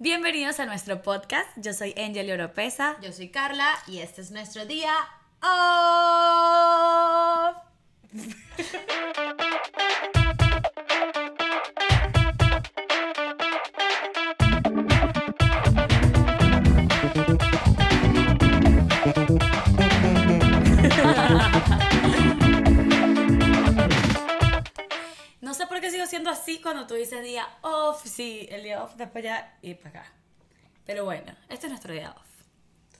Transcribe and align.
Bienvenidos 0.00 0.58
a 0.58 0.66
nuestro 0.66 1.02
podcast. 1.02 1.48
Yo 1.56 1.72
soy 1.72 1.94
Angel 1.96 2.28
Oropesa. 2.32 2.96
Yo 3.00 3.12
soy 3.12 3.28
Carla 3.28 3.68
y 3.86 4.00
este 4.00 4.22
es 4.22 4.32
nuestro 4.32 4.66
día 4.66 4.92
off. 5.40 7.58
siendo 26.24 26.30
así 26.30 26.60
cuando 26.62 26.86
tú 26.86 26.94
dices 26.94 27.22
día 27.22 27.46
off. 27.60 28.06
Sí, 28.06 28.46
el 28.50 28.62
día 28.62 28.82
off 28.82 28.94
después 28.96 29.22
ya 29.22 29.58
ir 29.60 29.76
para 29.78 30.00
acá. 30.00 30.12
Pero 30.86 31.04
bueno, 31.04 31.34
este 31.50 31.66
es 31.66 31.70
nuestro 31.70 31.92
día 31.92 32.12
off. 32.12 32.28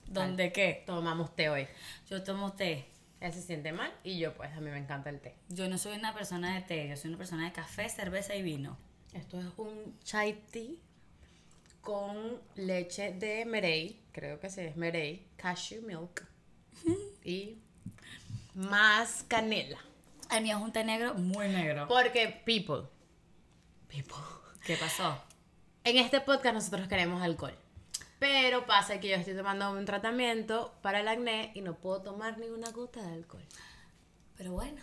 ¿Dónde 0.07 0.51
qué? 0.51 0.83
Tomamos 0.85 1.35
té 1.35 1.49
hoy. 1.49 1.67
Yo 2.07 2.23
tomo 2.23 2.53
té. 2.53 2.85
Él 3.21 3.33
se 3.33 3.41
siente 3.41 3.71
mal 3.71 3.91
y 4.03 4.19
yo 4.19 4.33
pues 4.35 4.51
a 4.55 4.59
mí 4.59 4.69
me 4.69 4.77
encanta 4.77 5.09
el 5.09 5.19
té. 5.19 5.35
Yo 5.49 5.67
no 5.67 5.79
soy 5.79 5.97
una 5.97 6.13
persona 6.13 6.53
de 6.53 6.61
té, 6.61 6.87
yo 6.87 6.97
soy 6.97 7.09
una 7.09 7.17
persona 7.17 7.45
de 7.45 7.51
café, 7.51 7.89
cerveza 7.89 8.35
y 8.35 8.43
vino. 8.43 8.77
Esto 9.13 9.39
es 9.39 9.47
un 9.57 9.97
chai 10.03 10.33
tea 10.51 10.75
con 11.81 12.39
leche 12.55 13.13
de 13.13 13.45
merey, 13.45 14.03
creo 14.11 14.39
que 14.39 14.49
sí 14.49 14.61
es 14.61 14.75
merey, 14.75 15.27
cashew 15.37 15.81
milk 15.81 16.27
y 17.23 17.57
más 18.53 19.23
canela. 19.27 19.79
El 20.31 20.43
mío 20.43 20.57
es 20.57 20.63
un 20.63 20.71
té 20.71 20.83
negro 20.83 21.15
muy 21.15 21.47
negro. 21.47 21.87
Porque 21.87 22.27
people, 22.45 22.89
¿Qué 24.65 24.75
pasó? 24.77 25.17
en 25.83 25.97
este 25.97 26.19
podcast 26.19 26.55
nosotros 26.55 26.87
queremos 26.87 27.21
alcohol. 27.21 27.55
Pero 28.19 28.65
pasa 28.65 28.99
que 28.99 29.09
yo 29.09 29.15
estoy 29.15 29.35
tomando 29.35 29.71
un 29.71 29.85
tratamiento 29.85 30.73
para 30.81 30.99
el 31.01 31.07
acné 31.07 31.51
y 31.53 31.61
no 31.61 31.75
puedo 31.75 32.01
tomar 32.01 32.37
ni 32.39 32.47
una 32.49 32.71
gota 32.71 33.01
de 33.01 33.13
alcohol. 33.13 33.43
Pero 34.35 34.53
bueno. 34.53 34.81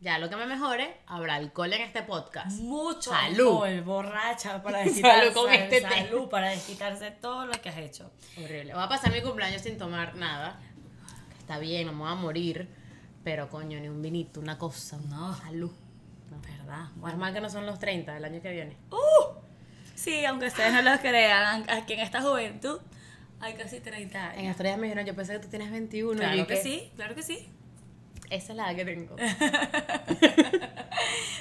Ya 0.00 0.18
lo 0.18 0.28
que 0.28 0.36
me 0.36 0.46
mejore, 0.46 1.00
habrá 1.06 1.36
alcohol 1.36 1.72
en 1.72 1.82
este 1.82 2.02
podcast. 2.02 2.58
Mucho 2.60 3.10
Salud. 3.10 3.62
alcohol, 3.64 3.80
borracha 3.82 4.62
para 4.62 4.78
desquitarse. 4.84 5.20
Salud 5.20 5.34
con 5.34 5.52
este 5.52 5.80
té. 5.80 5.88
salud 5.88 6.28
para 6.28 6.48
desquitarse 6.50 7.10
todo 7.12 7.46
lo 7.46 7.52
que 7.60 7.68
has 7.68 7.78
hecho. 7.78 8.10
Horrible. 8.36 8.74
Voy 8.74 8.82
a 8.82 8.88
pasar 8.88 9.12
mi 9.12 9.22
cumpleaños 9.22 9.62
sin 9.62 9.78
tomar 9.78 10.14
nada. 10.16 10.58
Está 11.38 11.58
bien, 11.58 11.86
no 11.86 11.92
me 11.92 12.00
voy 12.00 12.10
a 12.12 12.14
morir. 12.16 12.68
Pero 13.22 13.48
coño, 13.48 13.78
ni 13.80 13.88
un 13.88 14.02
vinito, 14.02 14.40
una 14.40 14.58
cosa. 14.58 14.98
No. 15.08 15.34
Salud. 15.36 15.70
¿Verdad? 16.64 16.86
Más 16.96 17.16
mal 17.16 17.32
que 17.34 17.40
no 17.40 17.50
son 17.50 17.66
los 17.66 17.78
30 17.78 18.14
del 18.14 18.24
año 18.24 18.40
que 18.40 18.50
viene. 18.52 18.76
Sí, 19.94 20.24
aunque 20.24 20.46
ustedes 20.46 20.72
no 20.72 20.82
lo 20.82 20.98
crean, 20.98 21.68
aquí 21.70 21.92
en 21.94 22.00
esta 22.00 22.20
juventud 22.20 22.80
hay 23.40 23.54
casi 23.54 23.80
30 23.80 24.30
años. 24.30 24.56
En 24.58 24.62
días 24.64 24.78
me 24.78 24.84
dijeron, 24.86 25.04
yo 25.06 25.14
pensé 25.14 25.34
que 25.34 25.38
tú 25.40 25.48
tienes 25.48 25.70
21. 25.70 26.14
y 26.14 26.16
Claro 26.18 26.46
que 26.46 26.54
que- 26.54 26.62
sí, 26.62 26.92
claro 26.96 27.14
que 27.14 27.22
sí. 27.22 27.48
Esa 28.30 28.52
es 28.52 28.56
la 28.56 28.70
edad 28.72 28.76
que 28.76 28.84
tengo. 28.84 29.16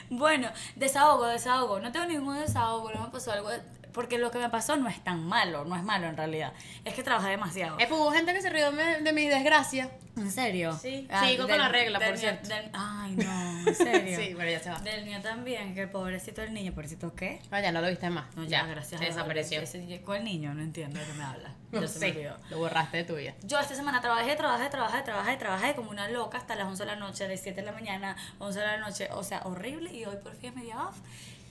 Bueno, 0.09 0.49
desahogo, 0.75 1.25
desahogo. 1.25 1.79
No 1.79 1.91
tengo 1.91 2.05
ningún 2.05 2.39
desahogo, 2.39 2.91
no 2.91 3.01
me 3.01 3.09
pasó 3.09 3.31
algo. 3.31 3.49
Porque 3.93 4.17
lo 4.17 4.31
que 4.31 4.39
me 4.39 4.49
pasó 4.49 4.75
no 4.75 4.87
es 4.89 5.03
tan 5.03 5.23
malo, 5.25 5.65
no 5.65 5.75
es 5.75 5.83
malo 5.83 6.07
en 6.07 6.17
realidad. 6.17 6.51
Es 6.83 6.93
que 6.93 7.03
trabajé 7.03 7.29
demasiado. 7.29 7.77
Eh, 7.79 7.85
pues 7.87 7.99
hubo 8.01 8.11
gente 8.11 8.33
que 8.33 8.41
se 8.41 8.49
rió 8.49 8.71
de, 8.71 9.13
mi 9.13 9.27
desgracia. 9.27 9.89
¿En 10.17 10.31
serio? 10.31 10.77
Sí. 10.79 11.07
Sigo 11.23 11.47
con 11.47 11.57
la 11.57 11.69
regla, 11.69 11.99
por 11.99 12.17
cierto. 12.17 12.47
del- 12.49 12.69
ay, 12.73 13.15
no, 13.15 13.67
en 13.67 13.75
serio. 13.75 14.17
Sí, 14.19 14.33
pero 14.37 14.49
ya 14.51 14.59
se 14.59 14.69
va. 14.69 14.79
Del 14.79 15.05
mío 15.05 15.19
también, 15.21 15.73
que 15.73 15.81
el 15.83 15.89
pobrecito 15.89 16.41
del 16.41 16.53
niño, 16.53 16.71
pobrecito 16.73 17.13
qué? 17.15 17.41
No, 17.51 17.59
ya 17.59 17.71
no 17.71 17.81
lo 17.81 17.87
viste 17.87 18.09
más. 18.09 18.25
No, 18.35 18.43
ya, 18.43 18.65
gracias 18.65 18.99
Se 18.99 19.05
desapareció. 19.07 19.61
¿Cuál 20.05 20.23
niño? 20.23 20.53
No 20.53 20.61
entiendo 20.61 20.99
de 20.99 21.05
qué 21.05 21.13
me 21.13 21.23
habla. 21.23 21.51
No 21.73 21.81
Ya 21.81 21.87
se 21.87 21.97
me 21.99 22.05
sé, 22.05 22.11
olvidó. 22.11 22.37
lo 22.51 22.57
borraste 22.59 22.97
de 22.97 23.03
tu 23.03 23.15
vida. 23.15 23.33
Yo 23.41 23.59
esta 23.59 23.73
semana 23.73 23.99
trabajé, 23.99 24.35
trabajé, 24.35 24.69
trabajé, 24.69 25.01
trabajé, 25.01 25.37
trabajé 25.37 25.73
como 25.73 25.89
una 25.89 26.07
loca 26.07 26.37
hasta 26.37 26.53
las 26.55 26.67
11 26.67 26.83
de 26.83 26.87
la 26.91 26.95
noche, 26.97 27.27
de 27.27 27.35
7 27.35 27.61
de 27.61 27.65
la 27.65 27.71
mañana, 27.71 28.15
11 28.37 28.59
de 28.59 28.65
la 28.67 28.77
noche, 28.77 29.09
o 29.11 29.23
sea, 29.23 29.41
horrible. 29.45 29.91
Y 29.91 30.05
hoy 30.05 30.17
por 30.17 30.35
fin 30.35 30.49
es 30.51 30.55
media 30.55 30.77
off. 30.87 30.97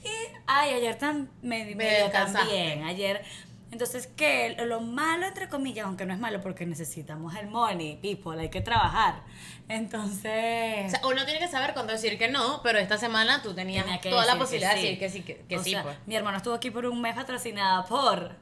Y, 0.04 0.36
ay, 0.46 0.74
ayer 0.74 0.98
me, 1.42 1.74
Me 1.74 2.08
también, 2.10 2.84
ayer. 2.84 3.22
Entonces, 3.70 4.06
que 4.06 4.54
lo 4.66 4.82
malo, 4.82 5.26
entre 5.26 5.48
comillas, 5.48 5.86
aunque 5.86 6.04
no 6.04 6.12
es 6.12 6.20
malo 6.20 6.42
porque 6.42 6.66
necesitamos 6.66 7.34
el 7.36 7.46
money, 7.46 7.96
people, 7.96 8.38
hay 8.38 8.50
que 8.50 8.60
trabajar. 8.60 9.22
Entonces... 9.66 10.88
O 10.88 10.90
sea, 10.90 11.00
uno 11.06 11.24
tiene 11.24 11.40
que 11.40 11.48
saber 11.48 11.72
cuándo 11.72 11.94
decir 11.94 12.18
que 12.18 12.28
no, 12.28 12.60
pero 12.62 12.78
esta 12.78 12.98
semana 12.98 13.40
tú 13.40 13.54
tenías 13.54 13.86
Tenía 13.86 14.00
toda 14.00 14.26
la 14.26 14.36
posibilidad 14.36 14.74
de 14.74 14.82
decir 14.82 14.98
que 14.98 15.08
sí, 15.08 15.22
que, 15.22 15.36
que 15.48 15.56
O 15.56 15.64
sí, 15.64 15.70
sea, 15.70 15.84
pues. 15.84 15.96
Mi 16.04 16.16
hermano 16.16 16.36
estuvo 16.36 16.52
aquí 16.52 16.70
por 16.70 16.84
un 16.84 17.00
mes 17.00 17.14
patrocinada 17.14 17.82
por 17.86 18.36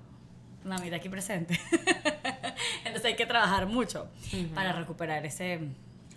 mamita 0.64 0.96
aquí 0.96 1.08
presente. 1.08 1.58
Entonces 2.84 3.04
hay 3.04 3.14
que 3.14 3.26
trabajar 3.26 3.66
mucho 3.66 4.08
para 4.54 4.72
recuperar 4.72 5.24
ese, 5.24 5.60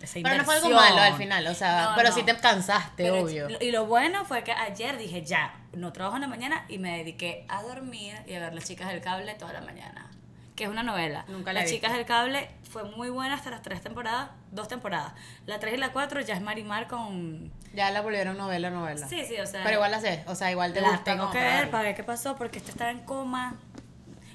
esa 0.04 0.20
Pero 0.22 0.36
no 0.38 0.44
fue 0.44 0.54
algo 0.56 0.70
malo 0.70 1.00
al 1.00 1.14
final, 1.16 1.46
o 1.46 1.54
sea, 1.54 1.90
No, 1.90 1.96
pero 1.96 2.08
no. 2.10 2.14
sí 2.14 2.22
te 2.22 2.36
cansaste, 2.36 3.02
Pero- 3.04 3.20
obvio. 3.22 3.48
Y 3.60 3.70
lo 3.72 3.86
bueno 3.86 4.24
fue 4.24 4.42
que 4.44 4.52
ayer 4.52 4.96
dije 4.96 5.22
ya, 5.24 5.54
no 5.72 5.92
trabajo 5.92 6.16
en 6.16 6.22
la 6.22 6.28
mañana 6.28 6.64
y 6.68 6.78
me 6.78 6.96
dediqué 6.98 7.44
a 7.48 7.62
dormir 7.62 8.14
y 8.26 8.34
a 8.34 8.40
ver 8.40 8.54
Las 8.54 8.64
Chicas 8.64 8.88
del 8.88 9.00
Cable 9.00 9.34
toda 9.34 9.52
la 9.52 9.60
mañana. 9.60 10.08
Que 10.56 10.64
es 10.64 10.70
una 10.70 10.84
novela. 10.84 11.24
Nunca 11.26 11.52
la 11.52 11.62
Las. 11.62 11.70
Chicas 11.70 11.92
del 11.92 12.04
Cable 12.04 12.48
fue 12.70 12.84
muy 12.84 13.08
buena 13.10 13.34
hasta 13.34 13.50
las 13.50 13.60
tres 13.62 13.80
temporadas, 13.80 14.30
dos 14.52 14.68
temporadas. 14.68 15.12
La 15.46 15.58
tres 15.58 15.74
y 15.74 15.76
la 15.78 15.90
cuatro 15.92 16.20
ya 16.20 16.34
es 16.34 16.40
Marimar 16.40 16.86
con... 16.86 17.52
Ya 17.74 17.90
la 17.90 18.02
volvieron 18.02 18.36
novela, 18.38 18.70
novela. 18.70 19.08
Sí, 19.08 19.24
sí, 19.26 19.36
o 19.40 19.46
sea... 19.46 19.64
Pero 19.64 19.74
igual 19.76 19.90
la 19.90 20.00
sé, 20.00 20.22
o 20.28 20.34
sea, 20.36 20.52
igual 20.52 20.72
te 20.72 20.80
la 20.80 20.90
gusta. 20.90 21.04
tengo 21.04 21.28
que 21.32 21.38
ver 21.40 21.70
para 21.72 21.82
ver 21.82 21.96
qué 21.96 22.04
pasó 22.04 22.36
porque 22.36 22.58
este 22.58 22.70
estaba 22.70 22.92
en 22.92 23.00
coma. 23.00 23.56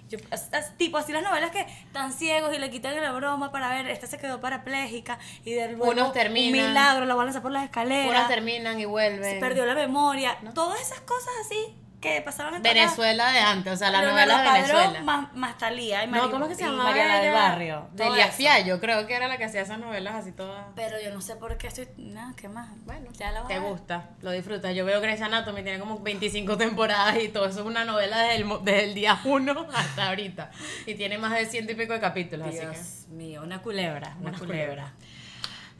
Yo, 0.09 0.18
es 0.31 0.78
tipo 0.78 0.97
así 0.97 1.12
las 1.14 1.24
novelas 1.24 1.52
que 1.52 1.62
están 1.62 2.12
ciegos 2.12 2.53
y 2.56 2.58
le 2.58 2.70
quitan 2.72 3.00
la 3.00 3.12
broma 3.12 3.52
para 3.52 3.70
ver, 3.70 3.88
esta 3.88 4.08
se 4.08 4.18
quedó 4.18 4.42
parapléjica 4.42 5.20
y 5.46 5.53
de 5.53 5.74
luego 5.74 5.92
Unos 5.92 6.08
un 6.08 6.14
terminan. 6.14 6.70
milagro 6.70 7.06
la 7.06 7.14
van 7.14 7.24
a 7.24 7.25
lanzar 7.25 7.42
por 7.44 7.52
las 7.52 7.64
escaleras. 7.66 8.09
Unas 8.09 8.28
terminan 8.28 8.80
y 8.80 8.86
vuelven. 8.86 9.24
se 9.24 9.40
perdió 9.40 9.66
la 9.66 9.75
memoria, 9.75 10.38
todas 10.56 10.81
esas 10.81 11.02
cosas 11.02 11.34
así 11.46 11.75
que 12.00 12.22
pasaban 12.22 12.56
en 12.56 12.62
Venezuela 12.62 13.32
de 13.32 13.40
antes, 13.40 13.74
o 13.74 13.76
sea, 13.76 13.92
la 13.92 14.02
novela 14.02 14.42
de 14.42 14.52
Venezuela. 14.54 15.02
Más, 15.02 15.34
más 15.36 15.58
Talía 15.58 16.04
y 16.06 16.08
No, 16.08 16.32
¿cómo 16.32 16.46
es 16.46 16.50
que 16.50 16.56
se 16.56 16.64
llamaba 16.64 16.86
Mariana 16.92 17.20
del? 17.20 17.34
Barrio. 17.34 17.90
Delia 17.92 18.26
eso. 18.28 18.38
Fiallo, 18.38 18.80
creo 18.80 19.06
que 19.06 19.14
era 19.16 19.28
la 19.28 19.38
que 19.38 19.44
hacía 19.46 19.62
esas 19.62 19.80
novelas 19.80 20.16
así 20.16 20.32
todas. 20.32 20.66
Pero 20.76 20.96
yo 21.04 21.14
no 21.14 21.20
sé 21.20 21.36
por 21.36 21.58
qué 21.58 21.68
estoy. 21.68 21.90
Nada, 21.98 22.34
¿qué 22.38 22.48
más? 22.48 22.70
Bueno, 22.86 23.10
ya 23.12 23.32
la 23.32 23.42
voy 23.42 23.54
te 23.54 23.60
gusta, 23.60 24.12
lo 24.22 24.32
disfrutas. 24.32 24.74
Yo 24.74 24.86
veo 24.86 25.02
Grey's 25.02 25.22
Anatomy, 25.22 25.62
tiene 25.64 25.78
como 25.80 26.00
25 26.00 26.58
temporadas 26.58 27.18
y 27.22 27.28
todo 27.30 27.46
eso 27.48 27.60
es 27.60 27.66
una 27.66 27.84
novela 27.84 28.18
desde 28.20 28.36
el, 28.38 28.46
mo- 28.46 28.60
desde 28.60 28.86
el 28.86 28.94
día 28.94 29.20
1 29.26 29.68
hasta 29.76 30.08
ahorita. 30.08 30.52
Y 30.86 30.96
tiene 30.96 31.18
más 31.18 31.34
de 31.34 31.46
ciento 31.48 31.74
y 31.74 31.76
pico 31.76 31.92
de 31.94 32.00
capítulos, 32.00 32.48
así 32.48 32.60
que... 32.60 32.66
Dios 32.68 33.08
mío, 33.10 33.42
una 33.44 33.62
culebra, 33.62 34.16
una, 34.20 34.30
Una 34.30 34.40
culebra. 34.40 34.94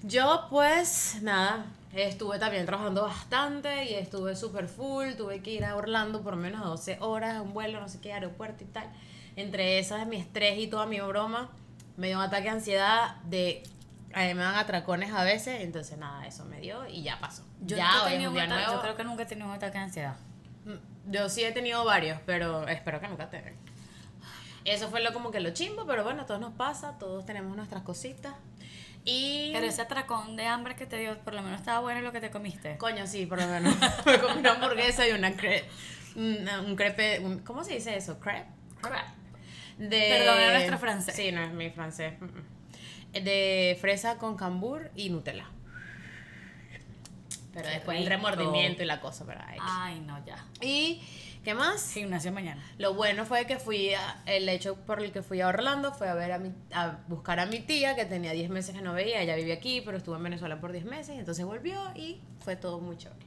Yo 0.04 0.48
pues 0.50 1.18
nada, 1.22 1.66
estuve 1.94 2.40
también 2.40 2.66
trabajando 2.66 3.04
bastante 3.04 3.86
y 3.92 3.96
estuve 3.96 4.36
súper 4.36 4.68
full, 4.68 5.14
tuve 5.18 5.42
que 5.42 5.52
ir 5.52 5.66
a 5.66 5.76
Orlando 5.76 6.22
por 6.22 6.36
menos 6.36 6.62
de 6.62 6.68
12 6.68 6.98
horas, 7.02 7.42
un 7.42 7.54
vuelo, 7.54 7.80
no 7.82 7.90
sé 7.90 8.00
qué, 8.00 8.14
aeropuerto 8.14 8.64
y 8.64 8.68
tal. 8.68 8.88
Entre 9.36 9.80
esas, 9.80 10.08
mi 10.08 10.16
estrés 10.18 10.58
y 10.60 10.68
toda 10.68 10.86
mi 10.86 11.00
broma, 11.02 11.50
me 11.98 12.08
dio 12.08 12.18
un 12.18 12.24
ataque 12.24 12.44
de 12.44 12.50
ansiedad 12.50 13.16
de... 13.24 13.64
A 14.14 14.22
mí 14.22 14.34
me 14.34 14.42
dan 14.42 14.56
atracones 14.56 15.14
a 15.14 15.24
veces, 15.24 15.62
entonces 15.62 15.98
nada, 15.98 16.26
eso 16.26 16.44
me 16.46 16.60
dio 16.60 16.88
y 16.88 17.04
ya 17.04 17.20
pasó. 17.20 17.44
Yo, 17.62 17.78
ya 17.78 17.92
nunca 17.92 18.08
he 18.08 18.12
tenido 18.14 18.32
un 18.32 18.40
ataque- 18.40 18.72
yo 18.76 18.82
creo 18.82 18.96
que 18.96 19.04
nunca 19.04 19.24
he 19.24 19.26
tenido 19.28 19.48
un 19.48 19.54
ataque 19.54 19.78
de 19.78 19.84
ansiedad. 19.84 20.16
Mm, 20.66 21.12
Yo 21.12 21.30
sí 21.30 21.44
he 21.44 21.52
tenido 21.52 21.84
varios, 21.86 22.20
pero 22.26 22.68
espero 22.68 23.00
que 23.00 23.08
nunca 23.08 23.30
tengan. 23.30 23.54
Eso 24.66 24.90
fue 24.90 25.02
lo 25.02 25.14
como 25.14 25.30
que 25.32 25.40
lo 25.40 25.52
chimbo, 25.52 25.86
pero 25.86 26.04
bueno, 26.04 26.24
a 26.24 26.26
todos 26.26 26.40
nos 26.40 26.54
pasa, 26.54 26.98
todos 26.98 27.26
tenemos 27.26 27.56
nuestras 27.56 27.84
cositas. 27.84 28.34
Y... 29.06 29.52
Pero 29.54 29.66
ese 29.66 29.82
atracón 29.82 30.36
de 30.36 30.46
hambre 30.46 30.76
que 30.76 30.86
te 30.86 30.98
dio, 30.98 31.18
por 31.20 31.34
lo 31.34 31.42
menos 31.42 31.60
estaba 31.60 31.80
bueno 31.80 32.02
lo 32.02 32.12
que 32.12 32.20
te 32.20 32.30
comiste. 32.30 32.78
Coño, 32.78 33.08
sí, 33.08 33.26
por 33.26 33.40
lo 33.42 33.48
menos. 33.48 33.76
Me 34.06 34.20
comí 34.20 34.40
una 34.40 34.52
hamburguesa 34.52 35.08
y 35.08 35.12
una 35.12 35.36
crepe. 35.36 35.68
Un 36.16 36.76
crepe. 36.76 37.20
un- 37.20 37.40
¿Cómo 37.40 37.64
se 37.64 37.74
dice 37.76 37.96
eso? 37.96 38.20
Crepe. 38.20 38.48
De, 39.78 40.08
Perdón, 40.10 40.38
era 40.40 40.54
nuestro 40.54 40.78
francés. 40.78 41.16
Sí, 41.16 41.32
no 41.32 41.42
es 41.42 41.52
mi 41.52 41.70
francés. 41.70 42.14
De 43.14 43.78
fresa 43.80 44.18
con 44.18 44.36
cambur 44.36 44.92
y 44.96 45.10
Nutella. 45.10 45.46
Pero 47.54 47.66
Qué 47.66 47.72
después 47.76 47.98
el 47.98 48.06
remordimiento 48.06 48.84
y 48.84 48.86
la 48.86 49.00
cosa, 49.02 49.26
pero 49.26 49.42
ay. 49.46 49.58
Ay, 49.62 50.00
no, 50.02 50.24
ya. 50.26 50.46
Y, 50.62 51.02
¿qué 51.44 51.54
más? 51.54 51.92
Gimnasio 51.94 52.32
mañana. 52.32 52.62
Lo 52.78 52.94
bueno 52.94 53.26
fue 53.26 53.46
que 53.46 53.58
fui 53.58 53.94
a- 53.94 54.22
el 54.26 54.48
hecho 54.50 54.76
por 54.76 55.02
el 55.02 55.12
que 55.12 55.22
fui 55.24 55.42
a 55.42 55.48
Orlando 55.48 55.94
fue 55.94 56.10
a 56.10 56.14
ver 56.14 56.32
a 56.32 56.38
mi, 56.40 56.54
a 56.74 56.98
buscar 57.08 57.40
a 57.40 57.46
mi 57.46 57.60
tía 57.60 57.96
que 57.96 58.06
tenía 58.06 58.32
10 58.32 58.50
meses 58.50 58.76
que 58.76 58.82
no 58.82 58.94
veía, 58.94 59.22
ella 59.22 59.36
vivía 59.36 59.56
aquí, 59.56 59.82
pero 59.84 59.98
estuvo 59.98 60.16
en 60.16 60.24
Venezuela 60.24 60.60
por 60.60 60.72
10 60.72 60.86
meses, 60.86 61.18
entonces 61.18 61.46
volvió 61.46 61.80
y 61.96 62.22
fue 62.44 62.56
todo 62.56 62.80
muy 62.80 62.98
chévere. 62.98 63.26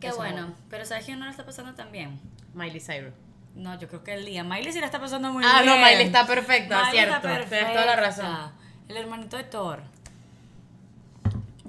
Qué 0.00 0.08
Eso 0.08 0.16
bueno. 0.16 0.48
no. 0.48 0.54
Pero 0.70 0.84
¿sabes 0.84 1.04
quién 1.04 1.18
no 1.18 1.24
la 1.26 1.30
está 1.30 1.44
pasando 1.46 1.74
tan 1.74 1.92
bien? 1.92 2.18
Miley 2.54 2.80
Cyrus. 2.80 3.12
No, 3.54 3.78
yo 3.78 3.86
creo 3.86 4.02
que 4.02 4.14
el 4.14 4.24
día. 4.24 4.42
Miley 4.42 4.72
sí 4.72 4.80
la 4.80 4.86
está 4.86 4.98
pasando 5.00 5.30
muy 5.32 5.44
Ah, 5.46 5.60
bien. 5.62 5.66
no, 5.66 5.76
Miley 5.86 6.06
está 6.06 6.26
perfecta, 6.26 6.84
Miley 6.86 6.98
está 7.04 7.20
cierto. 7.20 7.48
Tienes 7.48 7.72
toda 7.72 7.86
la 7.86 7.96
razón. 7.96 8.52
El 8.88 8.96
hermanito 8.96 9.36
de 9.36 9.44
Thor. 9.44 9.82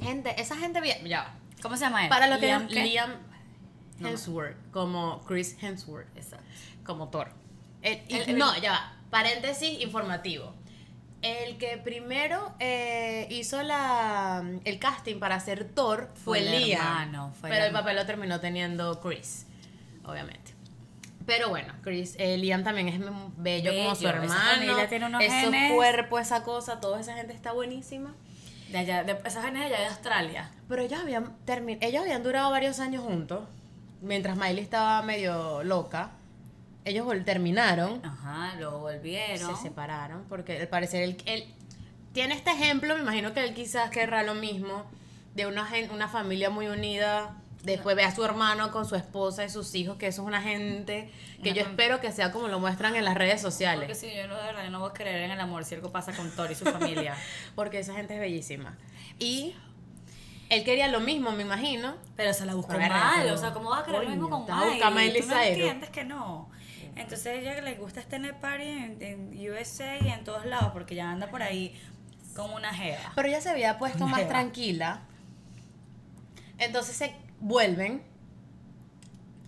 Gente, 0.02 0.40
esa 0.42 0.56
gente 0.58 0.82
bien, 0.82 1.06
ya. 1.06 1.34
¿Cómo 1.62 1.78
se 1.78 1.86
llama 1.86 2.04
él? 2.04 2.10
Para 2.10 2.28
lo 2.28 2.40
que 2.40 2.48
Liam. 2.70 3.12
No. 4.04 4.10
Hemsworth, 4.10 4.56
como 4.72 5.22
Chris 5.26 5.58
Hemsworth, 5.62 6.08
Exacto. 6.16 6.46
como 6.86 7.10
Thor. 7.10 7.32
El- 7.82 8.02
y- 8.08 8.16
El- 8.16 8.30
el- 8.32 8.38
no, 8.38 8.56
ya 8.60 8.72
va. 8.72 8.94
Paréntesis 9.10 9.82
informativo. 9.82 10.54
El 11.22 11.58
que 11.58 11.78
primero 11.78 12.54
eh, 12.60 13.28
hizo 13.32 13.64
la, 13.64 14.44
el 14.66 14.80
casting 14.80 15.20
para 15.20 15.36
hacer 15.36 15.64
Thor 15.66 16.10
fue, 16.16 16.40
Fue 16.40 16.60
Liam. 16.60 16.82
hermano, 16.82 17.34
fue 17.40 17.50
el 17.50 17.56
pero 17.56 17.66
el 17.68 17.72
papel 17.72 17.96
lo 17.96 18.06
terminó 18.06 18.40
teniendo 18.42 19.00
Chris, 19.00 19.46
obviamente. 20.04 20.52
Pero 21.26 21.48
bueno, 21.48 21.74
Chris, 21.82 22.16
eh, 22.20 22.38
Liam 22.38 22.66
también 22.66 22.90
es 22.90 23.00
bello, 23.38 23.72
como 23.72 23.96
su 23.96 24.02
esa 24.06 24.10
hermano. 24.18 24.34
familia 24.34 24.90
tiene 24.90 25.06
unos 25.06 25.24
Esos 25.24 25.40
genes. 25.40 25.72
cuerpos, 25.74 26.20
esa 26.22 26.44
cosa, 26.44 26.82
toda 26.82 27.00
esa 27.00 27.16
gente 27.16 27.32
está 27.34 27.54
buenísima. 27.54 28.14
De 28.70 28.80
allá, 28.80 29.04
de 29.06 29.18
esas 29.24 29.46
genes 29.46 29.62
de 29.62 29.68
allá 29.68 29.80
de 29.80 29.86
Australia. 29.92 30.52
Pero 30.68 30.82
ellos 30.82 31.00
habían, 31.00 31.38
ellos 31.80 32.02
habían 32.02 32.24
durado 32.24 32.50
varios 32.52 32.80
años 32.82 33.04
juntos, 33.06 33.48
mientras 34.04 34.38
Miley 34.38 34.64
estaba 34.64 35.02
medio 35.02 35.64
loca. 35.64 36.12
Ellos 36.86 37.08
terminaron, 37.24 38.02
Ajá, 38.06 38.56
luego 38.60 38.80
volvieron. 38.80 39.56
se 39.56 39.62
separaron, 39.62 40.26
porque 40.28 40.60
al 40.60 40.68
parecer 40.68 41.02
él, 41.04 41.18
él 41.26 41.46
tiene 42.12 42.36
este 42.36 42.52
ejemplo, 42.52 42.94
me 42.96 43.02
imagino 43.02 43.34
que 43.34 43.44
él 43.44 43.54
quizás 43.54 43.90
querrá 43.90 44.22
lo 44.24 44.36
mismo, 44.36 44.84
de 45.34 45.48
una, 45.48 45.68
una 45.92 46.08
familia 46.10 46.50
muy 46.50 46.68
unida. 46.68 47.38
Después 47.64 47.96
ve 47.96 48.04
a 48.04 48.14
su 48.14 48.26
hermano 48.26 48.72
con 48.72 48.86
su 48.86 48.98
esposa 48.98 49.46
y 49.46 49.50
sus 49.50 49.74
hijos, 49.76 49.96
que 49.96 50.08
eso 50.08 50.22
es 50.24 50.28
una 50.28 50.42
gente 50.42 51.10
que 51.42 51.54
yo 51.54 51.62
espero 51.62 52.02
que 52.02 52.12
sea 52.12 52.34
como 52.34 52.50
lo 52.50 52.60
muestran 52.60 52.98
en 52.98 53.06
las 53.06 53.16
redes 53.16 53.42
Porque 53.42 53.52
sociales. 53.52 53.98
si 53.98 54.14
yo 54.14 54.28
no, 54.28 54.36
de 54.36 54.44
verdad, 54.44 54.66
yo 54.66 54.70
no 54.70 54.82
voy 54.82 54.90
a 54.90 54.94
creer 54.94 55.22
en 55.22 55.32
el 55.32 55.40
amor 55.40 55.64
si 55.64 55.76
algo 55.76 55.90
pasa 55.90 56.12
con 56.14 56.30
Thor 56.32 56.52
y 56.52 56.56
su 56.56 56.66
familia. 56.66 57.16
Porque 57.56 57.80
esa 57.80 57.94
gente 57.94 58.16
es 58.16 58.20
bellísima. 58.20 58.78
Y 59.18 59.56
él 60.54 60.64
quería 60.64 60.88
lo 60.88 61.00
mismo, 61.00 61.32
me 61.32 61.44
imagino. 61.44 61.96
Pero 62.16 62.34
se 62.34 62.46
la 62.46 62.56
buscó 62.56 62.74
Pero, 62.74 62.90
mal, 62.90 63.30
o 63.30 63.38
sea, 63.38 63.52
¿cómo 63.54 63.70
va 63.70 63.80
a 63.80 63.84
querer 63.86 64.04
lo 64.04 64.10
mismo 64.10 64.30
con 64.30 64.46
vas 64.46 64.66
Miley? 64.94 65.22
¿Tú 65.22 65.28
no 65.28 65.42
entiendes 65.42 65.90
que 65.90 66.04
no? 66.04 66.50
Entonces 66.96 67.26
a 67.26 67.34
ella 67.34 67.62
le 67.62 67.74
gusta 67.76 68.02
tener 68.02 68.40
party 68.40 68.64
en, 68.64 68.98
en 69.02 69.52
USA 69.52 69.98
y 69.98 70.10
en 70.10 70.24
todos 70.24 70.46
lados 70.46 70.72
porque 70.74 70.94
ya 70.94 71.10
anda 71.10 71.28
por 71.28 71.42
ahí 71.42 71.76
como 72.36 72.56
una 72.56 72.74
jeva. 72.74 73.12
Pero 73.16 73.28
ella 73.28 73.42
se 73.42 73.50
había 73.50 73.78
puesto 73.78 74.06
más 74.08 74.20
Jeva. 74.20 74.30
tranquila. 74.30 75.02
Entonces 76.58 76.96
se 76.96 77.16
vuelven. 77.40 78.04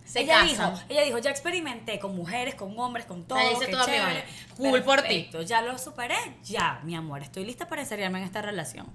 Se 0.04 0.20
ella 0.20 0.40
casan. 0.40 0.74
dijo, 0.74 0.84
ella 0.88 1.02
dijo, 1.02 1.18
ya 1.18 1.30
experimenté 1.30 1.98
con 1.98 2.14
mujeres, 2.14 2.54
con 2.54 2.78
hombres, 2.78 3.06
con 3.06 3.24
todo. 3.24 3.38
Hice 3.40 3.66
mi 3.66 3.74
chévere. 3.84 4.24
Cool 4.56 4.82
por 4.82 5.02
ti. 5.02 5.28
Ya 5.46 5.62
lo 5.62 5.76
superé, 5.78 6.16
ya, 6.44 6.80
mi 6.84 6.94
amor, 6.94 7.22
estoy 7.22 7.44
lista 7.44 7.66
para 7.66 7.82
enseriarme 7.82 8.18
en 8.18 8.24
esta 8.24 8.40
relación. 8.40 8.86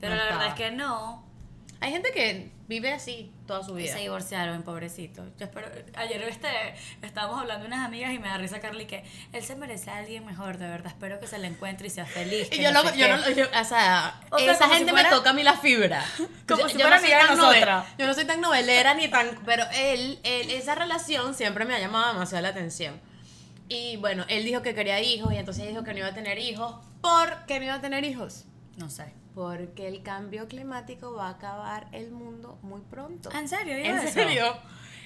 Pero 0.00 0.14
No 0.14 0.18
la 0.24 0.24
verdad 0.30 0.46
es 0.48 0.54
que 0.54 0.70
no. 0.70 1.28
Hay 1.82 1.92
gente 1.92 2.12
que 2.12 2.50
vive 2.68 2.92
así 2.92 3.32
toda 3.46 3.62
su 3.64 3.78
Y 3.78 3.84
vida. 3.84 3.94
se 3.94 4.00
divorciaron, 4.00 4.62
pobrecito. 4.62 5.24
Yo 5.38 5.46
espero, 5.46 5.66
ayer 5.96 6.22
este, 6.24 6.48
estábamos 7.00 7.40
hablando 7.40 7.66
unas 7.66 7.86
amigas 7.86 8.12
y 8.12 8.18
me 8.18 8.28
da 8.28 8.36
risa 8.36 8.60
Carly 8.60 8.84
que 8.86 9.02
él 9.32 9.42
se 9.42 9.56
merece 9.56 9.90
a 9.90 9.96
alguien 9.96 10.26
mejor, 10.26 10.58
de 10.58 10.66
verdad. 10.68 10.88
Espero 10.92 11.18
que 11.20 11.26
se 11.26 11.38
le 11.38 11.46
encuentre 11.46 11.86
y 11.86 11.90
sea 11.90 12.04
feliz. 12.04 12.48
Y 12.52 12.62
yo, 12.62 12.70
no 12.70 12.82
lo, 12.82 12.94
yo 12.94 13.08
no, 13.08 13.30
yo- 13.30 13.46
o 13.46 13.64
sea, 13.64 14.20
O 14.30 14.38
sea, 14.38 14.52
esa 14.52 14.66
si 14.68 14.74
gente 14.74 14.90
fuera- 14.92 15.08
me 15.08 15.16
toca 15.16 15.30
a 15.30 15.32
mí 15.32 15.42
la 15.42 15.56
fibra. 15.56 16.04
Como 16.46 16.60
Yo- 16.62 16.68
si 16.68 16.74
yo 16.74 16.80
fuera 16.82 16.98
amiga 16.98 17.18
de 17.26 17.34
nosotras. 17.36 17.86
yo 17.96 18.06
no 18.06 18.12
soy 18.12 18.26
tan 18.26 18.42
novelera 18.42 18.92
ni 18.92 19.08
tan, 19.08 19.38
pero 19.46 19.64
él, 19.72 20.18
él, 20.22 20.50
esa 20.50 20.74
relación 20.74 21.34
siempre 21.34 21.64
me 21.64 21.74
ha 21.74 21.78
llamado 21.78 22.12
demasiado 22.12 22.42
la 22.42 22.50
atención. 22.50 23.00
Y 23.70 23.96
bueno, 23.96 24.26
él 24.28 24.44
dijo 24.44 24.60
que 24.60 24.74
quería 24.74 25.00
hijos 25.00 25.32
y 25.32 25.36
entonces 25.38 25.66
dijo 25.66 25.82
que 25.82 25.92
no 25.92 26.00
iba 26.00 26.08
a 26.08 26.14
tener 26.14 26.38
hijos. 26.38 26.74
¿Por 27.00 27.46
qué 27.46 27.58
no 27.58 27.64
iba 27.64 27.74
a 27.76 27.80
tener 27.80 28.04
hijos? 28.04 28.44
No 28.76 28.90
sé. 28.90 29.14
Porque 29.34 29.86
el 29.88 30.02
cambio 30.02 30.48
climático 30.48 31.14
va 31.14 31.26
a 31.28 31.30
acabar 31.30 31.88
el 31.92 32.10
mundo 32.10 32.58
muy 32.62 32.80
pronto. 32.80 33.30
¿En 33.32 33.48
serio? 33.48 33.76
¿Dijo 33.76 33.88
¿En 33.88 33.98
eso? 33.98 34.12
serio? 34.12 34.44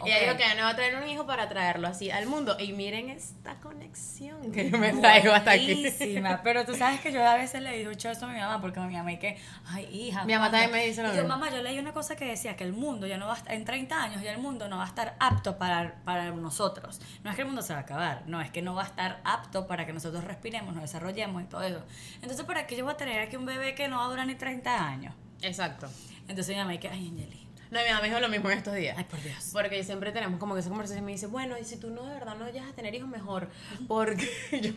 Y 0.05 0.11
ella 0.11 0.21
dijo 0.21 0.37
que 0.37 0.55
no 0.57 0.65
va 0.65 0.71
a 0.71 0.77
traer 0.77 0.97
un 0.97 1.09
hijo 1.09 1.27
para 1.27 1.49
traerlo 1.49 1.89
así 1.89 2.11
al 2.11 2.27
mundo. 2.27 2.57
Y 2.59 2.73
miren 2.73 3.11
esta 3.11 3.57
conexión 3.61 4.53
que 4.53 4.71
yo 4.71 4.79
me 4.79 4.93
traigo 4.93 5.33
hasta 5.33 5.53
aquí. 5.53 5.87
Pero 6.45 6.65
tú 6.65 6.75
sabes 6.75 7.01
que 7.01 7.13
yo 7.13 7.27
a 7.27 7.35
veces 7.37 7.63
le 7.63 7.77
digo 7.77 7.91
mucho 7.91 8.11
eso 8.11 8.27
a 8.27 8.29
mi 8.33 8.39
mamá 8.39 8.61
porque 8.61 8.81
mi 8.81 8.95
mamá 8.97 9.13
y 9.13 9.19
que, 9.19 9.39
ay, 9.67 9.89
hija. 9.93 10.25
Mi 10.25 10.35
mamá 10.35 10.51
también 10.51 10.73
me 10.73 10.85
dice 10.87 11.03
lo 11.03 11.09
Y 11.09 11.17
yo, 11.17 11.23
mismo. 11.23 11.29
mamá, 11.39 11.51
yo 11.51 11.63
leí 11.63 11.79
una 11.79 11.93
cosa 11.93 12.17
que 12.17 12.25
decía 12.25 12.57
que 12.57 12.65
el 12.65 12.73
mundo 12.73 13.07
ya 13.07 13.19
no 13.19 13.27
va 13.27 13.35
a 13.35 13.37
estar, 13.37 13.55
en 13.55 13.65
30 13.65 14.03
años 14.03 14.23
ya 14.23 14.33
el 14.33 14.39
mundo 14.39 14.69
no 14.69 14.79
va 14.79 14.85
a 14.85 14.89
estar 14.89 15.17
apto 15.21 15.59
para, 15.59 15.97
para 16.05 16.31
nosotros. 16.33 17.01
No 17.23 17.31
es 17.31 17.37
que 17.37 17.43
el 17.43 17.47
mundo 17.47 17.63
se 17.63 17.73
va 17.73 17.81
a 17.81 17.83
acabar, 17.83 18.23
no, 18.27 18.41
es 18.41 18.51
que 18.51 18.63
no 18.63 18.75
va 18.75 18.83
a 18.83 18.87
estar 18.87 19.21
apto 19.25 19.67
para 19.67 19.87
que 19.87 19.93
nosotros 19.93 20.25
respiremos, 20.25 20.75
nos 20.75 20.83
desarrollemos 20.83 21.43
y 21.43 21.47
todo 21.47 21.63
eso. 21.63 21.83
Entonces, 22.21 22.45
¿para 22.45 22.67
qué 22.67 22.77
yo 22.77 22.85
voy 22.85 22.95
a 22.95 22.97
tener 22.97 23.21
aquí 23.21 23.37
un 23.37 23.47
bebé 23.47 23.75
que 23.75 23.89
no 23.89 23.99
va 23.99 24.07
a 24.07 24.09
durar 24.09 24.27
ni 24.27 24.35
30 24.35 24.87
años? 24.87 25.15
Exacto. 25.43 25.89
Entonces 26.29 26.49
mi 26.49 26.57
mamá 26.57 26.75
y 26.75 26.79
que, 26.79 26.89
ay, 26.89 27.09
Angeli, 27.09 27.44
No, 27.75 27.81
mi 27.83 27.89
mamá 27.89 28.01
me 28.03 28.09
dijo 28.09 28.21
lo 28.21 28.29
mismo 28.29 28.51
en 28.51 28.59
estos 28.59 28.75
días. 28.75 28.97
ay, 28.97 29.05
por 29.05 29.21
Dios. 29.21 29.51
Porque 29.53 29.83
siempre 29.83 30.13
tenemos 30.13 30.39
como 30.39 30.55
que 30.55 30.61
esa 30.61 30.69
conversación 30.71 31.03
y 31.03 31.07
me 31.07 31.13
dice, 31.13 31.27
bueno, 31.27 31.59
y 31.59 31.65
si 31.65 31.77
tú 31.77 31.91
no 31.91 32.05
de 32.07 32.15
verdad 32.15 32.37
no 32.37 32.49
llegas 32.49 32.71
a 32.71 32.73
tener 32.75 32.95
hijos 32.95 33.09
mejor, 33.09 33.49
porque 33.89 34.29
yo, 34.63 34.73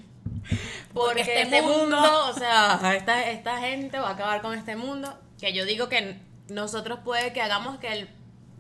porque, 0.94 1.21
este 1.21 1.41
este, 1.44 1.61
mundo- 1.61 1.95
mundo, 1.99 2.25
o 2.29 2.33
sea, 2.33 2.79
esta, 2.95 3.29
esta 3.29 3.59
gente 3.59 3.99
va 3.99 4.09
a 4.09 4.13
acabar 4.13 4.41
con 4.41 4.57
este 4.57 4.75
mundo, 4.75 5.17
que 5.39 5.53
yo 5.53 5.65
digo 5.65 5.89
que 5.89 6.19
nosotros 6.49 6.99
puede 7.05 7.33
que 7.33 7.41
hagamos 7.41 7.77
que 7.77 7.91
el, 7.91 8.09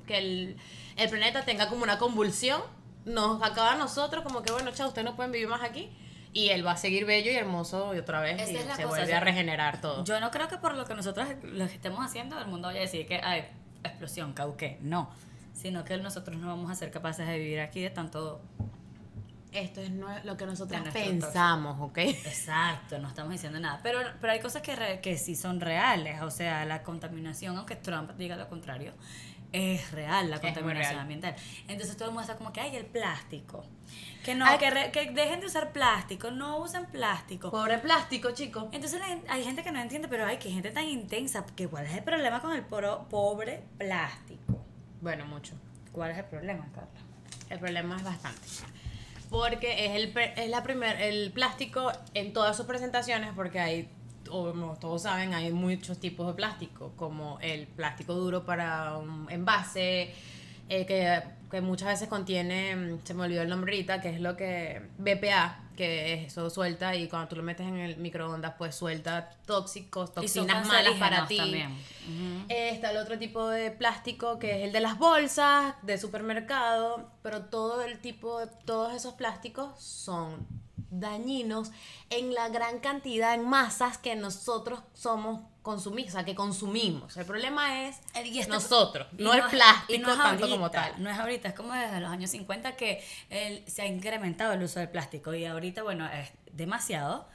que 0.05 0.17
el, 0.19 0.57
el 0.97 1.09
planeta 1.09 1.43
tenga 1.43 1.67
como 1.69 1.83
una 1.83 1.97
convulsión, 1.97 2.61
nos 3.05 3.41
acaba 3.41 3.71
a 3.73 3.75
nosotros 3.77 4.23
como 4.23 4.43
que, 4.43 4.51
bueno, 4.51 4.71
chao, 4.71 4.89
ustedes 4.89 5.05
no 5.05 5.15
pueden 5.15 5.31
vivir 5.31 5.47
más 5.47 5.63
aquí, 5.63 5.89
y 6.33 6.49
él 6.49 6.65
va 6.67 6.73
a 6.73 6.77
seguir 6.77 7.05
bello 7.05 7.31
y 7.31 7.35
hermoso 7.35 7.95
y 7.95 7.99
otra 7.99 8.19
vez 8.21 8.39
Esa 8.41 8.51
y 8.51 8.57
se 8.57 8.63
cosa, 8.65 8.85
vuelve 8.85 9.03
o 9.05 9.07
sea, 9.07 9.17
a 9.17 9.21
regenerar 9.21 9.81
todo. 9.81 10.03
Yo 10.03 10.19
no 10.19 10.29
creo 10.29 10.47
que 10.47 10.57
por 10.57 10.75
lo 10.75 10.85
que 10.85 10.93
nosotros 10.93 11.27
lo 11.43 11.67
que 11.67 11.73
estemos 11.73 12.05
haciendo, 12.05 12.37
el 12.37 12.45
mundo 12.47 12.67
vaya 12.67 12.79
a 12.79 12.83
decir 12.83 13.07
que, 13.07 13.15
ay, 13.23 13.45
explosión, 13.87 14.33
cauqué. 14.33 14.77
No. 14.81 15.09
Sino 15.53 15.83
que 15.83 15.97
nosotros 15.97 16.37
no 16.37 16.47
vamos 16.47 16.69
a 16.71 16.75
ser 16.75 16.91
capaces 16.91 17.27
de 17.27 17.37
vivir 17.39 17.59
aquí 17.59 17.81
de 17.81 17.89
tanto. 17.89 18.41
Esto 19.51 19.81
es 19.81 19.89
no- 19.89 20.07
lo 20.23 20.37
que 20.37 20.45
nosotros 20.45 20.81
pensamos, 20.93 21.77
¿ok? 21.79 21.97
Exacto, 21.99 22.99
no 22.99 23.07
estamos 23.07 23.31
diciendo 23.31 23.59
nada. 23.59 23.79
Pero, 23.81 23.99
pero 24.21 24.33
hay 24.33 24.39
cosas 24.39 24.61
que, 24.61 24.75
re- 24.75 24.99
que 25.01 25.17
sí 25.17 25.35
son 25.35 25.61
reales. 25.61 26.21
O 26.21 26.29
sea, 26.29 26.65
la 26.65 26.83
contaminación, 26.83 27.57
aunque 27.57 27.75
Trump 27.75 28.11
diga 28.17 28.35
lo 28.35 28.49
contrario, 28.49 28.93
es 29.53 29.91
real 29.91 30.29
la 30.29 30.39
contaminación 30.41 30.91
real. 30.93 30.99
ambiental. 30.99 31.35
Entonces 31.67 31.95
todo 31.97 32.09
el 32.09 32.13
mundo 32.13 32.21
está 32.21 32.35
como 32.37 32.51
que, 32.53 32.61
ay, 32.61 32.75
el 32.75 32.85
plástico. 32.85 33.63
Que 34.23 34.35
no, 34.35 34.45
Ay. 34.45 34.57
que, 34.57 34.69
re- 34.69 34.91
que 34.91 35.09
dejen 35.11 35.39
de 35.39 35.45
usar 35.45 35.71
plástico, 35.71 36.31
no 36.31 36.57
usen 36.57 36.85
plástico. 36.87 37.49
Pobre 37.49 37.77
plástico, 37.77 38.31
chicos. 38.31 38.65
Entonces 38.73 39.01
hay 39.29 39.43
gente 39.43 39.63
que 39.63 39.71
no 39.71 39.79
entiende, 39.79 40.07
pero 40.09 40.25
hay 40.25 40.37
que 40.37 40.51
gente 40.51 40.69
tan 40.71 40.83
intensa, 40.85 41.45
que 41.55 41.67
¿cuál 41.69 41.85
es 41.85 41.93
el 41.93 42.03
problema 42.03 42.41
con 42.41 42.53
el 42.53 42.63
poro- 42.65 43.07
pobre 43.09 43.63
plástico? 43.77 44.65
Bueno, 45.01 45.25
mucho. 45.25 45.53
¿Cuál 45.93 46.11
es 46.11 46.17
el 46.17 46.25
problema, 46.25 46.65
Carla? 46.73 46.89
El 47.49 47.59
problema 47.59 47.95
es 47.95 48.03
bastante. 48.03 48.41
Porque 49.29 49.85
es 49.85 49.91
el, 49.95 50.17
es 50.17 50.49
la 50.49 50.63
primer, 50.63 51.01
el 51.01 51.31
plástico 51.31 51.91
en 52.13 52.33
todas 52.33 52.55
sus 52.57 52.65
presentaciones, 52.65 53.31
porque 53.35 53.59
hay, 53.59 53.89
como 54.27 54.75
todos 54.79 55.03
saben, 55.03 55.33
hay 55.33 55.51
muchos 55.51 55.99
tipos 55.99 56.27
de 56.27 56.33
plástico, 56.33 56.93
como 56.95 57.39
el 57.41 57.67
plástico 57.67 58.13
duro 58.13 58.45
para 58.45 58.97
un 58.97 59.27
envase, 59.29 60.13
eh, 60.69 60.85
que, 60.85 61.21
que 61.49 61.61
muchas 61.61 61.87
veces 61.89 62.07
contiene, 62.07 62.75
mm, 62.75 62.99
se 63.03 63.13
me 63.13 63.23
olvidó 63.23 63.41
el 63.41 63.49
nombre 63.49 63.71
ahorita, 63.73 64.01
que 64.01 64.09
es 64.09 64.19
lo 64.21 64.35
que, 64.35 64.81
BPA, 64.97 65.63
que 65.77 66.25
eso 66.25 66.49
suelta 66.49 66.95
y 66.95 67.07
cuando 67.07 67.29
tú 67.29 67.35
lo 67.35 67.43
metes 67.43 67.67
en 67.67 67.77
el 67.77 67.97
microondas, 67.97 68.55
pues 68.57 68.75
suelta 68.75 69.29
tóxicos, 69.45 70.11
toxinas 70.13 70.67
malas 70.67 70.95
para 70.95 71.27
ti. 71.27 71.39
Ujú. 71.39 72.45
Eh, 72.49 72.71
Está 72.71 72.91
el 72.91 72.97
otro 72.97 73.17
tipo 73.19 73.47
de 73.47 73.69
plástico 73.71 74.39
que 74.39 74.57
es 74.57 74.65
el 74.65 74.73
de 74.73 74.79
las 74.79 74.97
bolsas 74.97 75.75
de 75.83 75.97
supermercado, 75.99 77.11
pero 77.21 77.45
todo 77.45 77.83
el 77.83 77.99
tipo 77.99 78.39
de 78.39 78.47
todos 78.65 78.93
esos 78.95 79.13
plásticos 79.13 79.79
son 79.79 80.47
dañinos 80.89 81.71
en 82.09 82.33
la 82.33 82.49
gran 82.49 82.79
cantidad 82.79 83.33
en 83.33 83.47
masas 83.47 83.97
que 83.97 84.15
nosotros 84.15 84.79
somos 84.93 85.41
consumimos, 85.61 86.11
o 86.11 86.13
sea, 86.13 86.23
que 86.23 86.33
consumimos. 86.33 87.17
El 87.17 87.25
problema 87.25 87.83
es 87.87 87.97
El- 88.13 88.27
y 88.27 88.39
este- 88.39 88.53
nosotros, 88.53 89.05
y 89.17 89.21
no 89.21 89.33
el 89.33 89.39
es- 89.41 89.45
plástico 89.47 89.93
y 89.93 89.97
no 89.99 90.11
es 90.13 90.17
tanto 90.17 90.49
como 90.49 90.71
tal. 90.71 91.03
No 91.03 91.09
es 91.09 91.19
ahorita, 91.19 91.49
es 91.49 91.53
como 91.55 91.73
desde 91.73 91.99
los 91.99 92.09
años 92.09 92.29
50 92.31 92.77
que 92.77 93.03
el- 93.29 93.67
se 93.69 93.81
ha 93.81 93.85
incrementado 93.85 94.53
el 94.53 94.63
uso 94.63 94.79
del 94.79 94.87
plástico 94.89 95.33
y 95.33 95.43
ahorita, 95.45 95.83
bueno, 95.83 96.07
es 96.07 96.31
demasiado. 96.53 97.27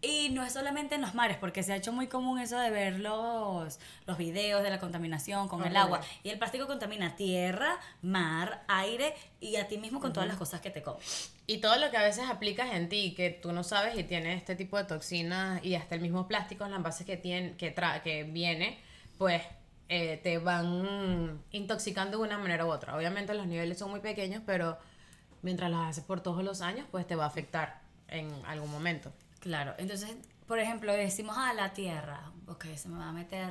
Y 0.00 0.28
no 0.30 0.44
es 0.44 0.52
solamente 0.52 0.94
en 0.94 1.00
los 1.00 1.14
mares, 1.14 1.38
porque 1.38 1.64
se 1.64 1.72
ha 1.72 1.76
hecho 1.76 1.92
muy 1.92 2.06
común 2.06 2.38
eso 2.38 2.56
de 2.56 2.70
ver 2.70 3.00
los, 3.00 3.80
los 4.06 4.16
videos 4.16 4.62
de 4.62 4.70
la 4.70 4.78
contaminación 4.78 5.48
con 5.48 5.60
el 5.60 5.66
Horrible. 5.66 5.78
agua. 5.80 6.00
Y 6.22 6.28
el 6.28 6.38
plástico 6.38 6.68
contamina 6.68 7.16
tierra, 7.16 7.80
mar, 8.00 8.62
aire 8.68 9.14
y 9.40 9.56
a 9.56 9.66
ti 9.66 9.76
mismo 9.76 9.98
con 9.98 10.12
todas 10.12 10.28
las 10.28 10.36
cosas 10.36 10.60
que 10.60 10.70
te 10.70 10.82
comes. 10.82 11.32
Y 11.48 11.58
todo 11.58 11.76
lo 11.78 11.90
que 11.90 11.96
a 11.96 12.02
veces 12.02 12.24
aplicas 12.30 12.72
en 12.74 12.88
ti, 12.88 13.12
que 13.16 13.30
tú 13.30 13.52
no 13.52 13.64
sabes 13.64 13.98
y 13.98 14.04
tiene 14.04 14.34
este 14.34 14.54
tipo 14.54 14.76
de 14.76 14.84
toxinas 14.84 15.64
y 15.64 15.74
hasta 15.74 15.96
el 15.96 16.00
mismo 16.00 16.28
plástico 16.28 16.64
en 16.64 16.70
las 16.70 16.78
envases 16.78 17.04
que, 17.04 17.16
tiene, 17.16 17.56
que, 17.56 17.72
tra 17.72 18.00
que 18.02 18.22
viene, 18.22 18.78
pues 19.16 19.42
eh, 19.88 20.20
te 20.22 20.38
van 20.38 21.42
intoxicando 21.50 22.18
de 22.18 22.24
una 22.24 22.38
manera 22.38 22.66
u 22.66 22.70
otra. 22.70 22.96
Obviamente 22.96 23.34
los 23.34 23.48
niveles 23.48 23.78
son 23.78 23.90
muy 23.90 24.00
pequeños, 24.00 24.42
pero 24.46 24.78
mientras 25.42 25.70
los 25.70 25.80
haces 25.84 26.04
por 26.04 26.20
todos 26.20 26.44
los 26.44 26.60
años, 26.60 26.86
pues 26.90 27.04
te 27.06 27.16
va 27.16 27.24
a 27.24 27.28
afectar 27.28 27.80
en 28.08 28.30
algún 28.46 28.70
momento. 28.70 29.10
Claro, 29.48 29.74
entonces, 29.78 30.14
por 30.46 30.58
ejemplo, 30.58 30.92
decimos 30.92 31.38
a 31.38 31.54
la 31.54 31.72
tierra, 31.72 32.20
ok, 32.48 32.66
se 32.76 32.90
me 32.90 32.98
va 32.98 33.08
a 33.08 33.12
meter 33.12 33.48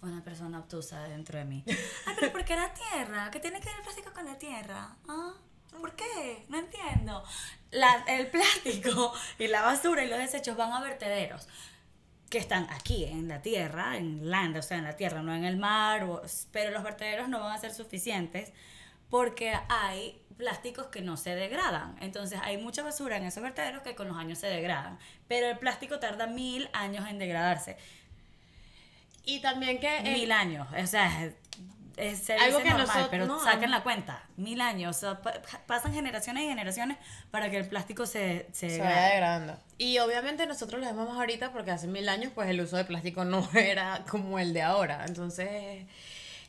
una 0.00 0.22
persona 0.22 0.60
obtusa 0.60 1.02
dentro 1.08 1.36
de 1.36 1.44
mí. 1.44 1.64
Ay, 2.06 2.14
pero 2.20 2.30
¿por 2.30 2.44
qué 2.44 2.54
la 2.54 2.72
tierra? 2.72 3.28
¿Qué 3.32 3.40
tiene 3.40 3.58
que 3.58 3.66
ver 3.66 3.74
el 3.78 3.82
plástico 3.82 4.12
con 4.12 4.24
la 4.24 4.38
tierra? 4.38 4.94
¿Ah? 5.08 5.32
¿Por 5.80 5.96
qué? 5.96 6.44
No 6.48 6.58
entiendo. 6.60 7.24
La- 7.72 8.04
el 8.06 8.28
plástico 8.28 9.12
y 9.40 9.48
la 9.48 9.62
basura 9.62 10.04
y 10.04 10.08
los 10.08 10.18
desechos 10.20 10.56
van 10.56 10.70
a 10.72 10.80
vertederos 10.80 11.48
que 12.30 12.38
están 12.38 12.68
aquí 12.70 13.04
en 13.06 13.26
la 13.26 13.42
tierra, 13.42 13.96
en 13.96 14.30
land, 14.30 14.56
o 14.58 14.62
sea, 14.62 14.78
en 14.78 14.84
la 14.84 14.94
tierra, 14.94 15.22
no 15.22 15.34
en 15.34 15.42
el 15.44 15.56
mar, 15.56 16.04
o- 16.04 16.22
pero 16.52 16.70
los 16.70 16.84
vertederos 16.84 17.28
no 17.28 17.40
van 17.40 17.50
a 17.50 17.58
ser 17.58 17.74
suficientes 17.74 18.52
porque 19.10 19.52
hay 19.68 20.21
plásticos 20.36 20.86
que 20.86 21.00
no 21.00 21.16
se 21.16 21.34
degradan. 21.34 21.96
Entonces 22.00 22.40
hay 22.42 22.56
mucha 22.58 22.82
basura 22.82 23.16
en 23.16 23.24
esos 23.24 23.42
vertederos 23.42 23.82
que 23.82 23.94
con 23.94 24.08
los 24.08 24.16
años 24.16 24.38
se 24.38 24.46
degradan. 24.48 24.98
Pero 25.28 25.48
el 25.48 25.58
plástico 25.58 25.98
tarda 25.98 26.26
mil 26.26 26.68
años 26.72 27.08
en 27.08 27.18
degradarse. 27.18 27.76
Y 29.24 29.40
también 29.40 29.78
que... 29.78 29.98
el- 29.98 30.12
Mil 30.14 30.32
años. 30.32 30.66
O 30.82 30.86
sea, 30.86 31.30
es, 31.96 32.30
Algo 32.30 32.58
que 32.58 32.64
normal, 32.70 32.78
nosotros- 32.86 33.08
pero 33.10 33.26
no, 33.26 33.38
saquen 33.44 33.70
no. 33.70 33.76
la 33.76 33.82
cuenta. 33.82 34.22
Mil 34.36 34.60
años. 34.60 34.96
O 34.96 35.00
sea, 35.00 35.22
pa- 35.22 35.40
pasan 35.66 35.92
generaciones 35.94 36.44
y 36.44 36.48
generaciones 36.48 36.96
para 37.30 37.50
que 37.50 37.58
el 37.58 37.68
plástico 37.68 38.06
se, 38.06 38.46
se, 38.52 38.70
se 38.70 38.78
vaya 38.80 39.08
degradando. 39.10 39.58
Y 39.78 39.98
obviamente 39.98 40.46
nosotros 40.46 40.80
lo 40.80 40.86
vemos 40.86 41.16
ahorita 41.16 41.52
porque 41.52 41.70
hace 41.70 41.86
mil 41.86 42.08
años 42.08 42.32
pues 42.34 42.48
el 42.48 42.60
uso 42.60 42.76
de 42.76 42.84
plástico 42.84 43.24
no 43.24 43.48
era 43.54 44.04
como 44.10 44.38
el 44.38 44.52
de 44.54 44.62
ahora. 44.62 45.04
Entonces, 45.06 45.86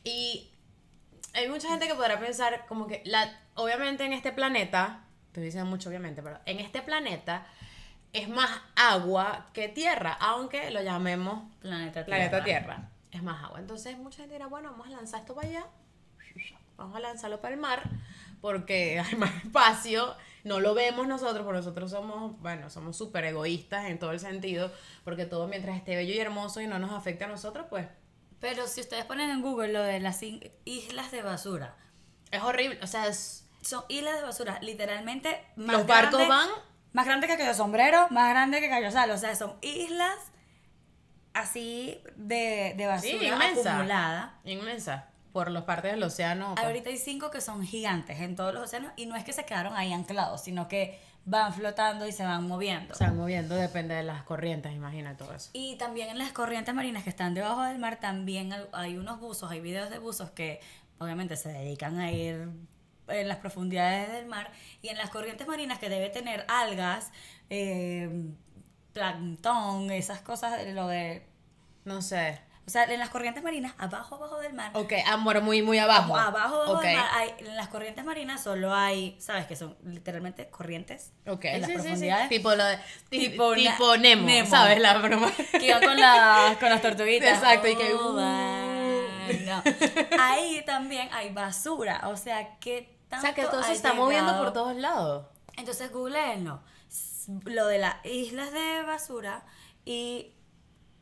y 0.02 0.50
hay 1.34 1.48
mucha 1.48 1.68
gente 1.68 1.86
que 1.86 1.94
podrá 1.94 2.18
pensar 2.18 2.64
como 2.66 2.86
que, 2.88 3.02
la, 3.04 3.30
obviamente 3.54 4.04
en 4.04 4.12
este 4.12 4.32
planeta, 4.32 5.04
estoy 5.26 5.44
diciendo 5.44 5.68
mucho 5.68 5.88
obviamente, 5.88 6.22
pero 6.22 6.38
en 6.46 6.60
este 6.60 6.82
planeta 6.82 7.46
es 8.12 8.28
más 8.28 8.50
agua 8.76 9.46
que 9.52 9.68
tierra, 9.68 10.12
aunque 10.20 10.70
lo 10.70 10.82
llamemos 10.82 11.50
Planeta 11.60 12.04
Tierra. 12.04 12.06
planeta 12.30 12.44
Tierra. 12.44 12.90
Es 13.10 13.22
más 13.22 13.42
agua. 13.44 13.58
Entonces 13.60 13.96
mucha 13.98 14.18
gente 14.18 14.34
dirá, 14.34 14.46
bueno, 14.46 14.70
vamos 14.72 14.86
a 14.88 14.90
lanzar 14.90 15.20
esto 15.20 15.34
para 15.34 15.48
allá, 15.48 15.66
vamos 16.76 16.96
a 16.96 17.00
lanzarlo 17.00 17.40
para 17.40 17.54
el 17.54 17.60
mar, 17.60 17.82
porque 18.40 18.98
hay 19.00 19.14
más 19.16 19.34
espacio, 19.44 20.14
no 20.44 20.60
lo 20.60 20.74
vemos 20.74 21.06
nosotros, 21.08 21.44
porque 21.44 21.58
nosotros 21.58 21.90
somos, 21.90 22.38
bueno, 22.40 22.70
somos 22.70 22.96
súper 22.96 23.24
egoístas 23.24 23.86
en 23.86 23.98
todo 23.98 24.10
el 24.12 24.20
sentido, 24.20 24.70
porque 25.04 25.26
todo 25.26 25.48
mientras 25.48 25.76
esté 25.76 25.96
bello 25.96 26.12
y 26.12 26.18
hermoso 26.18 26.60
y 26.60 26.66
no 26.66 26.78
nos 26.78 26.92
afecte 26.92 27.24
a 27.24 27.28
nosotros, 27.28 27.66
pues 27.70 27.86
Pero 28.40 28.66
si 28.66 28.80
ustedes 28.80 29.04
ponen 29.06 29.30
en 29.30 29.40
Google 29.42 29.72
lo 29.72 29.82
de 29.82 30.00
las 30.00 30.20
islas 30.64 31.10
de 31.12 31.22
basura, 31.22 31.76
es 32.30 32.42
horrible. 32.42 32.78
O 32.82 32.86
sea, 32.86 33.06
es- 33.06 33.43
son 33.64 33.84
islas 33.88 34.16
de 34.16 34.22
basura, 34.22 34.58
literalmente 34.62 35.44
más 35.56 35.76
los 35.76 35.86
barcos 35.86 36.20
grandes- 36.20 36.28
van 36.28 36.48
más 36.92 37.06
grande 37.06 37.26
que 37.26 37.36
Cayo 37.36 37.54
Sombrero, 37.54 38.06
más 38.10 38.30
grande 38.30 38.60
que 38.60 38.68
Cayo 38.68 38.90
Sal, 38.90 39.10
o 39.10 39.18
sea, 39.18 39.34
son 39.34 39.54
islas 39.62 40.16
así 41.32 42.00
de, 42.16 42.74
de 42.76 42.86
basura 42.86 43.18
sí, 43.18 43.26
inmensa, 43.26 43.72
acumulada. 43.74 44.34
inmensa, 44.44 45.08
por 45.32 45.50
las 45.50 45.64
partes 45.64 45.90
del 45.92 46.02
océano. 46.02 46.54
Ahorita 46.56 46.90
hay 46.90 46.96
cinco 46.98 47.30
que 47.30 47.40
son 47.40 47.64
gigantes 47.66 48.20
en 48.20 48.36
todos 48.36 48.54
los 48.54 48.64
océanos 48.64 48.92
y 48.96 49.06
no 49.06 49.16
es 49.16 49.24
que 49.24 49.32
se 49.32 49.44
quedaron 49.44 49.74
ahí 49.76 49.92
anclados, 49.92 50.42
sino 50.42 50.68
que 50.68 51.00
van 51.24 51.52
flotando 51.54 52.06
y 52.06 52.12
se 52.12 52.22
van 52.24 52.46
moviendo. 52.46 52.94
Se 52.94 53.04
van 53.04 53.16
moviendo, 53.16 53.54
depende 53.56 53.94
de 53.94 54.02
las 54.04 54.22
corrientes, 54.22 54.72
imagina 54.72 55.16
todo 55.16 55.34
eso. 55.34 55.50
Y 55.54 55.76
también 55.76 56.10
en 56.10 56.18
las 56.18 56.32
corrientes 56.32 56.72
marinas 56.74 57.02
que 57.02 57.10
están 57.10 57.34
debajo 57.34 57.62
del 57.62 57.78
mar, 57.78 57.98
también 57.98 58.54
hay 58.72 58.96
unos 58.98 59.18
buzos, 59.18 59.50
hay 59.50 59.60
videos 59.60 59.90
de 59.90 59.98
buzos 59.98 60.30
que 60.30 60.60
obviamente 60.98 61.36
se 61.36 61.48
dedican 61.48 61.98
a 61.98 62.12
ir 62.12 62.48
en 63.08 63.28
las 63.28 63.38
profundidades 63.38 64.10
del 64.12 64.26
mar 64.26 64.50
y 64.82 64.88
en 64.88 64.96
las 64.96 65.10
corrientes 65.10 65.46
marinas 65.46 65.78
que 65.78 65.88
debe 65.88 66.08
tener 66.10 66.44
algas, 66.48 67.10
eh, 67.50 68.08
plancton, 68.92 69.90
esas 69.90 70.20
cosas, 70.20 70.64
lo 70.68 70.88
de... 70.88 71.26
No 71.84 72.00
sé. 72.00 72.40
O 72.66 72.70
sea, 72.70 72.84
en 72.84 72.98
las 72.98 73.10
corrientes 73.10 73.42
marinas, 73.44 73.74
abajo, 73.76 74.14
abajo 74.14 74.38
del 74.40 74.54
mar, 74.54 74.70
Ok, 74.72 74.94
amor, 75.06 75.42
muy, 75.42 75.60
muy 75.60 75.76
abajo. 75.78 76.16
Abajo, 76.16 76.62
abajo 76.62 76.80
del 76.80 76.96
mar, 76.96 77.06
hay- 77.12 77.34
en 77.40 77.56
las 77.56 77.68
corrientes 77.68 78.02
marinas 78.06 78.42
solo 78.42 78.72
hay, 78.72 79.16
¿sabes? 79.20 79.44
Que 79.44 79.54
son 79.54 79.76
literalmente 79.84 80.48
corrientes 80.48 81.12
Ok, 81.26 81.44
en 81.44 81.60
las 81.60 81.68
sí, 81.68 81.74
sí, 81.76 81.82
sí. 81.82 81.84
profundidades. 81.88 82.28
Tipo, 82.30 82.54
lo 82.54 82.64
de, 82.64 82.76
ti- 83.10 83.18
Tipo 83.28 83.52
tipo, 83.54 83.96
Nemo, 83.98 84.26
Nemo. 84.26 84.48
¿sabes? 84.48 84.80
La 84.80 84.96
broma. 84.96 85.30
Que 85.50 85.66
iban 85.66 85.82
con, 85.82 86.00
las 86.00 86.56
con 86.56 86.70
las 86.70 86.80
tortuguitas. 86.80 87.36
Exacto, 87.36 87.68
y 87.68 87.76
que, 87.76 87.92
Oh, 87.92 88.08
uh. 88.08 88.12
bueno. 88.14 89.62
Ahí 90.18 90.62
también 90.64 91.08
hay 91.12 91.30
basura. 91.34 92.08
O 92.08 92.16
sea, 92.16 92.58
que 92.60 92.93
o 93.12 93.20
sea, 93.20 93.34
que 93.34 93.44
todo 93.44 93.62
se 93.62 93.72
está 93.72 93.92
moviendo 93.94 94.36
por 94.38 94.52
todos 94.52 94.76
lados. 94.76 95.26
Entonces, 95.56 95.90
googleenlo. 95.92 96.60
Lo 97.44 97.66
de 97.66 97.78
las 97.78 97.96
islas 98.04 98.52
de 98.52 98.82
basura 98.82 99.44
y. 99.84 100.30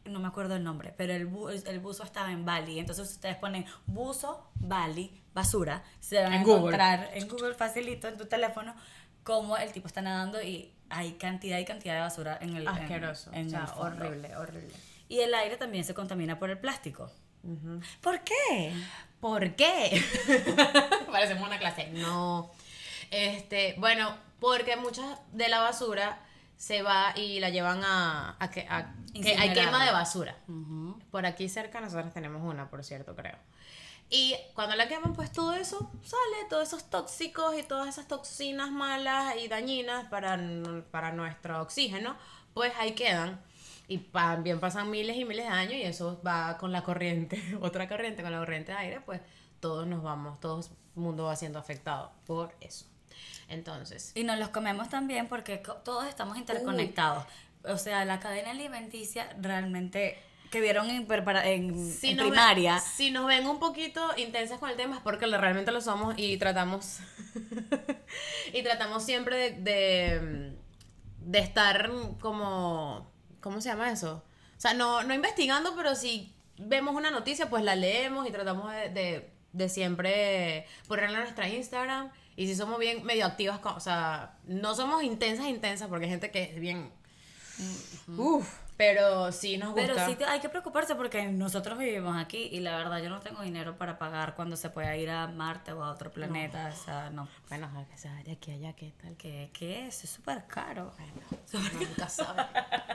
No 0.04 0.18
me 0.18 0.26
acuerdo 0.26 0.56
el 0.56 0.64
nombre, 0.64 0.92
pero 0.97 1.12
el, 1.12 1.30
bu- 1.30 1.62
el 1.64 1.78
buzo 1.78 2.02
estaba 2.02 2.32
en 2.32 2.44
Bali. 2.44 2.80
Entonces, 2.80 3.09
ustedes 3.09 3.37
ponen 3.37 3.64
buzo, 3.87 4.50
Bali, 4.56 5.23
basura. 5.32 5.85
Se 6.00 6.21
van 6.21 6.32
a 6.32 6.37
En 6.38 6.42
Google. 6.42 6.59
encontrar 6.59 7.11
en 7.14 7.28
Google 7.28 7.54
facilito 7.54 8.09
en 8.09 8.16
tu 8.18 8.26
teléfono 8.26 8.75
cómo 9.23 9.56
el 9.56 9.71
tipo 9.73 9.87
está 9.87 10.02
nadando 10.02 10.42
y 10.42 10.75
hay 10.90 11.12
cantidad 11.12 11.56
y 11.59 11.64
cantidad 11.64 11.94
de 11.94 12.00
basura 12.00 12.37
en 12.40 12.56
el. 12.56 12.66
Asqueroso. 12.66 13.30
en 13.32 13.47
o 13.47 13.50
sea, 13.50 13.64
el 13.64 13.80
horrible, 13.80 14.37
horrible. 14.37 14.75
Y 15.09 15.21
el 15.21 15.32
aire 15.35 15.56
también 15.56 15.85
se 15.85 15.94
contamina 15.94 16.37
por 16.38 16.50
el 16.50 16.59
plástico. 16.59 17.09
¿Por 18.00 18.20
qué? 18.20 18.72
¿Por 19.20 19.54
qué? 19.56 20.02
Parecemos 21.11 21.46
una 21.46 21.58
clase. 21.58 21.88
No. 21.92 22.50
Este, 23.11 23.75
bueno, 23.78 24.16
porque 24.40 24.76
mucha 24.76 25.18
de 25.32 25.49
la 25.49 25.61
basura 25.61 26.18
se 26.56 26.82
va 26.82 27.12
y 27.16 27.40
la 27.40 27.50
llevan 27.50 27.82
a, 27.84 28.37
a 28.38 28.50
que, 28.50 28.66
a- 28.68 28.94
que 29.12 29.37
hay 29.37 29.49
quema 29.54 29.84
de 29.84 29.92
basura. 29.92 30.37
Por 31.11 31.26
aquí 31.26 31.49
cerca 31.49 31.80
nosotros 31.80 32.12
tenemos 32.14 32.42
una, 32.42 32.70
por 32.70 32.82
cierto, 32.84 33.14
creo. 33.14 33.37
Y 34.11 34.37
cuando 34.54 34.76
la 34.76 34.88
queman, 34.88 35.14
pues 35.14 35.32
todo 35.32 35.54
eso 35.54 35.90
sale, 36.02 36.49
todos 36.50 36.68
esos 36.68 36.90
tóxicos 36.90 37.58
y 37.58 37.62
todas 37.62 37.88
esas 37.88 38.06
toxinas 38.08 38.70
malas 38.70 39.34
y 39.42 39.49
dañinas 39.49 40.06
para, 40.08 40.38
para 40.90 41.12
nuestro 41.12 41.62
oxígeno, 41.62 42.16
pues 42.54 42.72
ahí 42.78 42.92
quedan. 42.92 43.40
Y 43.92 43.99
también 43.99 44.58
pasan 44.61 44.90
miles 44.90 45.16
y 45.16 45.25
miles 45.25 45.46
de 45.46 45.52
años 45.52 45.75
y 45.75 45.82
eso 45.82 46.20
va 46.26 46.56
con 46.58 46.72
la 46.72 46.82
corriente, 46.82 47.42
otra 47.61 47.88
corriente, 47.88 48.22
con 48.22 48.32
la 48.32 48.38
corriente 48.38 48.72
de 48.72 48.78
aire, 48.78 49.00
pues 49.00 49.20
todos 49.61 49.87
nos 49.87 50.02
vamos, 50.02 50.40
todo 50.40 50.61
el 50.61 50.66
mundo 50.94 51.25
va 51.25 51.37
siendo 51.37 51.58
afectado 51.58 52.12
por 52.26 52.54
eso. 52.61 52.87
Entonces, 53.49 54.12
Y 54.14 54.25
nos 54.25 54.38
los 54.38 54.49
comemos 54.49 54.88
también 54.88 55.28
porque 55.28 55.62
todos 55.84 56.06
estamos 56.06 56.38
interconectados. 56.38 57.25
O 57.64 57.76
sea, 57.76 58.04
la 58.04 58.18
cadena 58.18 58.50
alimenticia 58.52 59.28
realmente 59.40 60.18
que 60.50 60.61
vieron 60.61 60.90
en, 60.90 61.06
prepara- 61.06 61.44
en, 61.46 61.90
si 61.92 62.11
en 62.11 62.16
nos 62.16 62.25
ven- 62.26 62.32
primaria. 62.32 62.78
si 62.80 63.11
nos 63.11 63.26
ven 63.26 63.46
un 63.46 63.58
poquito 63.58 64.11
intensas 64.16 64.58
con 64.58 64.68
el 64.70 64.76
tema 64.76 64.96
es 64.96 65.02
porque 65.02 65.26
realmente 65.26 65.70
lo 65.72 65.80
somos 65.80 66.14
y 66.18 66.37
tratamos 66.38 66.99
y 68.52 68.62
tratamos 68.62 69.02
siempre 69.04 69.37
de, 69.37 69.50
de, 69.61 70.52
de 71.20 71.38
estar 71.38 71.90
como 72.20 73.11
¿cómo 73.42 73.61
se 73.61 73.68
llama 73.68 73.90
eso? 73.90 74.25
O 74.56 74.61
sea, 74.61 74.72
no, 74.72 75.02
no 75.02 75.12
investigando, 75.12 75.75
pero 75.76 75.94
si 75.94 76.34
vemos 76.56 76.94
una 76.94 77.11
noticia, 77.11 77.50
pues 77.50 77.62
la 77.64 77.76
leemos 77.76 78.26
y 78.26 78.30
tratamos 78.30 78.72
de, 78.72 78.88
de, 78.88 79.30
de 79.52 79.68
siempre 79.68 80.66
ponerla 80.88 81.18
en 81.18 81.25
nuestra 81.25 81.49
Instagram. 81.49 82.11
Y 82.37 82.46
si 82.46 82.54
somos 82.54 82.78
bien 82.78 83.04
medio 83.04 83.26
activas, 83.26 83.61
o 83.62 83.80
sea, 83.80 84.38
no 84.44 84.75
somos 84.75 85.02
intensas, 85.02 85.46
intensas, 85.46 85.88
porque 85.88 86.06
hay 86.06 86.11
gente 86.11 86.30
que 86.30 86.44
es 86.54 86.61
bien... 86.61 86.90
Uf, 88.16 88.49
pero 88.76 89.31
sí 89.33 89.59
nos 89.59 89.73
gusta. 89.75 89.83
Pero 89.95 90.07
sí 90.07 90.14
te- 90.17 90.25
hay 90.25 90.41
que 90.41 90.49
preocuparse 90.49 90.95
porque 90.95 91.25
nosotros 91.26 91.79
vivimos 91.79 92.17
aquí 92.17 92.49
y 92.50 92.61
la 92.61 92.76
verdad 92.76 93.02
yo 93.02 93.11
no 93.11 93.21
tengo 93.21 93.43
dinero 93.43 93.76
para 93.76 93.99
pagar 93.99 94.35
cuando 94.35 94.57
se 94.57 94.71
pueda 94.71 94.97
ir 94.97 95.11
a 95.11 95.26
Marte 95.29 95.73
o 95.73 95.85
a 95.85 95.91
otro 95.91 96.11
planeta. 96.11 96.73
O 96.73 96.85
sea, 96.85 97.11
no. 97.11 97.29
Bueno, 97.49 97.71
a 97.76 97.85
que 97.91 97.97
se 97.99 98.09
vaya 98.09 98.25
de 98.25 98.33
aquí 98.33 98.50
allá, 98.50 98.73
¿qué 98.75 98.93
tal? 99.00 99.17
¿Qué, 99.17 99.50
qué 99.52 99.87
es? 99.87 100.05
Es 100.05 100.11
súper 100.11 100.47
caro. 100.47 100.93
Bueno, 100.99 101.69
nunca 101.88 102.09
sabe. 102.09 102.43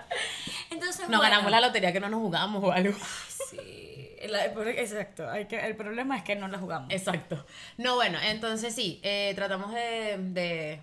Entonces, 0.72 1.02
Nos 1.10 1.20
bueno, 1.20 1.22
ganamos 1.22 1.52
la 1.52 1.62
lotería 1.62 1.94
que 1.94 2.00
no 2.00 2.10
nos 2.10 2.20
jugamos 2.22 2.64
o 2.64 2.72
algo. 2.72 2.94
Sí, 3.50 4.10
la- 4.28 4.46
exacto. 4.46 5.30
Hay 5.30 5.46
que, 5.46 5.60
el 5.66 5.76
problema 5.76 6.18
es 6.18 6.24
que 6.24 6.36
no 6.36 6.48
la 6.48 6.58
jugamos. 6.58 6.92
Exacto. 6.92 7.46
No, 7.78 7.96
bueno, 7.96 8.18
entonces 8.22 8.74
sí, 8.76 9.00
eh, 9.04 9.32
tratamos 9.36 9.72
de... 9.74 10.18
de... 10.20 10.82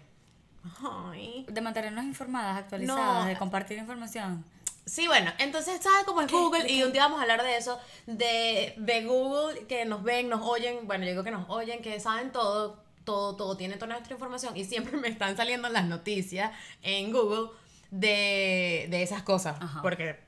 Ay. 1.11 1.45
De 1.49 1.61
mantenernos 1.61 2.05
informadas, 2.07 2.57
actualizadas, 2.59 3.25
No. 3.25 3.29
de 3.29 3.37
compartir 3.37 3.77
información. 3.79 4.45
Sí, 4.87 5.07
bueno, 5.07 5.33
entonces, 5.39 5.83
¿sabes 5.83 6.05
cómo 6.05 6.21
es 6.21 6.31
Google? 6.31 6.71
Y 6.71 6.83
un 6.83 6.93
día 6.93 7.05
vamos 7.05 7.19
a 7.19 7.23
hablar 7.23 7.43
de 7.43 7.57
eso, 7.57 7.81
de, 8.07 8.75
de 8.77 9.05
Google, 9.05 9.67
que 9.67 9.87
nos 9.87 10.03
ven, 10.03 10.29
nos 10.29 10.43
oyen, 10.43 10.87
bueno, 10.87 11.05
yo 11.05 11.11
digo 11.13 11.25
que 11.25 11.31
nos 11.31 11.49
oyen, 11.49 11.81
que 11.81 11.99
saben 12.01 12.33
todo, 12.33 12.85
todo, 13.05 13.35
todo, 13.35 13.57
tienen 13.57 13.79
toda 13.79 13.93
nuestra 13.93 14.13
información 14.13 14.57
y 14.57 14.65
siempre 14.65 14.97
me 14.99 15.09
están 15.09 15.37
saliendo 15.37 15.69
las 15.71 15.87
noticias 15.87 16.53
en 16.83 17.13
Google 17.13 17.51
de, 17.91 18.87
de 18.91 19.03
esas 19.03 19.23
cosas, 19.23 19.57
Ajá. 19.61 19.81
porque 19.81 20.21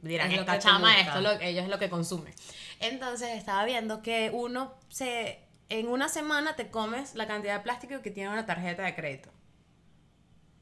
dirán, 0.00 0.32
Es 0.32 0.40
esta 0.40 0.54
que 0.54 0.58
chama, 0.60 1.00
esto, 1.00 1.20
lo, 1.20 1.32
ellos 1.32 1.64
es 1.64 1.70
lo 1.70 1.78
que 1.78 1.90
consumen. 1.90 2.32
Entonces, 2.80 3.30
estaba 3.36 3.64
viendo 3.64 4.02
que 4.02 4.30
uno 4.32 4.72
se, 4.88 5.40
en 5.68 5.88
una 5.88 6.08
semana 6.08 6.56
te 6.56 6.70
comes 6.70 7.14
la 7.14 7.26
cantidad 7.26 7.56
de 7.56 7.60
plástico 7.60 8.00
que 8.00 8.10
tiene 8.10 8.30
una 8.30 8.46
tarjeta 8.46 8.84
de 8.84 8.94
crédito. 8.94 9.30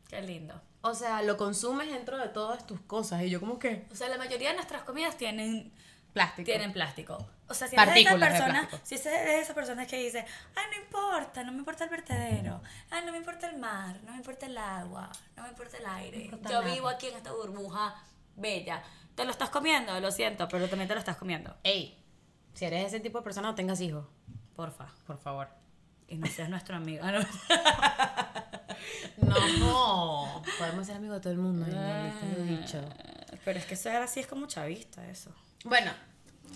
Qué 0.08 0.22
lindo. 0.22 0.60
O 0.88 0.94
sea, 0.94 1.22
lo 1.22 1.36
consumes 1.36 1.88
dentro 1.90 2.16
de 2.18 2.28
todas 2.28 2.66
tus 2.66 2.80
cosas 2.82 3.22
y 3.22 3.30
yo 3.30 3.40
como 3.40 3.58
que... 3.58 3.86
O 3.90 3.94
sea, 3.96 4.08
la 4.08 4.18
mayoría 4.18 4.50
de 4.50 4.54
nuestras 4.56 4.82
comidas 4.82 5.16
tienen, 5.16 5.72
Plástico. 6.12 6.46
tienen 6.46 6.72
plástico. 6.72 7.18
O 7.48 7.54
sea, 7.54 7.68
si 7.68 7.76
eres 7.76 7.94
de 7.94 8.00
esa 8.00 8.10
Partículas 8.10 8.32
de 8.32 8.38
persona, 8.38 8.68
plástico. 8.68 8.82
si 8.84 8.94
eres 9.08 9.24
de 9.26 9.40
esas 9.40 9.54
personas 9.54 9.86
que 9.88 9.96
dice, 9.98 10.24
ay, 10.54 10.64
no 10.74 10.82
importa, 10.84 11.44
no 11.44 11.52
me 11.52 11.58
importa 11.58 11.84
el 11.84 11.90
vertedero, 11.90 12.60
ay, 12.90 13.04
no 13.04 13.12
me 13.12 13.18
importa 13.18 13.48
el 13.48 13.56
mar, 13.58 13.98
no 14.04 14.12
me 14.12 14.18
importa 14.18 14.46
el 14.46 14.56
agua, 14.58 15.10
no 15.36 15.42
me 15.42 15.48
importa 15.50 15.76
el 15.76 15.86
aire, 15.86 16.18
importa 16.24 16.48
yo 16.50 16.60
nada". 16.62 16.74
vivo 16.74 16.88
aquí 16.88 17.06
en 17.08 17.16
esta 17.16 17.32
burbuja 17.32 17.94
bella. 18.36 18.82
Te 19.14 19.24
lo 19.24 19.30
estás 19.30 19.50
comiendo, 19.50 19.98
lo 20.00 20.10
siento, 20.10 20.48
pero 20.48 20.68
también 20.68 20.88
te 20.88 20.94
lo 20.94 21.00
estás 21.00 21.16
comiendo. 21.16 21.56
Ey, 21.62 21.98
si 22.54 22.64
eres 22.64 22.86
ese 22.86 23.00
tipo 23.00 23.18
de 23.18 23.24
persona, 23.24 23.48
no 23.48 23.54
tengas 23.54 23.80
hijos, 23.80 24.06
Porfa. 24.54 24.86
por 25.06 25.18
favor. 25.18 25.48
Y 26.08 26.16
no 26.18 26.26
seas 26.28 26.48
nuestro 26.48 26.76
amigo. 26.76 27.02
Ah, 27.04 27.12
no. 27.12 27.20
No, 29.18 30.42
podemos 30.58 30.86
ser 30.86 30.96
amigos 30.96 31.16
de 31.16 31.20
todo 31.20 31.32
el 31.32 31.38
mundo. 31.38 31.64
Te 31.66 31.72
lo 31.72 32.44
he 32.44 32.56
dicho. 32.58 32.80
Pero 33.44 33.58
es 33.58 33.64
que 33.66 33.74
eso 33.74 33.90
ahora 33.90 34.06
sí 34.06 34.20
es 34.20 34.26
como 34.26 34.46
chavista, 34.46 35.06
eso. 35.08 35.30
Bueno, 35.64 35.92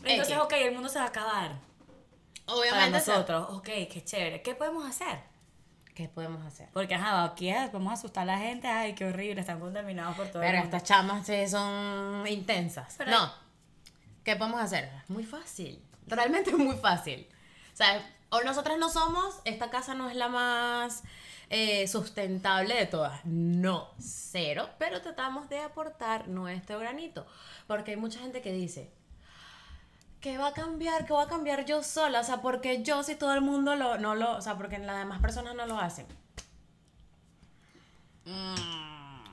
Entonces, 0.04 0.36
ok, 0.38 0.52
el 0.54 0.72
mundo 0.74 0.88
se 0.88 0.98
va 0.98 1.04
a 1.04 1.08
acabar. 1.08 1.52
Para 2.46 2.58
obviamente 2.58 3.00
se- 3.00 3.10
nosotros, 3.12 3.46
ok, 3.50 3.64
qué 3.90 4.02
chévere. 4.04 4.42
¿Qué 4.42 4.54
podemos 4.54 4.84
hacer? 4.88 5.20
¿Qué 5.94 6.08
podemos 6.08 6.44
hacer? 6.46 6.68
Porque, 6.72 6.94
ajá, 6.94 7.24
aquí 7.24 7.50
ah, 7.50 7.68
vamos 7.72 7.90
a 7.90 7.94
asustar 7.94 8.22
a 8.22 8.26
la 8.26 8.38
gente. 8.38 8.66
Ay, 8.68 8.94
qué 8.94 9.04
horrible, 9.04 9.40
están 9.40 9.60
contaminados 9.60 10.16
por 10.16 10.28
todo. 10.28 10.42
el 10.42 10.48
Pero 10.48 10.62
mundo. 10.62 10.76
estas 10.76 10.88
chamas 10.88 11.26
sí 11.26 11.46
son 11.48 12.26
intensas. 12.26 12.94
Pero- 12.98 13.10
no. 13.10 13.32
¿Qué 14.24 14.36
podemos 14.36 14.60
hacer? 14.60 14.90
Muy 15.08 15.24
fácil. 15.24 15.82
Realmente 16.06 16.50
es 16.50 16.58
muy 16.58 16.76
fácil. 16.76 17.26
O 17.72 17.76
sea, 17.76 18.04
o 18.30 18.40
nosotras 18.42 18.78
no 18.78 18.90
somos, 18.90 19.40
esta 19.44 19.70
casa 19.70 19.94
no 19.94 20.08
es 20.08 20.16
la 20.16 20.28
más 20.28 21.02
eh, 21.50 21.88
sustentable 21.88 22.74
de 22.76 22.86
todas. 22.86 23.24
No, 23.24 23.90
cero. 23.98 24.70
Pero 24.78 25.02
tratamos 25.02 25.48
de 25.48 25.58
aportar 25.58 26.28
nuestro 26.28 26.78
granito. 26.78 27.26
Porque 27.66 27.90
hay 27.90 27.96
mucha 27.96 28.20
gente 28.20 28.40
que 28.40 28.52
dice, 28.52 28.90
¿qué 30.20 30.38
va 30.38 30.48
a 30.48 30.52
cambiar? 30.52 31.06
¿Qué 31.06 31.12
va 31.12 31.24
a 31.24 31.28
cambiar 31.28 31.64
yo 31.64 31.82
sola? 31.82 32.20
O 32.20 32.24
sea, 32.24 32.40
porque 32.40 32.82
yo 32.84 33.02
si 33.02 33.16
todo 33.16 33.34
el 33.34 33.40
mundo 33.40 33.74
lo, 33.74 33.98
no 33.98 34.14
lo, 34.14 34.36
o 34.36 34.40
sea, 34.40 34.56
porque 34.56 34.78
las 34.78 34.98
demás 34.98 35.20
personas 35.20 35.54
no 35.56 35.66
lo 35.66 35.78
hacen. 35.78 36.06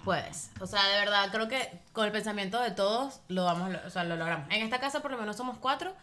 Pues, 0.04 0.52
o 0.60 0.66
sea, 0.66 0.88
de 0.88 1.00
verdad, 1.00 1.30
creo 1.32 1.48
que 1.48 1.82
con 1.94 2.06
el 2.06 2.12
pensamiento 2.12 2.60
de 2.62 2.72
todos 2.72 3.20
lo 3.28 3.44
vamos, 3.44 3.76
o 3.86 3.90
sea, 3.90 4.06
lo 4.06 4.16
logramos. 4.16 4.50
En 4.50 4.64
esta 4.64 4.80
casa 4.80 5.02
por 5.02 5.12
lo 5.12 5.18
menos 5.18 5.36
somos 5.36 5.58
cuatro 5.58 5.94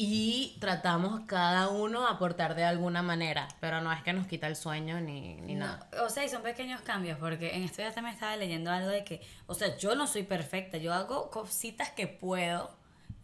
y 0.00 0.56
tratamos 0.60 1.22
cada 1.26 1.68
uno 1.68 2.06
a 2.06 2.12
aportar 2.12 2.54
de 2.54 2.64
alguna 2.64 3.02
manera, 3.02 3.48
pero 3.60 3.80
no 3.80 3.92
es 3.92 4.00
que 4.04 4.12
nos 4.12 4.28
quita 4.28 4.46
el 4.46 4.54
sueño 4.54 5.00
ni, 5.00 5.34
ni 5.40 5.54
No, 5.56 5.66
nada. 5.66 5.90
o 6.04 6.08
sea, 6.08 6.24
y 6.24 6.28
son 6.28 6.42
pequeños 6.42 6.80
cambios, 6.82 7.18
porque 7.18 7.56
en 7.56 7.64
estos 7.64 7.78
días 7.78 7.94
también 7.94 8.14
estaba 8.14 8.36
leyendo 8.36 8.70
algo 8.70 8.88
de 8.90 9.02
que, 9.02 9.20
o 9.48 9.54
sea, 9.54 9.76
yo 9.76 9.96
no 9.96 10.06
soy 10.06 10.22
perfecta, 10.22 10.78
yo 10.78 10.94
hago 10.94 11.30
cositas 11.30 11.90
que 11.90 12.06
puedo 12.06 12.70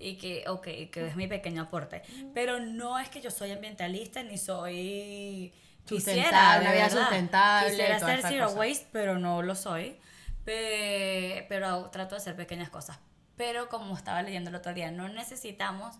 y 0.01 0.17
que, 0.17 0.49
ok, 0.49 0.65
que 0.91 1.07
es 1.07 1.15
mi 1.15 1.29
pequeño 1.29 1.63
aporte, 1.63 2.03
pero 2.35 2.59
no 2.59 2.99
es 2.99 3.09
que 3.09 3.21
yo 3.21 3.31
soy 3.31 3.53
ambientalista 3.53 4.23
ni 4.25 4.37
soy... 4.37 5.55
Quisiera, 5.87 6.59
una 6.61 6.73
vida 6.73 6.89
sustentable, 6.91 7.69
Quisiera 7.71 7.99
ser 8.01 8.23
zero 8.23 8.47
cosa. 8.47 8.59
waste, 8.59 8.89
pero 8.91 9.19
no 9.19 9.43
lo 9.43 9.55
soy. 9.55 9.99
Pe- 10.45 11.45
Pero 11.49 11.91
trato 11.91 12.15
de 12.15 12.21
hacer 12.23 12.35
pequeñas 12.37 12.71
cosas. 12.71 12.99
Pero 13.37 13.69
como 13.69 13.95
estaba 13.97 14.23
leyendo 14.23 14.49
el 14.51 14.57
otro 14.57 14.73
día, 14.73 14.91
no 14.91 15.09
necesitamos 15.11 15.97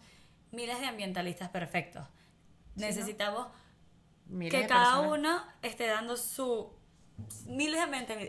miles 0.55 0.81
de 0.81 0.87
ambientalistas 0.87 1.49
perfectos. 1.51 2.07
Necesitamos 2.77 3.49
que 4.51 4.67
cada 4.67 5.01
personas. 5.01 5.19
uno 5.19 5.43
esté 5.63 5.87
dando 5.87 6.17
su 6.17 6.73
miles 7.47 7.81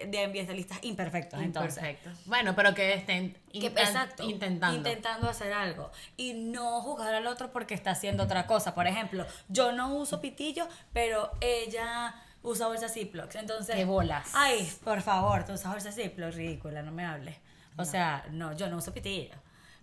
de 0.08 0.24
ambientalistas 0.24 0.77
imperfectos 0.84 1.41
entonces. 1.41 1.77
Imperfectos. 1.77 2.25
Bueno, 2.25 2.55
pero 2.55 2.75
que 2.75 2.94
estén 2.94 3.36
que, 3.51 3.67
exacto, 3.67 4.24
intentando. 4.24 4.77
intentando 4.77 5.27
hacer 5.27 5.53
algo. 5.53 5.91
Y 6.17 6.34
no 6.34 6.82
juzgar 6.82 7.15
al 7.15 7.25
otro 7.27 7.51
porque 7.51 7.74
está 7.74 7.91
haciendo 7.91 8.24
otra 8.24 8.46
cosa. 8.46 8.75
Por 8.75 8.88
ejemplo 8.88 9.25
yo 9.50 9.72
no 9.72 9.96
uso 9.96 10.22
pitillo 10.22 10.67
pero 10.94 11.32
ella 11.41 12.13
usa 12.44 12.67
bolsas 12.67 12.94
Ziploc. 12.94 13.34
Entonces 13.36 13.75
Qué 13.75 13.86
bolas. 13.86 14.32
ay 14.36 14.72
por 14.84 15.01
favor 15.01 15.46
tú 15.46 15.53
usas 15.53 15.72
bolsas 15.72 15.96
Ziploc 15.96 16.34
ridícula 16.34 16.84
no 16.84 16.91
me 16.91 17.05
hables. 17.05 17.38
O 17.77 17.86
sea 17.86 18.25
no 18.32 18.54
yo 18.54 18.69
no 18.69 18.78
uso 18.78 18.93
pitillo 18.93 19.36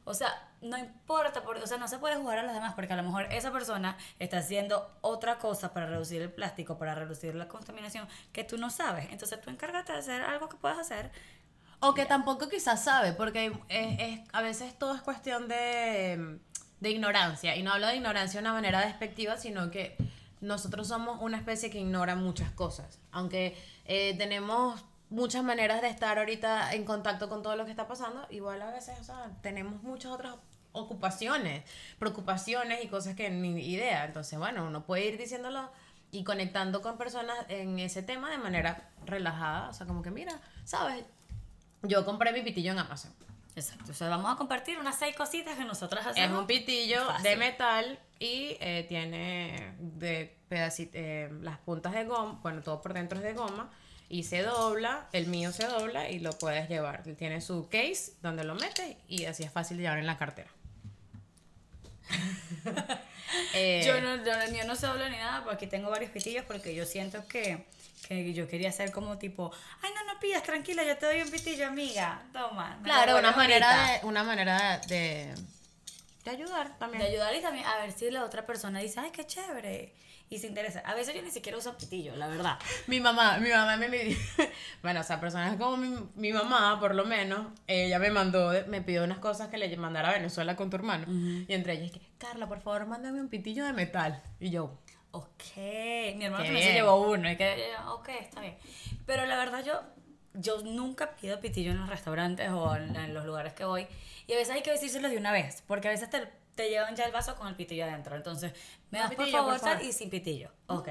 o 0.04 0.14
sea, 0.14 0.48
no 0.60 0.76
importa, 0.78 1.42
porque, 1.44 1.62
o 1.62 1.66
sea, 1.66 1.78
no 1.78 1.88
se 1.88 1.98
puede 1.98 2.16
jugar 2.16 2.38
a 2.38 2.42
los 2.42 2.52
demás 2.54 2.74
porque 2.74 2.92
a 2.92 2.96
lo 2.96 3.02
mejor 3.04 3.24
esa 3.32 3.52
persona 3.52 3.96
está 4.18 4.38
haciendo 4.38 4.90
otra 5.00 5.38
cosa 5.38 5.72
para 5.72 5.86
reducir 5.86 6.22
el 6.22 6.30
plástico, 6.32 6.78
para 6.78 6.94
reducir 6.94 7.34
la 7.34 7.48
contaminación 7.48 8.08
que 8.32 8.44
tú 8.44 8.58
no 8.58 8.70
sabes. 8.70 9.08
Entonces 9.10 9.40
tú 9.40 9.50
encárgate 9.50 9.92
de 9.92 9.98
hacer 9.98 10.22
algo 10.22 10.48
que 10.48 10.56
puedas 10.56 10.78
hacer. 10.78 11.10
O 11.80 11.94
que 11.94 12.06
tampoco 12.06 12.48
quizás 12.48 12.84
sabe, 12.84 13.12
porque 13.12 13.46
es, 13.68 13.98
es- 14.00 14.20
a 14.32 14.40
veces 14.42 14.78
todo 14.78 14.94
es 14.94 15.02
cuestión 15.02 15.48
de, 15.48 16.38
de 16.80 16.90
ignorancia. 16.90 17.56
Y 17.56 17.62
no 17.62 17.72
hablo 17.72 17.88
de 17.88 17.96
ignorancia 17.96 18.40
de 18.40 18.44
una 18.46 18.52
manera 18.52 18.80
despectiva, 18.80 19.36
sino 19.36 19.70
que 19.70 19.96
nosotros 20.40 20.88
somos 20.88 21.20
una 21.20 21.36
especie 21.38 21.70
que 21.70 21.78
ignora 21.80 22.14
muchas 22.14 22.50
cosas. 22.52 23.00
Aunque 23.10 23.56
eh, 23.84 24.14
tenemos 24.16 24.84
muchas 25.12 25.44
maneras 25.44 25.80
de 25.82 25.88
estar 25.88 26.18
ahorita 26.18 26.74
en 26.74 26.84
contacto 26.84 27.28
con 27.28 27.42
todo 27.42 27.54
lo 27.56 27.64
que 27.64 27.70
está 27.70 27.86
pasando, 27.86 28.26
igual 28.30 28.60
a 28.62 28.70
veces, 28.70 28.98
o 29.00 29.04
sea, 29.04 29.30
tenemos 29.42 29.82
muchas 29.82 30.10
otras 30.12 30.34
ocupaciones, 30.72 31.64
preocupaciones 31.98 32.82
y 32.84 32.88
cosas 32.88 33.14
que 33.14 33.30
ni 33.30 33.60
idea. 33.60 34.04
Entonces, 34.04 34.38
bueno, 34.38 34.64
uno 34.66 34.84
puede 34.84 35.06
ir 35.06 35.18
diciéndolo 35.18 35.70
y 36.10 36.24
conectando 36.24 36.82
con 36.82 36.96
personas 36.98 37.36
en 37.48 37.78
ese 37.78 38.02
tema 38.02 38.30
de 38.30 38.38
manera 38.38 38.90
relajada. 39.06 39.68
O 39.68 39.72
sea, 39.74 39.86
como 39.86 40.02
que 40.02 40.10
mira, 40.10 40.32
¿sabes? 40.64 41.04
Yo 41.82 42.04
compré 42.04 42.32
mi 42.32 42.42
pitillo 42.42 42.72
en 42.72 42.78
Amazon. 42.78 43.12
Exacto. 43.54 43.90
O 43.92 43.94
sea, 43.94 44.08
vamos 44.08 44.32
a 44.32 44.36
compartir 44.36 44.78
unas 44.78 44.98
seis 44.98 45.14
cositas 45.14 45.56
que 45.58 45.64
nosotras 45.64 46.06
Es 46.06 46.12
hacemos. 46.12 46.40
un 46.40 46.46
pitillo 46.46 47.04
Fácil. 47.06 47.22
de 47.24 47.36
metal 47.36 47.98
y 48.18 48.56
eh, 48.60 48.86
tiene 48.88 49.74
de 49.78 50.38
pedacit- 50.48 50.90
eh, 50.94 51.30
las 51.42 51.58
puntas 51.58 51.92
de 51.92 52.04
goma, 52.04 52.38
bueno, 52.42 52.62
todo 52.62 52.80
por 52.80 52.94
dentro 52.94 53.18
es 53.18 53.24
de 53.24 53.34
goma 53.34 53.70
y 54.12 54.24
se 54.24 54.42
dobla, 54.42 55.08
el 55.12 55.26
mío 55.26 55.52
se 55.52 55.64
dobla 55.66 56.10
y 56.10 56.18
lo 56.18 56.32
puedes 56.32 56.68
llevar. 56.68 57.02
Tiene 57.16 57.40
su 57.40 57.70
case 57.70 58.12
donde 58.20 58.44
lo 58.44 58.54
metes 58.54 58.94
y 59.08 59.24
así 59.24 59.42
es 59.42 59.50
fácil 59.50 59.78
de 59.78 59.84
llevar 59.84 59.98
en 59.98 60.06
la 60.06 60.18
cartera. 60.18 60.50
Eh, 63.54 63.82
Yo 63.86 63.98
no, 64.02 64.22
yo, 64.22 64.32
el 64.34 64.52
mío 64.52 64.64
no 64.66 64.76
se 64.76 64.86
dobla 64.86 65.08
ni 65.08 65.16
nada, 65.16 65.42
porque 65.42 65.54
aquí 65.54 65.66
tengo 65.66 65.88
varios 65.88 66.10
pitillos 66.10 66.44
porque 66.44 66.74
yo 66.74 66.84
siento 66.84 67.26
que, 67.26 67.64
que 68.06 68.34
yo 68.34 68.46
quería 68.46 68.70
ser 68.70 68.92
como 68.92 69.16
tipo, 69.16 69.50
ay, 69.80 69.90
no, 69.94 70.12
no 70.12 70.20
pidas, 70.20 70.42
tranquila, 70.42 70.84
yo 70.84 70.98
te 70.98 71.06
doy 71.06 71.22
un 71.22 71.30
pitillo, 71.30 71.66
amiga. 71.66 72.22
Toma. 72.34 72.78
claro, 72.84 73.16
una 73.16 73.32
manera, 73.32 73.74
ahorita". 73.74 74.00
de, 74.00 74.06
una 74.06 74.22
manera 74.22 74.78
de, 74.86 75.34
de 76.24 76.30
ayudar 76.30 76.78
también. 76.78 77.02
De 77.02 77.08
ayudar 77.08 77.34
y 77.34 77.40
también 77.40 77.64
a 77.64 77.78
ver 77.78 77.92
si 77.92 78.10
la 78.10 78.22
otra 78.22 78.44
persona 78.44 78.80
dice, 78.80 79.00
ay, 79.00 79.10
qué 79.12 79.26
chévere. 79.26 79.94
Y 80.32 80.38
se 80.38 80.46
interesa. 80.46 80.80
A 80.86 80.94
veces 80.94 81.14
yo 81.14 81.20
ni 81.22 81.30
siquiera 81.30 81.58
uso 81.58 81.76
pitillo, 81.76 82.16
la 82.16 82.26
verdad. 82.26 82.58
Mi 82.86 83.00
mamá, 83.00 83.38
mi 83.38 83.50
mamá 83.50 83.76
me, 83.76 83.88
me- 83.88 84.16
bueno, 84.82 85.00
o 85.00 85.02
sea, 85.02 85.20
personas 85.20 85.56
como 85.58 85.76
mi, 85.76 85.94
mi 86.14 86.32
mamá, 86.32 86.78
por 86.80 86.94
lo 86.94 87.04
menos, 87.04 87.48
ella 87.66 87.98
me 87.98 88.10
mandó, 88.10 88.52
me 88.68 88.80
pidió 88.80 89.04
unas 89.04 89.18
cosas 89.18 89.48
que 89.48 89.58
le 89.58 89.76
mandara 89.76 90.08
a 90.10 90.12
Venezuela 90.14 90.56
con 90.56 90.70
tu 90.70 90.76
hermano. 90.76 91.04
Y 91.46 91.52
entre 91.52 91.74
ellas, 91.74 91.90
que, 91.92 92.00
Carla, 92.18 92.48
por 92.48 92.60
favor, 92.60 92.86
mándame 92.86 93.20
un 93.20 93.28
pitillo 93.28 93.64
de 93.66 93.72
metal. 93.72 94.22
Y 94.40 94.50
yo, 94.50 94.78
Ok, 95.14 95.56
mi 96.16 96.24
hermano 96.24 96.42
también 96.44 96.66
se 96.66 96.72
llevó 96.72 97.10
uno. 97.10 97.30
Y 97.30 97.36
que, 97.36 97.66
ok, 97.88 98.08
está 98.20 98.40
bien. 98.40 98.56
Pero 99.04 99.26
la 99.26 99.36
verdad 99.36 99.62
yo, 99.62 99.82
yo 100.32 100.62
nunca 100.62 101.14
pido 101.16 101.38
pitillo 101.40 101.70
en 101.72 101.78
los 101.80 101.88
restaurantes 101.90 102.48
o 102.50 102.74
en, 102.74 102.96
en 102.96 103.12
los 103.12 103.26
lugares 103.26 103.52
que 103.52 103.66
voy. 103.66 103.86
Y 104.26 104.32
a 104.32 104.36
veces 104.36 104.54
hay 104.54 104.62
que 104.62 104.70
decírselo 104.70 105.10
de 105.10 105.18
una 105.18 105.30
vez, 105.30 105.62
porque 105.66 105.88
a 105.88 105.90
veces 105.90 106.08
te, 106.08 106.26
te 106.54 106.68
llevan 106.68 106.94
ya 106.96 107.04
el 107.04 107.12
vaso 107.12 107.34
con 107.36 107.48
el 107.48 107.54
pitillo 107.56 107.84
adentro. 107.84 108.16
Entonces, 108.16 108.52
me 108.90 108.98
Un 108.98 109.04
das 109.04 109.08
por 109.14 109.18
pitillo, 109.24 109.38
favor, 109.38 109.58
por 109.58 109.68
favor. 109.68 109.84
y 109.84 109.92
sin 109.92 110.10
pitillo. 110.10 110.50
Ok. 110.66 110.88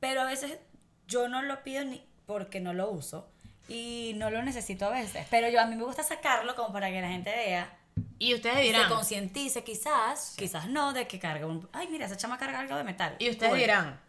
Pero 0.00 0.22
a 0.22 0.24
veces 0.24 0.58
yo 1.06 1.28
no 1.28 1.42
lo 1.42 1.62
pido 1.62 1.84
ni 1.84 2.04
porque 2.26 2.60
no 2.60 2.72
lo 2.72 2.90
uso. 2.90 3.28
Y 3.68 4.12
no 4.16 4.30
lo 4.30 4.42
necesito 4.42 4.86
a 4.86 4.90
veces. 4.90 5.26
Pero 5.30 5.48
yo 5.48 5.60
a 5.60 5.66
mí 5.66 5.76
me 5.76 5.84
gusta 5.84 6.02
sacarlo 6.02 6.56
como 6.56 6.72
para 6.72 6.90
que 6.90 7.00
la 7.00 7.08
gente 7.08 7.30
vea 7.30 7.76
y 8.18 8.34
ustedes 8.34 8.56
y 8.56 8.58
se 8.58 8.64
dirán, 8.64 8.88
concientice 8.88 9.62
quizás, 9.64 10.34
quizás 10.36 10.68
no, 10.68 10.92
de 10.92 11.06
que 11.06 11.18
carga 11.18 11.46
un... 11.46 11.68
Ay, 11.72 11.88
mira, 11.88 12.06
esa 12.06 12.16
chama 12.16 12.38
carga 12.38 12.60
algo 12.60 12.76
de 12.76 12.84
metal. 12.84 13.16
y 13.18 13.30
ustedes 13.30 13.54
dirán, 13.54 14.00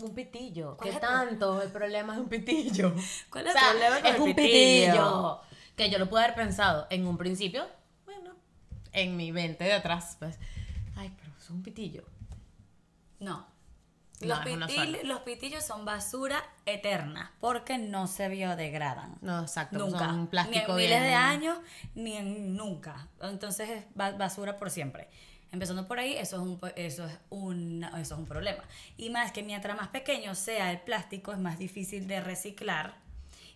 un 0.00 0.14
pitillo, 0.14 0.76
¿Cuál 0.76 0.90
¿qué 0.90 0.96
es 0.96 1.02
el 1.02 1.08
tanto? 1.08 1.60
El 1.62 1.70
problema 1.70 2.14
es 2.14 2.20
un 2.20 2.28
pitillo. 2.28 2.94
¿Cuál 3.30 3.46
es 3.48 3.54
O 3.54 3.58
sea, 3.58 3.70
el 3.70 3.76
problema 3.78 3.98
es 3.98 4.14
el 4.14 4.20
un 4.20 4.34
pitillo? 4.34 4.92
pitillo. 4.92 5.40
Que 5.76 5.90
yo 5.90 5.98
lo 5.98 6.08
pude 6.08 6.22
haber 6.24 6.34
pensado 6.34 6.86
en 6.90 7.06
un 7.06 7.16
principio, 7.18 7.66
en 8.92 9.16
mi 9.16 9.32
mente 9.32 9.64
de 9.64 9.72
atrás, 9.72 10.16
pues, 10.18 10.38
ay, 10.96 11.12
pero 11.18 11.32
es 11.38 11.50
un 11.50 11.62
pitillo. 11.62 12.04
No. 13.20 13.46
Los, 14.20 14.38
pitil- 14.40 15.22
pitillos 15.24 15.64
son 15.64 15.84
basura 15.84 16.44
eterna 16.64 17.32
porque 17.40 17.76
no 17.78 18.06
se 18.06 18.28
biodegradan. 18.28 19.16
No, 19.20 19.40
exacto, 19.42 19.78
Nunca. 19.78 19.98
son 19.98 20.18
un 20.20 20.26
plástico 20.28 20.76
ni 20.76 20.84
en 20.84 20.90
miles 20.90 21.00
bien- 21.00 21.02
de 21.10 21.14
años, 21.14 21.58
ni 21.96 22.16
en 22.16 22.56
nunca. 22.56 23.08
Entonces 23.20 23.68
es 23.68 23.84
ba- 23.96 24.12
basura 24.12 24.56
por 24.58 24.70
siempre. 24.70 25.08
Empezando 25.50 25.88
por 25.88 25.98
ahí, 25.98 26.12
eso 26.16 26.36
es, 26.36 26.42
un, 26.42 26.60
eso, 26.76 27.04
es 27.04 27.18
un, 27.30 27.82
eso 27.84 28.14
es 28.14 28.18
un 28.20 28.26
problema. 28.26 28.62
Y 28.96 29.10
más 29.10 29.32
que 29.32 29.42
mientras 29.42 29.76
más 29.76 29.88
pequeño 29.88 30.34
sea 30.36 30.70
el 30.70 30.80
plástico, 30.80 31.32
es 31.32 31.38
más 31.38 31.58
difícil 31.58 32.06
de 32.06 32.20
reciclar 32.20 32.94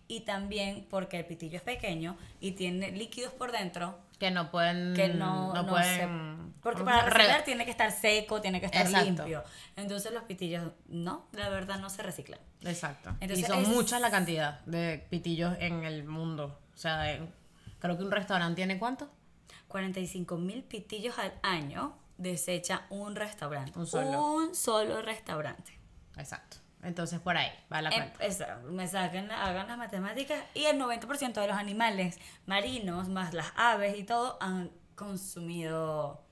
y 0.07 0.21
también 0.21 0.87
porque 0.89 1.19
el 1.19 1.25
pitillo 1.25 1.57
es 1.57 1.63
pequeño 1.63 2.17
y 2.39 2.51
tiene 2.51 2.91
líquidos 2.91 3.33
por 3.33 3.51
dentro 3.51 3.99
Que 4.19 4.31
no 4.31 4.49
pueden. 4.51 4.93
que 4.93 5.09
no, 5.09 5.53
no 5.53 5.67
pueden. 5.67 5.99
se- 6.47 6.61
porque 6.61 6.79
¿cómo 6.79 6.91
para 6.91 7.05
reciclar 7.09 7.43
tiene 7.43 7.65
que 7.65 7.71
estar 7.71 7.91
seco, 7.91 8.41
tiene 8.41 8.59
que 8.59 8.65
estar 8.67 8.85
Exacto. 8.85 9.05
limpio. 9.05 9.43
Entonces 9.75 10.11
los 10.11 10.23
pitillos 10.23 10.71
no, 10.87 11.27
la 11.33 11.49
verdad 11.49 11.79
no 11.79 11.89
se 11.89 12.01
reciclan. 12.03 12.39
Exacto. 12.63 13.09
Entonces 13.19 13.45
y 13.45 13.47
son 13.47 13.59
es- 13.61 13.67
muchas 13.67 14.01
la 14.01 14.09
cantidad 14.11 14.61
de 14.65 15.05
pitillos 15.09 15.55
en 15.59 15.83
el 15.83 16.03
mundo. 16.05 16.59
O 16.73 16.77
sea, 16.77 17.11
en- 17.13 17.33
creo 17.79 17.97
que 17.97 18.03
un 18.03 18.11
restaurante 18.11 18.55
tiene 18.55 18.79
cuánto? 18.79 19.09
45 19.67 20.37
mil 20.37 20.63
pitillos 20.63 21.17
al 21.19 21.33
año 21.43 21.95
desecha 22.17 22.85
un 22.89 23.15
restaurante. 23.15 23.77
Un 23.77 23.85
solo. 23.85 24.33
Un 24.33 24.55
solo 24.55 25.01
restaurante. 25.01 25.77
Exacto. 26.17 26.57
Entonces 26.87 27.19
por 27.19 27.35
ahí 27.37 27.51
va 27.71 27.81
la 27.81 27.89
Em, 27.89 27.95
cuenta. 28.09 28.25
eso, 28.25 28.45
me 28.71 28.83
hagan 28.83 29.67
las 29.67 29.77
matemáticas 29.77 30.41
y 30.53 30.65
el 30.65 30.79
90% 30.79 31.33
de 31.41 31.47
los 31.47 31.57
animales 31.57 32.17
marinos, 32.45 33.09
más 33.09 33.33
las 33.33 33.51
aves 33.55 33.97
y 33.99 34.03
todo, 34.03 34.37
han 34.41 34.71
consumido, 34.95 36.23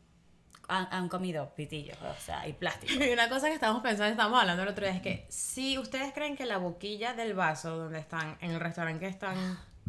han, 0.68 0.88
han 0.92 1.10
comido 1.10 1.54
pitillos, 1.56 1.98
o 2.02 2.16
sea, 2.22 2.48
y 2.48 2.54
plástico. 2.54 2.94
Y 3.04 3.10
una 3.12 3.30
cosa 3.30 3.48
que 3.48 3.54
estamos 3.54 3.82
pensando, 3.84 4.12
estamos 4.12 4.40
hablando 4.40 4.64
el 4.64 4.70
otro 4.70 4.86
día, 4.86 4.96
es 4.96 5.02
que 5.02 5.26
si 5.30 5.78
ustedes 5.78 6.14
creen 6.14 6.36
que 6.36 6.46
la 6.46 6.58
boquilla 6.58 7.14
del 7.14 7.34
vaso 7.34 7.76
donde 7.78 8.00
están, 8.00 8.38
en 8.42 8.52
el 8.52 8.60
restaurante 8.60 9.02
que 9.06 9.12
están, 9.12 9.36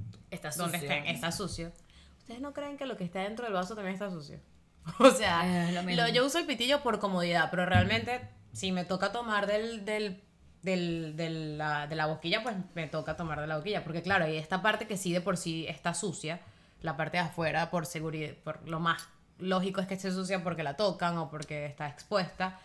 Está 0.31 0.51
donde 0.51 0.79
sucio. 0.81 0.93
estén, 0.93 1.07
está 1.15 1.31
sucio, 1.33 1.73
¿ustedes 2.19 2.41
no 2.41 2.53
creen 2.53 2.77
que 2.77 2.85
lo 2.87 2.97
que 2.97 3.05
está 3.05 3.21
dentro 3.21 3.45
del 3.45 3.55
vaso 3.55 3.75
también 3.77 3.95
está 3.95 4.11
sucio? 4.11 4.41
O 4.99 5.11
sea, 5.11 5.71
lo 5.73 5.83
lo- 5.83 6.09
yo 6.09 6.27
uso 6.27 6.39
el 6.39 6.47
pitillo 6.47 6.83
por 6.83 6.99
comodidad, 6.99 7.49
pero 7.51 7.65
realmente 7.67 8.29
si 8.53 8.73
me 8.73 8.85
toca 8.85 9.13
tomar 9.13 9.47
del, 9.47 9.85
del, 9.85 10.23
del- 10.67 11.17
de, 11.17 11.31
la, 11.31 11.87
de 11.87 11.97
la 11.97 12.07
boquilla, 12.07 12.43
pues 12.43 12.55
me 12.75 12.87
toca 12.89 13.17
tomar 13.17 13.41
de 13.41 13.47
la 13.47 13.57
boquilla, 13.57 13.83
porque 13.85 14.03
claro, 14.03 14.25
hay 14.27 14.37
esta 14.37 14.61
parte 14.61 14.87
que 14.87 14.97
sí 14.97 15.13
de 15.13 15.21
por 15.23 15.37
sí 15.39 15.65
está 15.69 15.95
sucia, 15.95 16.41
la 16.83 16.97
parte 16.97 17.17
de 17.17 17.23
afuera 17.23 17.71
por 17.71 17.87
seguridad, 17.87 18.35
por 18.45 18.67
lo 18.69 18.81
más 18.81 19.09
lógico 19.39 19.81
es 19.81 19.87
que 19.87 19.95
esté 19.95 20.11
sucia 20.11 20.43
porque 20.43 20.63
la 20.63 20.77
tocan 20.77 21.17
o 21.19 21.31
porque 21.31 21.67
está 21.67 21.89
expuesta, 21.89 22.59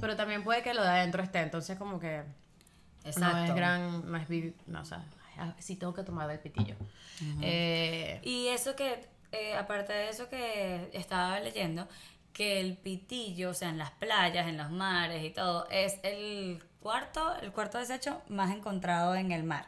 pero 0.00 0.16
también 0.16 0.42
puede 0.42 0.62
que 0.62 0.72
lo 0.74 0.82
de 0.82 0.88
adentro 0.88 1.22
esté, 1.22 1.40
entonces 1.40 1.76
como 1.78 2.00
que 2.00 2.22
no 3.04 3.08
Exacto. 3.10 3.44
es 3.44 3.54
gran, 3.54 4.10
no 4.10 4.16
es 4.16 4.28
no, 4.66 4.80
o 4.80 4.84
sea, 4.84 5.04
ay, 5.36 5.52
sí 5.58 5.76
tengo 5.76 5.92
que 5.94 6.02
tomar 6.02 6.28
del 6.28 6.38
pitillo. 6.38 6.74
Eh, 7.40 8.20
Y 8.22 8.48
eso 8.48 8.74
que, 8.74 9.06
eh, 9.32 9.54
aparte 9.56 9.92
de 9.92 10.08
eso 10.08 10.28
que 10.28 10.88
estaba 10.92 11.38
leyendo, 11.40 11.86
que 12.32 12.60
el 12.60 12.76
pitillo, 12.76 13.50
o 13.50 13.54
sea, 13.54 13.68
en 13.68 13.78
las 13.78 13.90
playas, 13.92 14.46
en 14.48 14.56
los 14.56 14.70
mares 14.70 15.22
y 15.24 15.30
todo, 15.30 15.68
es 15.70 15.98
el 16.02 16.62
cuarto, 16.80 17.36
el 17.40 17.52
cuarto 17.52 17.78
desecho 17.78 18.22
más 18.28 18.50
encontrado 18.54 19.14
en 19.14 19.32
el 19.32 19.44
mar. 19.44 19.66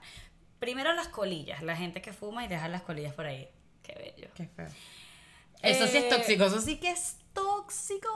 Primero 0.59 0.93
las 0.95 1.09
colillas, 1.09 1.63
la 1.63 1.77
gente 1.77 2.01
que 2.01 2.13
fuma 2.13 2.45
y 2.45 2.49
deja 2.49 2.69
las 2.69 2.83
colillas 2.83 3.13
por 3.15 3.27
ahí. 3.27 3.49
Qué 3.83 3.95
bello. 3.95 4.31
Qué 4.35 4.47
feo. 4.49 4.69
Eso 5.63 5.87
sí 5.87 5.99
es 5.99 6.05
Eh, 6.05 6.09
tóxico, 6.11 6.45
eso 6.45 6.61
sí 6.61 6.79
que 6.79 6.91
es 6.91 7.17
tóxico. 7.33 8.09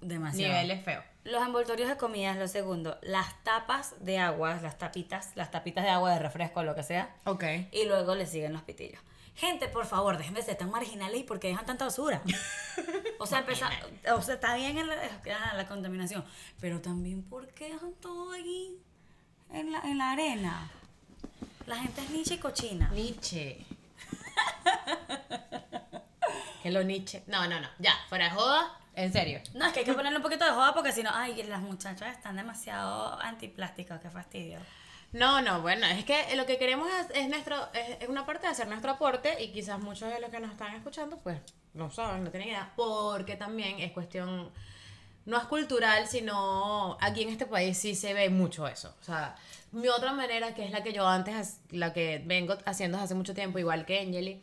Demasiado. 0.00 0.52
Nivel 0.52 0.70
es 0.72 0.84
feo. 0.84 1.02
Los 1.24 1.42
envoltorios 1.44 1.88
de 1.88 1.96
comidas, 1.96 2.36
lo 2.36 2.46
segundo. 2.48 2.98
Las 3.02 3.42
tapas 3.42 3.94
de 4.04 4.18
agua, 4.18 4.58
las 4.62 4.78
tapitas, 4.78 5.32
las 5.34 5.50
tapitas 5.50 5.84
de 5.84 5.90
agua, 5.90 6.12
de 6.12 6.18
refresco, 6.20 6.62
lo 6.62 6.74
que 6.74 6.82
sea. 6.82 7.14
Ok. 7.24 7.44
Y 7.72 7.84
luego 7.86 8.14
le 8.14 8.26
siguen 8.26 8.52
los 8.52 8.62
pitillos. 8.62 9.00
Gente, 9.36 9.68
por 9.68 9.84
favor, 9.84 10.16
dejen 10.16 10.34
de 10.34 10.42
ser 10.42 10.56
tan 10.56 10.70
marginales 10.70 11.20
y 11.20 11.24
por 11.24 11.38
qué 11.38 11.48
dejan 11.48 11.66
tanta 11.66 11.84
basura. 11.84 12.22
O 13.18 13.26
sea, 13.26 13.38
empezar, 13.38 13.72
o 14.14 14.20
sea, 14.20 14.34
está 14.34 14.54
bien 14.56 14.76
en 14.76 14.86
la, 14.86 15.54
la 15.54 15.66
contaminación, 15.66 16.24
pero 16.60 16.80
también 16.82 17.22
por 17.22 17.48
qué 17.48 17.72
dejan 17.72 17.94
todo 17.94 18.32
ahí 18.32 18.78
en 19.50 19.72
la, 19.72 19.80
en 19.80 19.98
la 19.98 20.12
arena. 20.12 20.70
La 21.66 21.76
gente 21.76 22.02
es 22.02 22.10
niche 22.10 22.34
y 22.34 22.38
cochina. 22.38 22.90
Nietzsche. 22.90 23.64
que 26.62 26.70
lo 26.70 26.82
Nietzsche. 26.82 27.22
No, 27.26 27.48
no, 27.48 27.58
no. 27.60 27.68
Ya, 27.78 27.94
fuera 28.08 28.26
de 28.26 28.30
joda. 28.32 28.78
En 28.94 29.12
serio. 29.12 29.40
No, 29.54 29.66
es 29.66 29.72
que 29.72 29.80
hay 29.80 29.84
que 29.84 29.92
ponerle 29.92 30.18
un 30.18 30.22
poquito 30.22 30.44
de 30.44 30.52
joda 30.52 30.72
porque 30.72 30.92
si 30.92 31.02
no, 31.02 31.10
ay, 31.12 31.42
las 31.42 31.60
muchachas 31.60 32.16
están 32.16 32.36
demasiado 32.36 33.20
antiplásticas, 33.20 34.00
qué 34.00 34.10
fastidio. 34.10 34.60
No, 35.12 35.40
no, 35.40 35.62
bueno, 35.62 35.86
es 35.86 36.04
que 36.04 36.34
lo 36.36 36.46
que 36.46 36.58
queremos 36.58 36.88
es, 36.90 37.16
es 37.16 37.28
nuestro, 37.28 37.56
es, 37.72 38.02
es 38.02 38.08
una 38.08 38.26
parte 38.26 38.46
de 38.46 38.52
hacer 38.52 38.68
nuestro 38.68 38.90
aporte 38.92 39.42
y 39.42 39.52
quizás 39.52 39.80
muchos 39.80 40.12
de 40.12 40.20
los 40.20 40.30
que 40.30 40.40
nos 40.40 40.50
están 40.50 40.74
escuchando, 40.74 41.18
pues 41.18 41.38
no 41.74 41.90
saben, 41.90 42.24
no 42.24 42.30
tienen 42.30 42.48
idea, 42.48 42.72
porque 42.76 43.36
también 43.36 43.80
es 43.80 43.92
cuestión, 43.92 44.50
no 45.24 45.36
es 45.38 45.44
cultural, 45.44 46.06
sino 46.08 46.96
aquí 47.00 47.22
en 47.22 47.28
este 47.28 47.46
país 47.46 47.78
sí 47.78 47.94
se 47.94 48.14
ve 48.14 48.30
mucho 48.30 48.66
eso. 48.66 48.94
O 49.00 49.04
sea, 49.04 49.36
mi 49.72 49.88
otra 49.88 50.12
manera, 50.12 50.54
que 50.54 50.64
es 50.64 50.70
la 50.70 50.82
que 50.82 50.92
yo 50.92 51.06
antes, 51.06 51.60
la 51.70 51.92
que 51.92 52.22
vengo 52.24 52.56
haciendo 52.64 52.98
hace 52.98 53.14
mucho 53.14 53.34
tiempo, 53.34 53.58
igual 53.58 53.84
que 53.86 54.00
Angeli, 54.00 54.42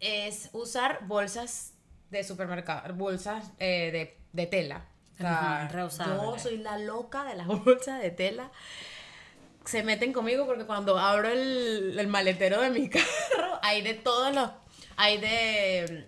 es 0.00 0.50
usar 0.52 1.00
bolsas 1.06 1.74
de 2.10 2.24
supermercado, 2.24 2.94
bolsas 2.94 3.52
eh, 3.58 3.90
de, 3.92 4.18
de 4.32 4.46
tela. 4.46 4.86
O 5.14 5.20
sea, 5.20 5.68
yo 6.06 6.38
soy 6.38 6.58
la 6.58 6.78
loca 6.78 7.24
de 7.24 7.34
las 7.34 7.46
bolsas 7.64 8.00
de 8.00 8.10
tela 8.10 8.50
se 9.68 9.82
meten 9.82 10.12
conmigo 10.12 10.46
porque 10.46 10.64
cuando 10.64 10.98
abro 10.98 11.28
el, 11.28 11.96
el 11.98 12.06
maletero 12.06 12.60
de 12.60 12.70
mi 12.70 12.88
carro 12.90 13.58
hay 13.62 13.82
de 13.82 13.94
todos 13.94 14.34
los 14.34 14.50
hay 14.96 15.18
de 15.18 16.06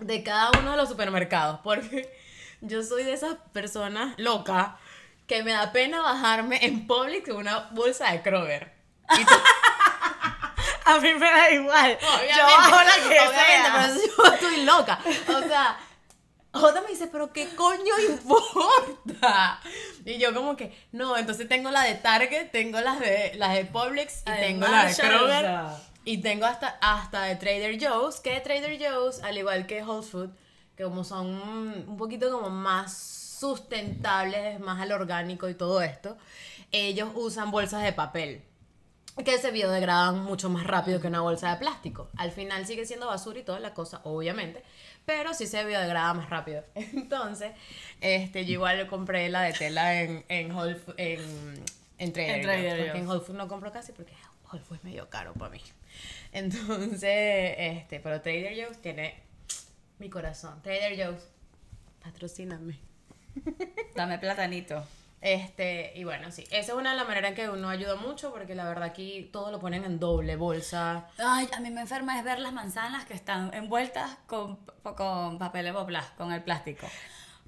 de 0.00 0.22
cada 0.22 0.50
uno 0.58 0.70
de 0.72 0.76
los 0.76 0.88
supermercados 0.88 1.60
porque 1.62 2.10
yo 2.60 2.82
soy 2.82 3.04
de 3.04 3.12
esas 3.12 3.36
personas 3.52 4.14
locas 4.18 4.68
que 5.26 5.42
me 5.42 5.52
da 5.52 5.70
pena 5.72 6.00
bajarme 6.00 6.64
en 6.64 6.86
Publix 6.86 7.28
con 7.28 7.36
una 7.38 7.68
bolsa 7.72 8.10
de 8.12 8.22
Kroger 8.22 8.72
Y 9.18 9.24
tú- 9.24 9.34
A 10.86 10.98
mí 10.98 11.14
me 11.14 11.26
da 11.26 11.50
igual. 11.50 11.96
Obviamente, 11.98 12.34
yo 12.36 12.44
bajo 12.44 12.76
la 12.82 12.94
que 12.96 13.20
obviamente, 13.20 13.32
sea. 13.32 13.72
pero 13.74 13.94
yo 14.28 14.34
estoy 14.34 14.64
loca. 14.66 14.98
O 15.28 15.42
sea, 15.48 15.78
Jota 16.54 16.82
me 16.82 16.88
dice, 16.88 17.08
pero 17.08 17.32
¿qué 17.32 17.48
coño 17.56 17.94
importa? 18.08 19.60
Y 20.04 20.18
yo 20.18 20.32
como 20.32 20.56
que, 20.56 20.72
no, 20.92 21.16
entonces 21.16 21.48
tengo 21.48 21.70
la 21.70 21.82
de 21.82 21.94
Target, 21.94 22.50
tengo 22.52 22.80
las 22.80 23.00
de, 23.00 23.32
las 23.36 23.54
de 23.54 23.64
Publix 23.64 24.22
y 24.26 24.30
de 24.30 24.36
tengo 24.36 24.66
la 24.66 24.86
de 24.86 24.94
Kroger. 24.94 25.50
Y 26.04 26.18
tengo 26.18 26.46
hasta, 26.46 26.78
hasta 26.80 27.22
de 27.22 27.36
Trader 27.36 27.78
Joe's, 27.80 28.20
que 28.20 28.38
Trader 28.40 28.78
Joe's, 28.78 29.22
al 29.22 29.36
igual 29.36 29.66
que 29.66 29.82
Whole 29.82 30.06
Food, 30.06 30.30
que 30.76 30.84
como 30.84 31.02
son 31.02 31.26
un 31.88 31.96
poquito 31.96 32.30
como 32.30 32.50
más 32.50 32.96
sustentables, 33.40 34.60
más 34.60 34.80
al 34.80 34.92
orgánico 34.92 35.48
y 35.48 35.54
todo 35.54 35.82
esto, 35.82 36.16
ellos 36.70 37.10
usan 37.14 37.50
bolsas 37.50 37.82
de 37.82 37.92
papel 37.92 38.42
que 39.22 39.38
se 39.38 39.52
biodegradan 39.52 40.24
mucho 40.24 40.50
más 40.50 40.66
rápido 40.66 41.00
que 41.00 41.06
una 41.06 41.20
bolsa 41.20 41.50
de 41.50 41.56
plástico. 41.58 42.10
Al 42.16 42.32
final 42.32 42.66
sigue 42.66 42.84
siendo 42.84 43.06
basura 43.06 43.38
y 43.38 43.44
toda 43.44 43.60
la 43.60 43.72
cosa, 43.72 44.00
obviamente, 44.04 44.64
pero 45.04 45.34
sí 45.34 45.46
se 45.46 45.64
biodegrada 45.64 46.14
más 46.14 46.30
rápido. 46.30 46.64
Entonces, 46.74 47.52
este, 48.00 48.44
yo 48.44 48.52
igual 48.52 48.86
compré 48.86 49.28
la 49.28 49.42
de 49.42 49.52
tela 49.52 50.00
en, 50.00 50.24
en 50.28 50.52
Whole 50.52 50.78
en, 50.96 51.64
en 51.98 52.12
Trader, 52.12 52.36
En 52.36 52.42
Trader 52.42 52.84
porque 52.84 52.98
en 52.98 53.08
Whole 53.08 53.20
Food 53.20 53.36
no 53.36 53.48
compro 53.48 53.72
casi 53.72 53.92
porque 53.92 54.12
Whole 54.50 54.62
Food 54.62 54.78
es 54.78 54.84
medio 54.84 55.08
caro 55.08 55.32
para 55.34 55.50
mí. 55.50 55.60
Entonces, 56.32 57.54
este, 57.58 58.00
pero 58.00 58.20
Trader 58.20 58.54
Joe's 58.54 58.80
tiene 58.80 59.14
mi 59.98 60.08
corazón. 60.08 60.60
Trader 60.62 60.96
Joe's, 60.96 61.22
patrocíname. 62.02 62.78
Dame 63.94 64.18
platanito. 64.18 64.84
Este, 65.26 65.90
y 65.94 66.04
bueno, 66.04 66.30
sí, 66.30 66.44
esa 66.50 66.72
es 66.72 66.78
una 66.78 66.90
de 66.90 66.96
las 66.98 67.08
maneras 67.08 67.30
en 67.30 67.34
que 67.34 67.48
uno 67.48 67.70
ayuda 67.70 67.94
mucho 67.94 68.30
porque 68.30 68.54
la 68.54 68.64
verdad 68.68 68.84
aquí 68.84 69.30
todo 69.32 69.50
lo 69.50 69.58
ponen 69.58 69.82
en 69.84 69.98
doble 69.98 70.36
bolsa. 70.36 71.06
Ay, 71.16 71.48
a 71.56 71.60
mí 71.60 71.70
me 71.70 71.80
enferma 71.80 72.18
es 72.18 72.24
ver 72.24 72.38
las 72.40 72.52
manzanas 72.52 73.06
que 73.06 73.14
están 73.14 73.52
envueltas 73.54 74.18
con, 74.26 74.56
con 74.82 75.38
papel 75.38 75.68
epoplas, 75.68 76.04
con 76.18 76.30
el 76.30 76.42
plástico. 76.42 76.86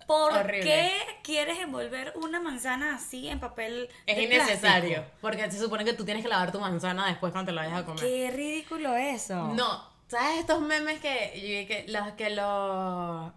¿Por 0.07 0.33
Horrible. 0.33 0.63
qué 0.63 0.93
quieres 1.23 1.59
envolver 1.59 2.15
una 2.17 2.41
manzana 2.41 2.95
así 2.95 3.29
en 3.29 3.41
papel 3.41 3.91
Es 4.07 4.17
de 4.17 4.23
innecesario, 4.23 4.89
plástico? 4.95 5.19
porque 5.21 5.51
se 5.51 5.59
supone 5.59 5.85
que 5.85 5.93
tú 5.93 6.07
tienes 6.07 6.23
que 6.23 6.31
lavar 6.31 6.53
tu 6.53 6.61
manzana 6.61 7.07
después 7.09 7.31
cuando 7.31 7.51
te 7.51 7.55
la 7.55 7.63
vayas 7.65 7.81
a 7.81 7.85
comer. 7.85 8.01
Qué 8.01 8.31
ridículo 8.31 8.97
eso. 8.97 9.49
No, 9.49 9.85
¿sabes 10.09 10.39
estos 10.39 10.63
memes 10.63 10.99
que, 11.01 11.67
que 11.69 11.85
los 11.89 12.13
que 12.13 12.31
los 12.31 13.33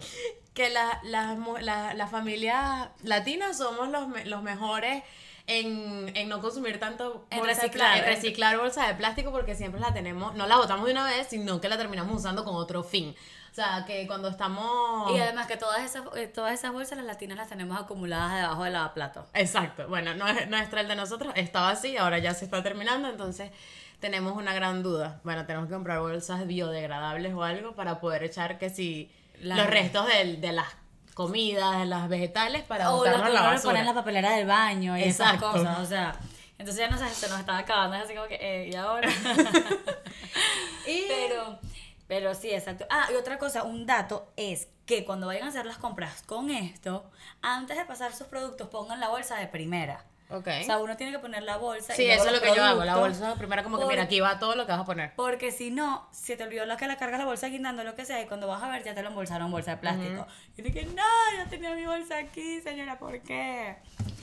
que 0.54 0.70
la- 0.70 1.00
las 1.04 1.36
mu- 1.38 1.58
la- 1.58 1.94
las 1.94 2.10
familias 2.10 2.88
latinas 3.02 3.56
somos 3.58 3.88
los, 3.88 4.08
me- 4.08 4.24
los 4.26 4.42
mejores 4.42 5.02
en, 5.46 6.12
en 6.16 6.28
no 6.28 6.40
consumir 6.40 6.78
tanto 6.78 7.26
En 7.30 7.40
bolsa 7.40 7.54
reciclar, 7.62 7.98
en 7.98 8.04
reciclar 8.04 8.56
bolsa 8.58 8.86
de 8.86 8.94
plástico 8.94 9.32
porque 9.32 9.54
siempre 9.56 9.80
la 9.80 9.92
tenemos, 9.92 10.34
no 10.34 10.46
la 10.46 10.56
botamos 10.56 10.86
de 10.86 10.92
una 10.92 11.04
vez, 11.06 11.26
sino 11.28 11.60
que 11.60 11.68
la 11.68 11.76
terminamos 11.76 12.14
usando 12.16 12.44
con 12.44 12.54
otro 12.54 12.82
fin. 12.84 13.16
O 13.50 13.54
sea, 13.54 13.84
que 13.84 14.06
cuando 14.06 14.28
estamos... 14.28 15.10
Y 15.10 15.18
además 15.18 15.48
que 15.48 15.56
todas 15.56 15.82
esas, 15.82 16.04
eh, 16.14 16.28
todas 16.28 16.54
esas 16.54 16.72
bolsas 16.72 16.98
las 16.98 17.06
latinas 17.06 17.36
las 17.36 17.48
tenemos 17.48 17.80
acumuladas 17.80 18.36
debajo 18.36 18.62
del 18.62 18.74
lavaplato. 18.74 19.26
Exacto, 19.34 19.88
bueno, 19.88 20.14
no 20.14 20.28
es- 20.28 20.48
nuestra, 20.48 20.82
el 20.82 20.88
de 20.88 20.94
nosotros 20.94 21.32
estaba 21.34 21.70
así, 21.70 21.96
ahora 21.96 22.18
ya 22.18 22.32
se 22.32 22.44
está 22.44 22.62
terminando, 22.62 23.08
entonces 23.08 23.50
tenemos 23.98 24.34
una 24.36 24.54
gran 24.54 24.84
duda. 24.84 25.20
Bueno, 25.24 25.46
tenemos 25.46 25.66
que 25.68 25.74
comprar 25.74 25.98
bolsas 25.98 26.46
biodegradables 26.46 27.34
o 27.34 27.42
algo 27.42 27.74
para 27.74 27.98
poder 27.98 28.22
echar 28.22 28.56
que 28.58 28.70
si 28.70 29.10
Los 29.40 29.66
restos 29.66 30.06
del- 30.06 30.40
de, 30.40 30.52
las 30.52 30.66
comidas, 31.14 31.78
de 31.78 31.86
las 31.86 32.08
vegetales, 32.08 32.62
para 32.62 32.92
O 32.92 32.98
lo 32.98 33.02
que 33.04 33.10
la 33.10 33.16
uno 33.16 33.28
le 33.28 33.34
basura. 33.34 33.62
pone 33.62 33.80
en 33.80 33.86
la 33.86 33.94
papelera 33.94 34.30
del 34.32 34.46
baño 34.46 34.96
y 34.96 35.02
esas 35.02 35.34
Exacto. 35.34 35.52
cosas. 35.52 35.78
O 35.80 35.86
sea, 35.86 36.14
Entonces 36.58 36.88
ya 36.88 36.90
no 36.94 36.98
sé, 36.98 37.08
se 37.14 37.28
nos 37.30 37.40
estaba 37.40 37.58
acabando, 37.58 37.96
es 37.96 38.04
así 38.04 38.14
como 38.14 38.26
que, 38.28 38.36
eh, 38.40 38.68
¿y 38.70 38.74
ahora? 38.76 39.08
Y- 40.86 41.04
pero, 41.08 41.58
pero 42.06 42.34
sí, 42.34 42.50
exacto. 42.50 42.86
Ah, 42.90 43.08
y 43.12 43.14
otra 43.16 43.38
cosa, 43.38 43.62
un 43.62 43.86
dato 43.86 44.32
es 44.36 44.68
que 44.86 45.04
cuando 45.04 45.26
vayan 45.26 45.44
a 45.44 45.48
hacer 45.48 45.66
las 45.66 45.78
compras 45.78 46.22
con 46.22 46.50
esto, 46.50 47.08
antes 47.42 47.76
de 47.76 47.84
pasar 47.84 48.12
sus 48.12 48.26
productos, 48.26 48.68
pongan 48.68 48.98
la 49.00 49.08
bolsa 49.08 49.36
de 49.36 49.46
primera. 49.46 50.04
Ok. 50.32 50.46
O 50.60 50.64
sea, 50.64 50.78
uno 50.78 50.96
tiene 50.96 51.12
que 51.12 51.18
poner 51.18 51.42
la 51.42 51.56
bolsa. 51.56 51.94
Sí, 51.94 52.04
eso 52.08 52.26
es 52.26 52.32
lo 52.32 52.40
que 52.40 52.54
yo 52.54 52.62
hago. 52.64 52.84
La 52.84 52.96
bolsa 52.96 53.34
primero 53.34 53.62
como 53.64 53.78
que, 53.78 53.86
mira, 53.86 54.02
aquí 54.04 54.20
va 54.20 54.38
todo 54.38 54.54
lo 54.54 54.64
que 54.66 54.72
vas 54.72 54.80
a 54.80 54.84
poner. 54.84 55.12
Porque 55.16 55.50
si 55.50 55.70
no, 55.70 56.06
si 56.12 56.36
te 56.36 56.44
olvidó 56.44 56.64
la 56.66 56.76
que 56.76 56.86
la 56.86 56.96
cargas 56.98 57.18
la 57.18 57.26
bolsa 57.26 57.48
guindando, 57.48 57.82
lo 57.82 57.94
que 57.96 58.04
sea, 58.04 58.22
y 58.22 58.26
cuando 58.26 58.46
vas 58.46 58.62
a 58.62 58.68
ver 58.68 58.84
ya 58.84 58.94
te 58.94 59.02
lo 59.02 59.08
embolsaron 59.08 59.50
bolsa 59.50 59.72
de 59.72 59.76
plástico. 59.78 60.26
Y 60.56 60.62
dije, 60.62 60.84
no, 60.86 61.02
yo 61.38 61.48
tenía 61.50 61.74
mi 61.74 61.84
bolsa 61.84 62.18
aquí, 62.18 62.60
señora, 62.60 62.98
¿por 62.98 63.20
qué? 63.22 63.76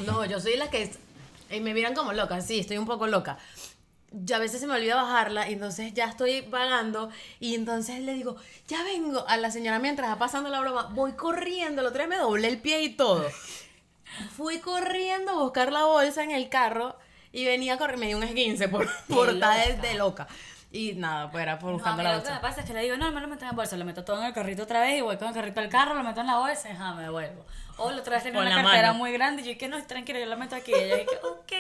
No, 0.06 0.24
yo 0.26 0.40
soy 0.40 0.56
la 0.56 0.70
que... 0.70 0.84
es- 0.84 1.00
Y 1.50 1.60
me 1.60 1.74
miran 1.74 1.94
como 1.94 2.14
loca, 2.14 2.40
sí, 2.42 2.60
estoy 2.60 2.78
un 2.78 2.86
poco 2.86 3.08
loca. 3.08 3.38
Ya 4.12 4.38
a 4.38 4.40
veces 4.40 4.62
se 4.62 4.68
me 4.68 4.74
olvida 4.76 4.96
bajarla 4.96 5.50
y 5.50 5.54
entonces 5.54 5.94
ya 5.94 6.06
estoy 6.06 6.40
vagando 6.42 7.10
y 7.42 7.56
entonces 7.56 8.00
le 8.00 8.14
digo, 8.14 8.38
ya 8.70 8.82
vengo 8.86 9.28
a 9.28 9.36
la 9.36 9.52
señora 9.52 9.80
mientras 9.80 10.10
va 10.10 10.18
pasando 10.18 10.50
la 10.50 10.62
broma, 10.62 10.84
voy 10.94 11.12
corriendo, 11.14 11.82
el 11.82 11.88
otro 11.88 12.00
día 12.00 12.08
me 12.08 12.16
doblé 12.18 12.48
el 12.48 12.60
pie 12.62 12.82
y 12.84 12.96
todo. 12.96 13.26
Fui 14.36 14.60
corriendo 14.60 15.32
a 15.32 15.36
buscar 15.36 15.72
la 15.72 15.86
bolsa 15.86 16.24
en 16.24 16.32
el 16.32 16.50
carro 16.50 16.98
y 17.32 17.46
venía 17.46 17.78
corriendo, 17.78 18.00
me 18.02 18.08
dio 18.08 18.18
un 18.18 18.24
esguince 18.24 18.68
por, 18.68 18.88
por 19.08 19.30
estar 19.30 19.82
de, 19.82 19.94
loca. 19.96 20.28
Y 20.72 20.94
nada, 20.94 21.32
pues 21.32 21.44
era 21.44 21.58
por 21.60 21.70
No, 21.70 21.74
buscando 21.78 22.02
a 22.02 22.04
mí 22.04 22.10
la 22.10 22.16
lo 22.18 22.24
que 22.24 22.30
me 22.30 22.36
bolsa. 22.36 22.42
pasa 22.48 22.62
es 22.62 22.68
que 22.68 22.74
le 22.74 22.82
digo, 22.82 22.98
no, 22.98 23.10
me 23.12 23.22
lo 23.22 23.28
meto 23.28 23.44
en 23.44 23.48
la 23.50 23.54
bolsa, 23.56 23.78
lo 23.78 23.86
meto 23.86 24.04
todo 24.04 24.20
en 24.20 24.26
el 24.28 24.34
carrito 24.34 24.64
otra 24.64 24.82
vez 24.82 24.98
y 24.98 25.02
voy 25.02 25.18
con 25.18 25.30
el 25.30 25.34
carrito 25.34 25.60
al 25.62 25.70
carro, 25.70 25.94
lo 25.96 26.04
meto 26.04 26.20
en 26.22 26.28
la 26.28 26.38
bolsa 26.38 26.70
y 26.70 26.76
ja, 26.76 26.94
me 26.94 27.04
devuelvo. 27.04 27.46
O 27.78 27.92
la 27.92 28.02
otra 28.02 28.16
vez 28.16 28.24
tenía 28.24 28.40
Con 28.40 28.48
una 28.48 28.62
cartera 28.64 28.88
mano. 28.90 29.00
muy 29.00 29.12
grande 29.14 29.44
y 29.44 29.46
yo 29.46 29.52
dije, 29.54 29.68
no, 29.68 29.82
tranquila, 29.86 30.20
yo 30.20 30.26
la 30.26 30.36
meto 30.36 30.56
aquí. 30.56 30.72
Y 30.72 30.76
ella 30.76 30.98
dije, 30.98 31.18
ok. 31.24 31.52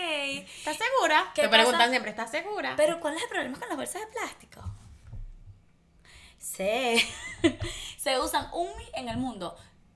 ¿Estás 0.57 0.77
segura? 0.77 1.31
¿Qué 1.35 1.43
Te 1.43 1.47
pasa? 1.49 1.61
preguntan 1.61 1.89
siempre, 1.91 2.09
¿estás 2.11 2.31
segura? 2.31 2.73
Pero 2.75 2.99
¿cuál 2.99 3.15
es 3.15 3.23
el 3.23 3.29
problema 3.29 3.57
con 3.59 3.69
las 3.69 3.77
bolsas 3.77 4.01
de 4.01 4.07
plástico? 4.07 4.61
Se, 6.37 6.97
se 7.97 8.19
usan 8.19 8.47
un 8.53 8.67
mi- 8.77 8.89
en 8.93 9.09
el 9.09 9.17
mundo 9.17 9.55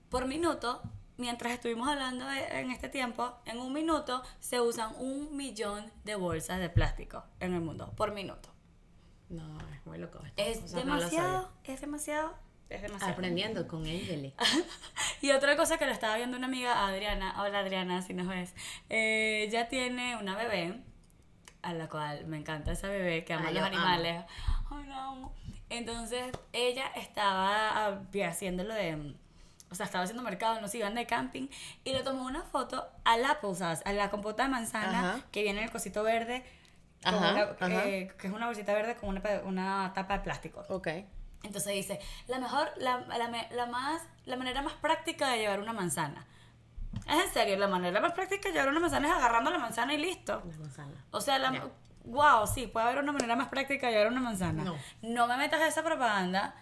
por 0.10 0.26
minuto. 0.26 0.82
Mientras 1.22 1.54
estuvimos 1.54 1.88
hablando 1.88 2.26
de- 2.26 2.60
en 2.62 2.72
este 2.72 2.90
tiempo, 2.90 3.32
en 3.46 3.60
un 3.60 3.72
minuto 3.72 4.24
se 4.40 4.60
usan 4.60 4.96
un 4.98 5.38
millón 5.38 5.86
de 6.04 6.16
bolsas 6.16 6.60
de 6.60 6.68
plástico 6.68 7.24
en 7.40 7.54
el 7.54 7.62
mundo 7.62 7.94
por 7.96 8.12
minuto. 8.12 8.50
No, 9.30 9.60
es 9.72 9.86
muy 9.86 10.00
loco. 10.00 10.18
esto. 10.26 10.42
Es 10.42 10.58
O 10.64 10.68
sea, 10.68 10.84
no 10.84 10.96
demasiado, 10.96 11.52
es 11.64 11.80
demasiado, 11.80 12.34
es 12.70 12.82
demasiado. 12.82 13.14
Aprendiendo 13.14 13.68
con 13.68 13.82
Angeli. 13.86 14.34
Y 15.22 15.30
otra 15.30 15.56
cosa 15.56 15.78
que 15.78 15.86
lo 15.86 15.92
estaba 15.92 16.16
viendo 16.18 16.36
una 16.38 16.48
amiga, 16.48 16.88
Adriana, 16.88 17.36
hola 17.40 17.60
Adriana, 17.60 18.02
si 18.02 18.16
nos 18.16 18.28
ves, 18.28 18.56
eh, 18.90 19.44
ella 19.48 19.70
tiene 19.70 20.18
una 20.18 20.36
bebé, 20.36 20.82
a 21.62 21.74
la 21.76 21.88
cual 21.88 22.26
me 22.26 22.38
encanta 22.38 22.72
esa 22.72 22.88
bebé, 22.90 23.24
que 23.24 23.34
ama 23.34 23.50
Ay, 23.50 23.54
los 23.54 23.62
yo 23.62 23.68
amo. 23.68 23.78
animales. 23.78 24.26
Amo. 24.72 25.36
Entonces, 25.70 26.32
ella 26.52 26.88
estaba 26.96 27.86
ah, 27.88 28.02
haciendo 28.28 28.64
lo 28.64 28.74
de, 28.74 29.14
o 29.72 29.76
sea, 29.76 29.86
estaba 29.86 30.04
haciendo 30.04 30.22
mercado, 30.24 30.60
no 30.62 30.68
sé, 30.68 30.80
iban 30.80 30.94
de 30.96 31.06
camping, 31.06 31.48
y 31.84 31.94
le 31.94 32.04
tomó 32.04 32.24
una 32.26 32.44
foto 32.44 32.86
al 33.06 33.24
applesauce, 33.26 33.82
a 33.86 33.94
la 33.94 34.10
compota 34.10 34.44
de 34.44 34.50
manzana, 34.50 35.00
Ajá. 35.14 35.22
que 35.32 35.44
viene 35.44 35.60
en 35.60 35.66
el 35.66 35.72
cosito 35.72 36.04
verde, 36.04 36.44
Ajá, 37.04 37.18
una- 37.18 37.42
ajá. 37.60 37.86
eh, 37.88 38.12
que 38.20 38.28
es 38.28 38.34
una 38.34 38.46
bolsita 38.48 38.74
verde 38.74 38.96
con 38.98 39.10
una, 39.10 39.22
una 39.46 39.92
tapa 39.96 40.16
de 40.18 40.24
plástico. 40.24 40.64
Ok. 40.70 40.88
Entonces 41.44 41.74
dice, 41.74 42.00
la 42.28 42.38
mejor, 42.38 42.70
la, 42.78 43.00
la, 43.00 43.48
la 43.52 43.66
más, 43.66 44.04
la 44.26 44.36
manera 44.36 44.62
más 44.62 44.74
práctica 44.74 45.30
de 45.32 45.40
llevar 45.40 45.60
una 45.60 45.74
manzana. 45.74 46.28
Es 47.08 47.24
en 47.26 47.34
serio, 47.34 47.58
la 47.58 47.68
manera 47.68 48.00
más 48.02 48.12
práctica 48.12 48.50
de 48.50 48.54
llevar 48.54 48.70
una 48.70 48.80
manzana 48.82 49.08
es 49.08 49.14
agarrando 49.16 49.50
la 49.50 49.58
manzana 49.58 49.94
y 49.94 49.98
listo. 49.98 50.44
La 50.46 50.58
manzana. 50.58 51.06
O 51.10 51.20
sea, 51.22 51.40
la, 51.40 51.52
Ya. 51.54 51.68
wow, 52.06 52.46
sí, 52.46 52.68
puede 52.68 52.86
haber 52.88 53.02
una 53.02 53.14
manera 53.14 53.36
más 53.36 53.48
práctica 53.48 53.88
de 53.88 53.94
llevar 53.94 54.12
una 54.12 54.20
manzana. 54.22 54.64
No. 54.66 54.76
No 55.02 55.28
me 55.28 55.38
metas 55.38 55.62
esa 55.62 55.82
propaganda 55.82 56.54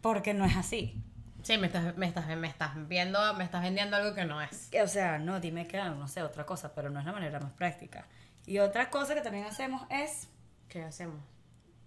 porque 0.00 0.32
no 0.32 0.44
es 0.46 0.56
así. 0.56 0.94
Sí, 1.42 1.56
me 1.56 1.68
estás, 1.68 1.96
me 1.96 2.06
estás, 2.06 2.26
me 2.26 2.48
estás 2.48 2.88
viendo, 2.88 3.34
me 3.34 3.44
estás 3.44 3.62
vendiendo 3.62 3.96
algo 3.96 4.14
que 4.14 4.24
no 4.24 4.42
es. 4.42 4.70
O 4.82 4.86
sea, 4.86 5.18
no, 5.18 5.40
dime 5.40 5.66
que, 5.66 5.78
no 5.78 6.08
sé, 6.08 6.22
otra 6.22 6.44
cosa, 6.44 6.74
pero 6.74 6.90
no 6.90 7.00
es 7.00 7.06
la 7.06 7.12
manera 7.12 7.40
más 7.40 7.52
práctica. 7.52 8.06
Y 8.46 8.58
otra 8.58 8.90
cosa 8.90 9.14
que 9.14 9.20
también 9.20 9.44
hacemos 9.44 9.82
es, 9.90 10.28
¿Qué 10.68 10.82
hacemos? 10.82 11.20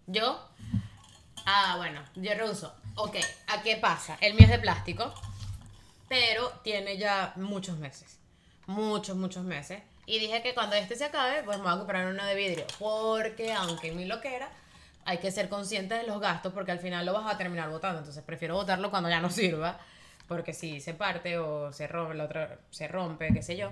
Yo. 0.08 0.50
Ah, 1.46 1.76
bueno, 1.78 2.02
yo 2.16 2.34
reuso. 2.34 2.74
Ok, 2.96 3.18
¿a 3.48 3.62
qué 3.62 3.78
pasa? 3.78 4.18
El 4.22 4.34
mío 4.34 4.46
es 4.46 4.50
de 4.50 4.60
plástico, 4.60 5.14
pero 6.10 6.50
tiene 6.64 6.98
ya 6.98 7.34
muchos 7.36 7.78
meses. 7.78 8.18
Muchos, 8.66 9.16
muchos 9.16 9.44
meses. 9.44 9.84
Y 10.08 10.18
dije 10.18 10.42
que 10.42 10.56
cuando 10.56 10.76
este 10.76 10.96
se 10.96 11.06
acabe, 11.06 11.44
pues 11.44 11.58
me 11.58 11.64
voy 11.64 11.74
a 11.74 11.78
comprar 11.78 12.08
uno 12.08 12.26
de 12.26 12.34
vidrio. 12.34 12.66
Porque, 12.80 13.54
aunque 13.54 13.92
mi 13.92 14.06
loquera, 14.06 14.50
hay 15.06 15.18
que 15.20 15.32
ser 15.32 15.50
consciente 15.50 15.96
de 15.96 16.04
los 16.04 16.20
gastos 16.20 16.54
porque 16.54 16.72
al 16.72 16.80
final 16.80 17.06
lo 17.06 17.14
vas 17.14 17.34
a 17.34 17.38
terminar 17.38 17.70
botando. 17.70 18.00
Entonces 18.00 18.24
prefiero 18.24 18.56
botarlo 18.56 18.90
cuando 18.90 19.10
ya 19.10 19.20
no 19.20 19.30
sirva. 19.30 19.80
Porque 20.28 20.54
si 20.54 20.80
se 20.80 20.94
parte 20.94 21.38
o 21.38 21.74
se 21.74 21.88
rompe, 21.88 22.14
la 22.16 22.24
otra 22.24 22.60
se 22.70 22.88
rompe, 22.88 23.34
qué 23.34 23.42
sé 23.42 23.58
yo. 23.58 23.72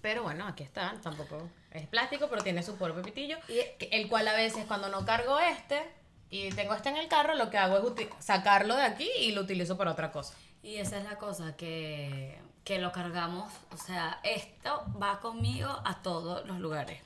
Pero 0.00 0.22
bueno, 0.22 0.46
aquí 0.46 0.62
está, 0.62 0.94
tampoco 1.02 1.48
es 1.72 1.86
plástico, 1.88 2.28
pero 2.30 2.42
tiene 2.42 2.62
su 2.62 2.76
polvo 2.76 3.02
pitillo, 3.02 3.38
Y- 3.48 3.76
que- 3.78 3.88
el 3.90 4.08
cual 4.08 4.28
a 4.28 4.34
veces 4.34 4.64
cuando 4.66 4.88
no 4.88 5.04
cargo 5.04 5.40
este 5.40 5.82
y 6.30 6.50
tengo 6.50 6.74
este 6.74 6.90
en 6.90 6.96
el 6.98 7.08
carro, 7.08 7.34
lo 7.34 7.50
que 7.50 7.58
hago 7.58 7.94
es 7.98 8.06
sacarlo 8.20 8.76
de 8.76 8.82
aquí 8.82 9.08
y 9.18 9.32
lo 9.32 9.40
utilizo 9.40 9.76
para 9.76 9.90
otra 9.92 10.12
cosa. 10.12 10.34
Y 10.62 10.76
esa 10.76 10.98
es 10.98 11.04
la 11.04 11.16
cosa, 11.16 11.56
que, 11.56 12.38
que 12.64 12.78
lo 12.78 12.92
cargamos, 12.92 13.52
o 13.72 13.76
sea, 13.76 14.20
esto 14.22 14.84
va 15.02 15.18
conmigo 15.20 15.68
a 15.84 16.02
todos 16.02 16.46
los 16.46 16.58
lugares. 16.60 17.00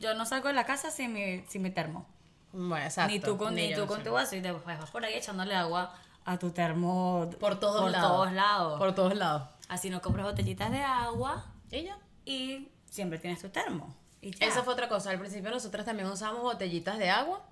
Yo 0.00 0.14
no 0.14 0.24
salgo 0.24 0.48
de 0.48 0.54
la 0.54 0.64
casa 0.64 0.90
sin 0.90 1.12
mi, 1.12 1.44
sin 1.48 1.60
mi 1.62 1.70
termo. 1.70 2.06
Bueno, 2.54 2.84
exacto. 2.84 3.12
ni 3.12 3.20
tú 3.20 3.36
con, 3.36 3.54
ni 3.54 3.70
yo 3.70 3.82
tú 3.82 3.86
con 3.86 4.02
tu 4.02 4.12
vaso 4.12 4.36
y 4.36 4.40
después 4.40 4.78
vas 4.78 4.90
por 4.90 5.04
ahí 5.04 5.14
echándole 5.14 5.54
agua 5.54 5.94
a 6.24 6.38
tu 6.38 6.50
termo 6.52 7.28
Por 7.40 7.58
todos 7.60 7.82
por 7.82 7.90
lados. 7.90 8.10
todos 8.10 8.32
lados. 8.32 8.78
Por 8.78 8.94
todos 8.94 9.14
lados. 9.16 9.42
Así 9.68 9.90
no 9.90 10.00
compras 10.00 10.24
botellitas 10.26 10.70
de 10.70 10.80
agua 10.82 11.44
Y 11.70 11.82
ya. 11.84 11.98
y 12.24 12.68
siempre 12.86 13.18
tienes 13.18 13.40
tu 13.42 13.48
termo. 13.48 13.94
Y 14.22 14.30
ya. 14.30 14.46
Esa 14.46 14.62
fue 14.62 14.72
otra 14.72 14.88
cosa. 14.88 15.10
Al 15.10 15.18
principio 15.18 15.50
nosotros 15.50 15.84
también 15.84 16.08
usamos 16.08 16.40
botellitas 16.42 16.96
de 16.98 17.10
agua 17.10 17.42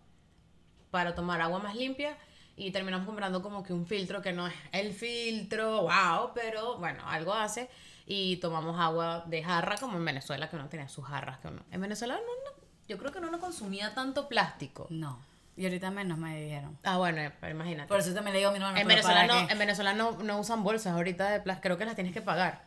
para 0.91 1.15
tomar 1.15 1.41
agua 1.41 1.59
más 1.59 1.75
limpia 1.75 2.17
y 2.57 2.71
terminamos 2.71 3.07
comprando 3.07 3.43
como 3.43 3.63
que 3.63 3.73
un 3.73 3.87
filtro 3.87 4.21
que 4.23 4.33
no 4.33 4.47
es 4.47 4.55
el 4.73 4.93
filtro, 4.93 5.83
wow, 5.83 6.31
pero 6.35 6.79
bueno, 6.79 7.03
algo 7.09 7.33
hace 7.33 7.69
y 8.07 8.37
tomamos 8.39 8.79
agua 8.79 9.25
de 9.27 9.43
jarra 9.43 9.77
como 9.79 9.97
en 9.97 10.05
Venezuela 10.05 10.49
que 10.51 10.57
uno 10.57 10.69
tenía 10.69 10.89
sus 10.89 11.05
jarras 11.05 11.39
que 11.39 11.49
uno. 11.49 11.63
En 11.71 11.81
Venezuela 11.81 12.15
no, 12.15 12.21
no- 12.21 12.62
yo 12.89 12.99
creo 12.99 13.13
que 13.13 13.19
uno 13.19 13.31
no 13.31 13.39
consumía 13.41 13.95
tanto 13.95 14.29
plástico. 14.29 14.87
No. 14.91 15.19
Y 15.57 15.65
ahorita 15.65 15.91
menos 15.91 16.17
me 16.19 16.41
dijeron. 16.41 16.79
Ah, 16.83 16.97
bueno, 16.97 17.21
eh, 17.21 17.33
pero 17.41 17.53
imagínate. 17.53 17.89
Por 17.89 18.01
eso 18.01 18.15
también 18.15 18.33
le 18.33 18.39
digo 18.39 18.49
a 18.51 18.53
mi 18.53 18.57
hermano. 18.59 18.77
en 18.79 18.87
"Pero 18.87 18.89
Venezuela, 19.03 19.21
¿para 19.27 19.41
no, 19.43 19.47
qué?". 19.47 19.53
en 19.53 19.59
Venezuela 19.59 19.93
no, 19.95 20.13
no 20.13 20.39
usan 20.39 20.63
bolsas 20.65 20.95
ahorita 20.95 21.31
de 21.31 21.41
plástico, 21.41 21.63
creo 21.65 21.79
que 21.79 21.85
las 21.85 21.95
tienes 21.95 22.13
que 22.15 22.23
pagar. 22.23 22.65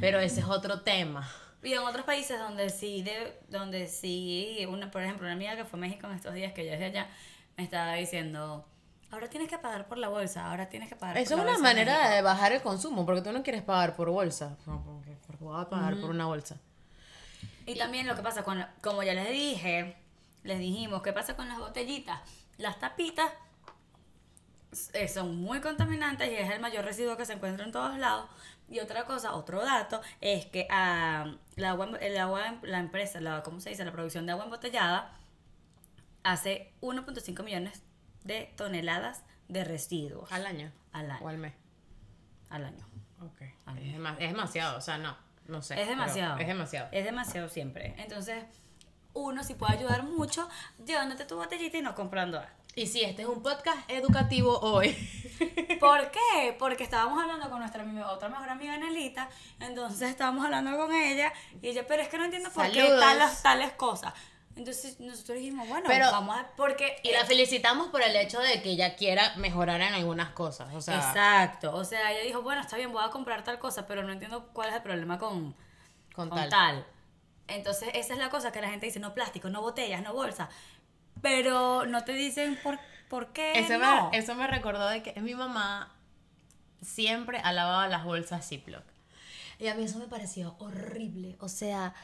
Pero 0.00 0.18
ese 0.20 0.40
es 0.40 0.46
otro 0.46 0.80
tema. 0.82 1.28
Y 1.62 1.72
en 1.72 1.80
otros 1.80 2.04
países 2.04 2.38
donde 2.38 2.70
sí, 2.70 3.02
de, 3.02 3.38
donde 3.48 3.86
sí, 3.86 4.66
una, 4.68 4.90
por 4.90 5.02
ejemplo, 5.02 5.26
una 5.26 5.34
amiga 5.34 5.56
que 5.56 5.64
fue 5.64 5.78
a 5.78 5.82
México 5.82 6.06
en 6.06 6.14
estos 6.14 6.32
días, 6.34 6.52
que 6.52 6.64
yo 6.64 6.70
desde 6.72 6.86
allá, 6.86 7.08
me 7.56 7.64
estaba 7.64 7.92
diciendo, 7.94 8.66
ahora 9.10 9.28
tienes 9.28 9.48
que 9.48 9.58
pagar 9.58 9.86
por 9.86 9.98
la 9.98 10.08
bolsa, 10.08 10.50
ahora 10.50 10.68
tienes 10.68 10.88
que 10.88 10.96
pagar 10.96 11.18
Eso 11.18 11.36
por 11.36 11.40
es 11.40 11.52
la 11.52 11.58
una 11.58 11.62
manera 11.62 11.92
México". 11.98 12.14
de 12.14 12.22
bajar 12.22 12.52
el 12.52 12.62
consumo, 12.62 13.04
porque 13.06 13.20
tú 13.22 13.30
no 13.32 13.42
quieres 13.42 13.62
pagar 13.62 13.94
por 13.94 14.08
bolsa. 14.10 14.56
No, 14.66 14.82
porque, 14.84 15.16
porque 15.26 15.44
voy 15.44 15.60
a 15.60 15.68
pagar 15.68 15.96
por 16.00 16.10
una 16.10 16.26
bolsa. 16.26 16.56
Y 17.66 17.76
también 17.76 18.06
lo 18.06 18.14
que 18.16 18.22
pasa 18.22 18.42
con, 18.42 18.58
la- 18.58 18.74
como 18.82 19.02
ya 19.02 19.14
les 19.14 19.30
dije, 19.30 19.96
les 20.42 20.58
dijimos, 20.58 21.02
¿qué 21.02 21.12
pasa 21.12 21.36
con 21.36 21.48
las 21.48 21.58
botellitas? 21.58 22.20
Las 22.58 22.78
tapitas 22.78 23.30
eh, 24.92 25.08
son 25.08 25.36
muy 25.36 25.60
contaminantes 25.60 26.28
y 26.30 26.34
es 26.34 26.50
el 26.50 26.60
mayor 26.60 26.84
residuo 26.84 27.16
que 27.16 27.24
se 27.26 27.32
encuentra 27.34 27.64
en 27.64 27.72
todos 27.72 27.98
lados. 27.98 28.28
Y 28.68 28.78
otra 28.78 29.04
cosa, 29.04 29.34
otro 29.34 29.64
dato, 29.64 30.00
es 30.20 30.46
que 30.46 30.68
ah, 30.70 31.34
la 31.56 31.70
agua, 31.70 31.90
el 32.00 32.16
agua, 32.18 32.54
la 32.62 32.78
empresa, 32.78 33.20
la, 33.20 33.42
¿cómo 33.42 33.60
se 33.60 33.70
dice? 33.70 33.84
La 33.84 33.92
producción 33.92 34.26
de 34.26 34.32
agua 34.32 34.44
embotellada 34.44 35.12
hace 36.22 36.72
1.5 36.80 37.42
millones 37.42 37.82
de 38.24 38.52
toneladas 38.56 39.24
de 39.48 39.64
residuos 39.64 40.30
¿Al 40.30 40.46
año? 40.46 40.70
al 40.92 41.10
año. 41.10 41.24
¿O 41.24 41.28
al 41.28 41.38
mes? 41.38 41.54
Al 42.50 42.64
año. 42.64 42.86
Ok. 43.20 43.42
Es 44.18 44.30
demasiado, 44.30 44.78
o 44.78 44.80
sea, 44.80 44.98
no. 44.98 45.16
No 45.46 45.62
sé. 45.62 45.80
Es 45.80 45.88
demasiado. 45.88 46.38
Es 46.38 46.46
demasiado. 46.46 46.88
Es 46.92 47.04
demasiado 47.04 47.48
siempre. 47.48 47.94
Entonces, 47.98 48.44
uno 49.12 49.42
sí 49.42 49.54
puede 49.54 49.74
ayudar 49.74 50.04
mucho 50.04 50.48
llevándote 50.84 51.24
tu 51.24 51.36
botellita 51.36 51.78
y 51.78 51.82
no 51.82 51.94
comprando 51.94 52.38
algo. 52.38 52.60
Y 52.76 52.86
sí, 52.86 53.02
este 53.02 53.22
es 53.22 53.28
un 53.28 53.42
podcast 53.42 53.78
educativo 53.90 54.60
hoy. 54.60 54.90
¿Por 55.80 56.10
qué? 56.12 56.54
Porque 56.56 56.84
estábamos 56.84 57.20
hablando 57.20 57.50
con 57.50 57.58
nuestra 57.58 57.84
otra 58.08 58.28
mejor 58.28 58.48
amiga 58.48 58.76
Nelita, 58.76 59.28
entonces 59.58 60.10
estábamos 60.10 60.44
hablando 60.44 60.76
con 60.76 60.94
ella 60.94 61.32
y 61.60 61.68
ella, 61.68 61.84
pero 61.88 62.02
es 62.02 62.08
que 62.08 62.18
no 62.18 62.24
entiendo 62.24 62.50
por 62.50 62.70
qué 62.70 62.88
tales, 62.88 63.42
tales 63.42 63.72
cosas. 63.72 64.14
Entonces 64.60 65.00
nosotros 65.00 65.38
dijimos, 65.38 65.66
bueno, 65.68 65.86
Pero- 65.88 66.10
vamos 66.12 66.36
a... 66.38 66.46
Porque... 66.54 66.98
Y 67.02 67.12
la 67.12 67.24
felicitamos 67.24 67.88
por 67.88 68.02
el 68.02 68.14
hecho 68.14 68.38
de 68.40 68.60
que 68.60 68.72
ella 68.72 68.94
quiera 68.94 69.34
mejorar 69.36 69.80
en 69.80 69.94
algunas 69.94 70.32
cosas. 70.32 70.74
O 70.74 70.82
sea, 70.82 70.96
Exacto. 70.98 71.74
O 71.74 71.82
sea, 71.82 72.12
ella 72.12 72.22
dijo, 72.24 72.42
bueno, 72.42 72.60
está 72.60 72.76
bien, 72.76 72.92
voy 72.92 73.02
a 73.02 73.08
comprar 73.08 73.42
tal 73.42 73.58
cosa, 73.58 73.86
pero 73.86 74.02
no 74.02 74.12
entiendo 74.12 74.50
cuál 74.52 74.68
es 74.68 74.74
el 74.74 74.82
problema 74.82 75.18
con, 75.18 75.54
con 76.14 76.28
con 76.28 76.38
tal. 76.38 76.50
tal. 76.50 76.86
Entonces, 77.48 77.88
esa 77.94 78.12
es 78.12 78.18
la 78.18 78.28
cosa 78.28 78.52
que 78.52 78.60
la 78.60 78.68
gente 78.68 78.84
dice, 78.84 79.00
no 79.00 79.14
plástico, 79.14 79.48
no 79.48 79.62
botellas, 79.62 80.02
no 80.02 80.12
bolsa. 80.12 80.50
Pero 81.22 81.86
no 81.86 82.04
te 82.04 82.12
dicen 82.12 82.58
por, 82.62 82.78
por 83.08 83.32
qué 83.32 83.58
Eso, 83.58 83.78
no. 83.78 84.10
me, 84.10 84.18
eso 84.18 84.34
me 84.34 84.46
recordó 84.46 84.88
de 84.88 85.02
que 85.02 85.18
mi 85.22 85.34
mamá 85.34 85.96
siempre 86.82 87.38
alababa 87.38 87.88
las 87.88 88.04
bolsas 88.04 88.46
Ziploc. 88.46 88.84
Y 89.58 89.68
a 89.68 89.74
mí 89.74 89.84
eso 89.84 89.98
me 89.98 90.06
pareció 90.06 90.54
horrible. 90.58 91.36
O 91.40 91.48
sea, 91.48 91.94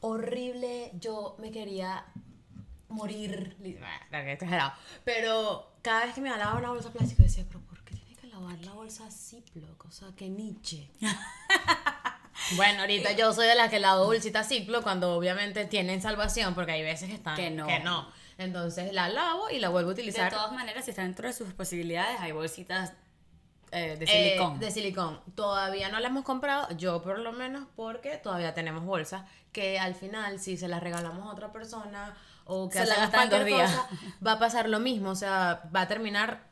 horrible. 0.00 0.90
Yo 1.00 1.36
me 1.38 1.50
quería 1.50 2.04
morir. 2.88 3.56
Pero 5.04 5.72
cada 5.82 6.06
vez 6.06 6.14
que 6.14 6.20
me 6.20 6.30
alababa 6.30 6.58
una 6.58 6.70
bolsa 6.70 6.90
plástica 6.90 7.22
decía, 7.22 7.44
pero 7.48 7.60
¿por 7.60 7.82
qué 7.84 7.94
tiene 7.94 8.14
que 8.16 8.26
lavar 8.28 8.58
la 8.64 8.72
bolsa 8.72 9.10
Ziploc? 9.10 9.84
O 9.84 9.90
sea, 9.90 10.08
que 10.16 10.28
Nietzsche. 10.28 10.90
Bueno, 12.56 12.80
ahorita 12.80 13.12
yo 13.12 13.32
soy 13.34 13.46
de 13.46 13.54
las 13.56 13.68
que 13.68 13.78
lavo 13.78 14.06
bolsita 14.06 14.42
Ziploc 14.44 14.82
cuando 14.82 15.14
obviamente 15.14 15.66
tienen 15.66 16.00
salvación, 16.00 16.54
porque 16.54 16.72
hay 16.72 16.82
veces 16.82 17.08
que 17.08 17.16
están 17.16 17.36
Que 17.36 17.50
no. 17.50 18.08
Entonces 18.38 18.92
la 18.92 19.08
lavo 19.08 19.50
y 19.50 19.58
la 19.58 19.68
vuelvo 19.68 19.90
a 19.90 19.94
De 19.94 20.00
utilizar. 20.00 20.32
todas 20.32 20.52
maneras, 20.52 20.84
si 20.84 20.90
está 20.92 21.02
dentro 21.02 21.26
de 21.26 21.34
sus 21.34 21.52
posibilidades, 21.52 22.20
hay 22.20 22.32
bolsitas 22.32 22.92
eh, 23.72 23.96
de 23.98 24.04
Eh, 24.04 24.08
silicón. 24.36 24.58
de 24.60 24.70
silicón. 24.70 25.20
Todavía 25.34 25.88
no 25.88 26.00
la 26.00 26.08
hemos 26.08 26.24
comprado, 26.24 26.68
yo 26.76 27.02
por 27.02 27.18
lo 27.18 27.32
menos, 27.32 27.66
porque 27.76 28.16
todavía 28.16 28.54
tenemos 28.54 28.84
bolsas 28.84 29.22
que 29.52 29.78
al 29.78 29.94
final, 29.94 30.38
si 30.40 30.56
se 30.56 30.68
las 30.68 30.82
regalamos 30.82 31.26
a 31.26 31.30
otra 31.30 31.52
persona 31.52 32.14
o 32.44 32.68
que 32.68 32.78
Se 32.78 32.86
la 32.86 32.96
gastan 32.96 33.28
dos 33.30 33.44
días. 33.44 33.70
cosa, 33.70 33.88
va 34.26 34.32
a 34.32 34.38
pasar 34.38 34.68
lo 34.68 34.80
mismo, 34.80 35.10
o 35.10 35.14
sea, 35.14 35.62
va 35.74 35.82
a 35.82 35.88
terminar 35.88 36.46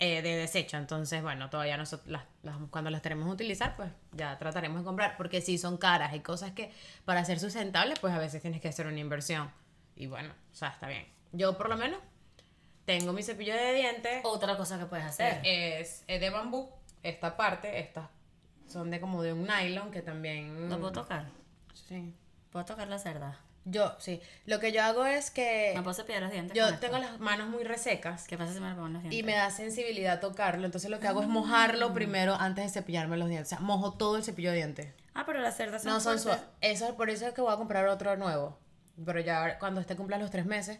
eh, 0.00 0.22
de 0.22 0.36
desecho. 0.36 0.76
Entonces, 0.76 1.22
bueno, 1.22 1.50
todavía 1.50 1.76
nosotros, 1.76 2.08
las, 2.08 2.22
las- 2.42 2.56
cuando 2.70 2.88
las 2.90 3.02
tenemos 3.02 3.26
que 3.26 3.32
utilizar, 3.32 3.74
pues 3.74 3.90
ya 4.12 4.38
trataremos 4.38 4.78
de 4.80 4.84
comprar, 4.84 5.16
porque 5.16 5.40
si 5.40 5.58
son 5.58 5.76
caras 5.76 6.14
y 6.14 6.20
cosas 6.20 6.52
que 6.52 6.72
para 7.04 7.24
ser 7.24 7.40
sustentables, 7.40 7.98
pues 7.98 8.14
a 8.14 8.18
veces 8.18 8.40
tienes 8.40 8.60
que 8.60 8.68
hacer 8.68 8.86
una 8.86 9.00
inversión. 9.00 9.50
Y 9.96 10.06
bueno, 10.06 10.32
o 10.52 10.54
sea, 10.54 10.68
está 10.68 10.86
bien. 10.86 11.04
Yo 11.32 11.56
por 11.58 11.68
lo 11.68 11.76
menos 11.76 11.98
tengo 12.88 13.12
mi 13.12 13.22
cepillo 13.22 13.54
de 13.54 13.74
dientes. 13.74 14.20
Otra 14.24 14.56
cosa 14.56 14.78
que 14.78 14.86
puedes 14.86 15.04
hacer. 15.04 15.42
Es, 15.44 16.04
es 16.06 16.20
de 16.22 16.30
bambú, 16.30 16.70
esta 17.02 17.36
parte, 17.36 17.80
estas 17.80 18.08
son 18.66 18.90
de 18.90 18.98
como 18.98 19.22
de 19.22 19.34
un 19.34 19.46
nylon 19.46 19.90
que 19.90 20.00
también... 20.00 20.70
¿Lo 20.70 20.78
puedo 20.78 20.92
tocar? 20.92 21.26
Sí. 21.74 22.14
¿Puedo 22.50 22.64
tocar 22.64 22.88
la 22.88 22.98
cerda? 22.98 23.38
Yo, 23.66 23.94
sí. 23.98 24.22
Lo 24.46 24.58
que 24.58 24.72
yo 24.72 24.82
hago 24.82 25.04
es 25.04 25.30
que 25.30 25.72
¿Me 25.76 25.82
puedo 25.82 25.92
cepillar 25.92 26.22
los 26.22 26.32
dientes? 26.32 26.56
yo 26.56 26.78
tengo 26.78 26.96
las 26.96 27.20
manos 27.20 27.48
muy 27.50 27.62
resecas 27.64 28.26
¿Qué 28.26 28.38
pasa 28.38 28.54
si 28.54 28.60
me 28.60 28.70
lo 28.70 28.76
pongo 28.76 28.88
los 28.88 29.02
dientes? 29.02 29.20
y 29.20 29.22
me 29.22 29.34
da 29.34 29.50
sensibilidad 29.50 30.18
tocarlo, 30.20 30.64
entonces 30.64 30.90
lo 30.90 30.98
que 30.98 31.08
hago 31.08 31.20
es 31.20 31.28
mojarlo 31.28 31.92
primero 31.92 32.36
antes 32.36 32.64
de 32.64 32.70
cepillarme 32.70 33.18
los 33.18 33.28
dientes. 33.28 33.52
O 33.52 33.56
sea, 33.56 33.60
mojo 33.60 33.92
todo 33.92 34.16
el 34.16 34.24
cepillo 34.24 34.50
de 34.50 34.56
dientes. 34.56 34.94
Ah, 35.12 35.24
pero 35.26 35.40
las 35.40 35.58
cerdas 35.58 35.82
son 35.82 35.92
No 35.92 36.00
son 36.00 36.18
suaves. 36.18 36.42
Eso, 36.62 36.96
por 36.96 37.10
eso 37.10 37.26
es 37.26 37.34
que 37.34 37.42
voy 37.42 37.52
a 37.52 37.56
comprar 37.56 37.86
otro 37.88 38.16
nuevo. 38.16 38.58
Pero 39.04 39.20
ya 39.20 39.58
cuando 39.58 39.82
esté 39.82 39.94
cumpla 39.94 40.16
los 40.16 40.30
tres 40.30 40.46
meses, 40.46 40.78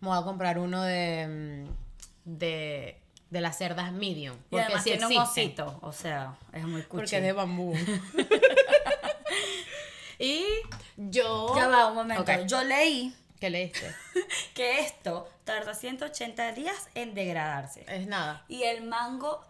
me 0.00 0.08
voy 0.08 0.18
a 0.18 0.22
comprar 0.22 0.58
uno 0.58 0.82
de... 0.82 1.66
mm, 1.66 2.38
de 2.38 2.96
de 3.30 3.40
las 3.40 3.56
cerdas 3.56 3.92
medium. 3.92 4.34
Y 4.34 4.38
Porque 4.50 4.64
además 4.64 4.82
sí 4.82 4.90
tiene 4.90 5.06
un 5.06 5.16
osito, 5.18 5.78
o 5.82 5.92
sea, 5.92 6.34
es 6.52 6.64
muy 6.64 6.82
cuchi. 6.82 7.02
Porque 7.02 7.16
es 7.18 7.22
de 7.22 7.32
bambú. 7.32 7.74
y 10.18 10.44
yo. 10.96 11.54
Ya 11.54 11.68
va, 11.68 11.86
un 11.86 11.94
momento. 11.94 12.24
Yo 12.46 12.64
leí 12.64 13.14
¿Qué 13.40 13.48
leíste? 13.48 13.94
que 14.54 14.80
esto 14.80 15.26
tarda 15.44 15.74
180 15.74 16.52
días 16.52 16.88
en 16.94 17.14
degradarse. 17.14 17.86
Es 17.88 18.06
nada. 18.06 18.44
Y 18.48 18.64
el 18.64 18.82
mango 18.82 19.42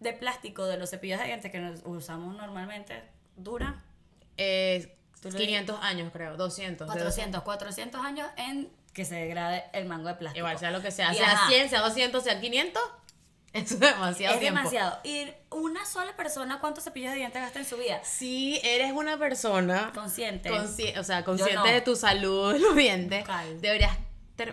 de 0.00 0.12
plástico 0.12 0.66
de 0.66 0.76
los 0.76 0.90
cepillos 0.90 1.18
de 1.18 1.26
dientes 1.26 1.50
que 1.50 1.58
nos 1.58 1.80
usamos 1.84 2.36
normalmente 2.36 3.02
dura 3.36 3.82
Eh, 4.36 4.94
Tú 5.22 5.30
lo 5.30 5.38
500 5.38 5.78
años, 5.82 6.12
creo. 6.12 6.36
200. 6.36 6.86
de 6.86 6.92
400, 6.92 7.42
400 7.42 8.04
años 8.04 8.28
en 8.36 8.70
que 8.98 9.04
se 9.04 9.14
degrade 9.14 9.62
el 9.72 9.84
mango 9.86 10.08
de 10.08 10.14
plástico. 10.16 10.38
Igual 10.40 10.58
sea 10.58 10.72
lo 10.72 10.82
que 10.82 10.90
sea. 10.90 11.12
Y 11.12 11.16
Sea 11.18 11.30
ajá, 11.32 11.48
100, 11.48 11.70
sea 11.70 11.80
200, 11.82 12.24
sea 12.24 12.40
500. 12.40 12.82
Eso 13.52 13.74
es 13.74 13.80
demasiado 13.80 14.34
Es 14.34 14.40
tiempo. 14.40 14.58
demasiado. 14.58 14.98
Y 15.04 15.28
una 15.50 15.86
sola 15.86 16.16
persona, 16.16 16.58
¿cuántos 16.60 16.82
cepillos 16.84 17.12
de 17.12 17.18
dientes 17.18 17.40
gasta 17.40 17.60
en 17.60 17.64
su 17.64 17.76
vida? 17.76 18.00
Si 18.02 18.60
eres 18.64 18.92
una 18.92 19.16
persona 19.16 19.92
Consciente. 19.94 20.50
consci- 20.50 20.98
o 20.98 21.04
sea, 21.04 21.24
consciente 21.24 21.54
no. 21.54 21.64
de 21.64 21.80
tu 21.80 21.94
salud 21.94 22.56
los 22.60 22.74
dientes, 22.74 23.20
Bucal. 23.20 23.60
deberías 23.60 23.96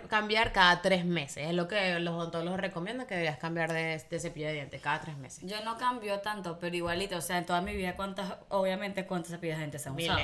cambiar 0.08 0.52
cada 0.52 0.80
tres 0.82 1.04
meses. 1.04 1.48
Es 1.48 1.54
lo 1.54 1.68
que 1.68 1.98
los 2.00 2.14
odontólogos 2.14 2.58
recomiendan, 2.60 3.06
que 3.06 3.14
deberías 3.14 3.38
cambiar 3.38 3.72
de, 3.72 4.02
de 4.08 4.20
cepillo 4.20 4.46
de 4.46 4.54
dientes 4.54 4.80
cada 4.80 5.00
tres 5.00 5.16
meses. 5.18 5.40
Yo 5.44 5.62
no 5.64 5.76
cambio 5.76 6.20
tanto, 6.20 6.58
pero 6.58 6.74
igualito, 6.74 7.16
o 7.16 7.20
sea, 7.20 7.38
en 7.38 7.46
toda 7.46 7.60
mi 7.60 7.74
vida, 7.76 7.96
¿cuántas, 7.96 8.32
obviamente, 8.48 9.06
cuántos 9.06 9.32
cepillos 9.32 9.56
de 9.56 9.62
dientes 9.64 9.82
se 9.82 9.88
han 9.88 9.96
usado? 9.96 10.18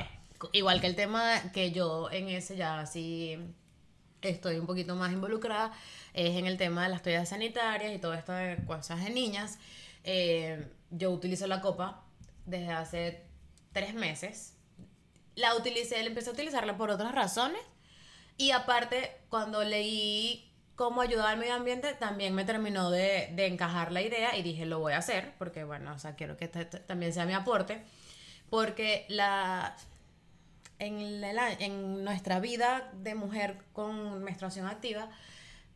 Igual 0.52 0.80
que 0.80 0.86
el 0.88 0.96
tema 0.96 1.40
que 1.52 1.70
yo 1.72 2.10
en 2.10 2.28
ese 2.28 2.56
ya 2.56 2.84
sí 2.86 3.38
estoy 4.30 4.58
un 4.58 4.66
poquito 4.66 4.94
más 4.96 5.12
involucrada, 5.12 5.72
es 6.14 6.36
en 6.36 6.46
el 6.46 6.56
tema 6.56 6.84
de 6.84 6.88
las 6.90 7.02
toallas 7.02 7.28
sanitarias 7.30 7.92
y 7.94 7.98
todo 7.98 8.14
esto 8.14 8.32
de 8.32 8.56
cosas 8.66 9.02
de 9.04 9.10
niñas. 9.10 9.58
Eh, 10.04 10.66
yo 10.90 11.10
utilizo 11.10 11.46
la 11.46 11.60
copa 11.60 12.02
desde 12.46 12.70
hace 12.72 13.22
tres 13.72 13.94
meses. 13.94 14.54
La 15.34 15.54
utilicé, 15.56 16.04
empecé 16.04 16.30
a 16.30 16.32
utilizarla 16.34 16.76
por 16.76 16.90
otras 16.90 17.14
razones. 17.14 17.62
Y 18.36 18.50
aparte, 18.50 19.12
cuando 19.28 19.62
leí 19.64 20.50
cómo 20.74 21.00
ayudar 21.02 21.28
al 21.28 21.38
medio 21.38 21.54
ambiente, 21.54 21.94
también 21.94 22.34
me 22.34 22.44
terminó 22.44 22.90
de, 22.90 23.28
de 23.32 23.46
encajar 23.46 23.92
la 23.92 24.02
idea 24.02 24.36
y 24.36 24.42
dije, 24.42 24.66
lo 24.66 24.80
voy 24.80 24.94
a 24.94 24.98
hacer, 24.98 25.34
porque 25.38 25.64
bueno, 25.64 25.92
o 25.94 25.98
sea, 25.98 26.16
quiero 26.16 26.36
que 26.36 26.46
este- 26.46 26.62
este 26.62 26.78
también 26.80 27.12
sea 27.12 27.24
mi 27.24 27.34
aporte. 27.34 27.82
Porque 28.50 29.06
la, 29.08 29.76
en, 30.86 31.20
la- 31.20 31.52
en 31.52 32.04
nuestra 32.04 32.40
vida 32.40 32.90
de 32.94 33.14
mujer 33.14 33.58
con 33.72 34.22
menstruación 34.22 34.66
activa, 34.66 35.08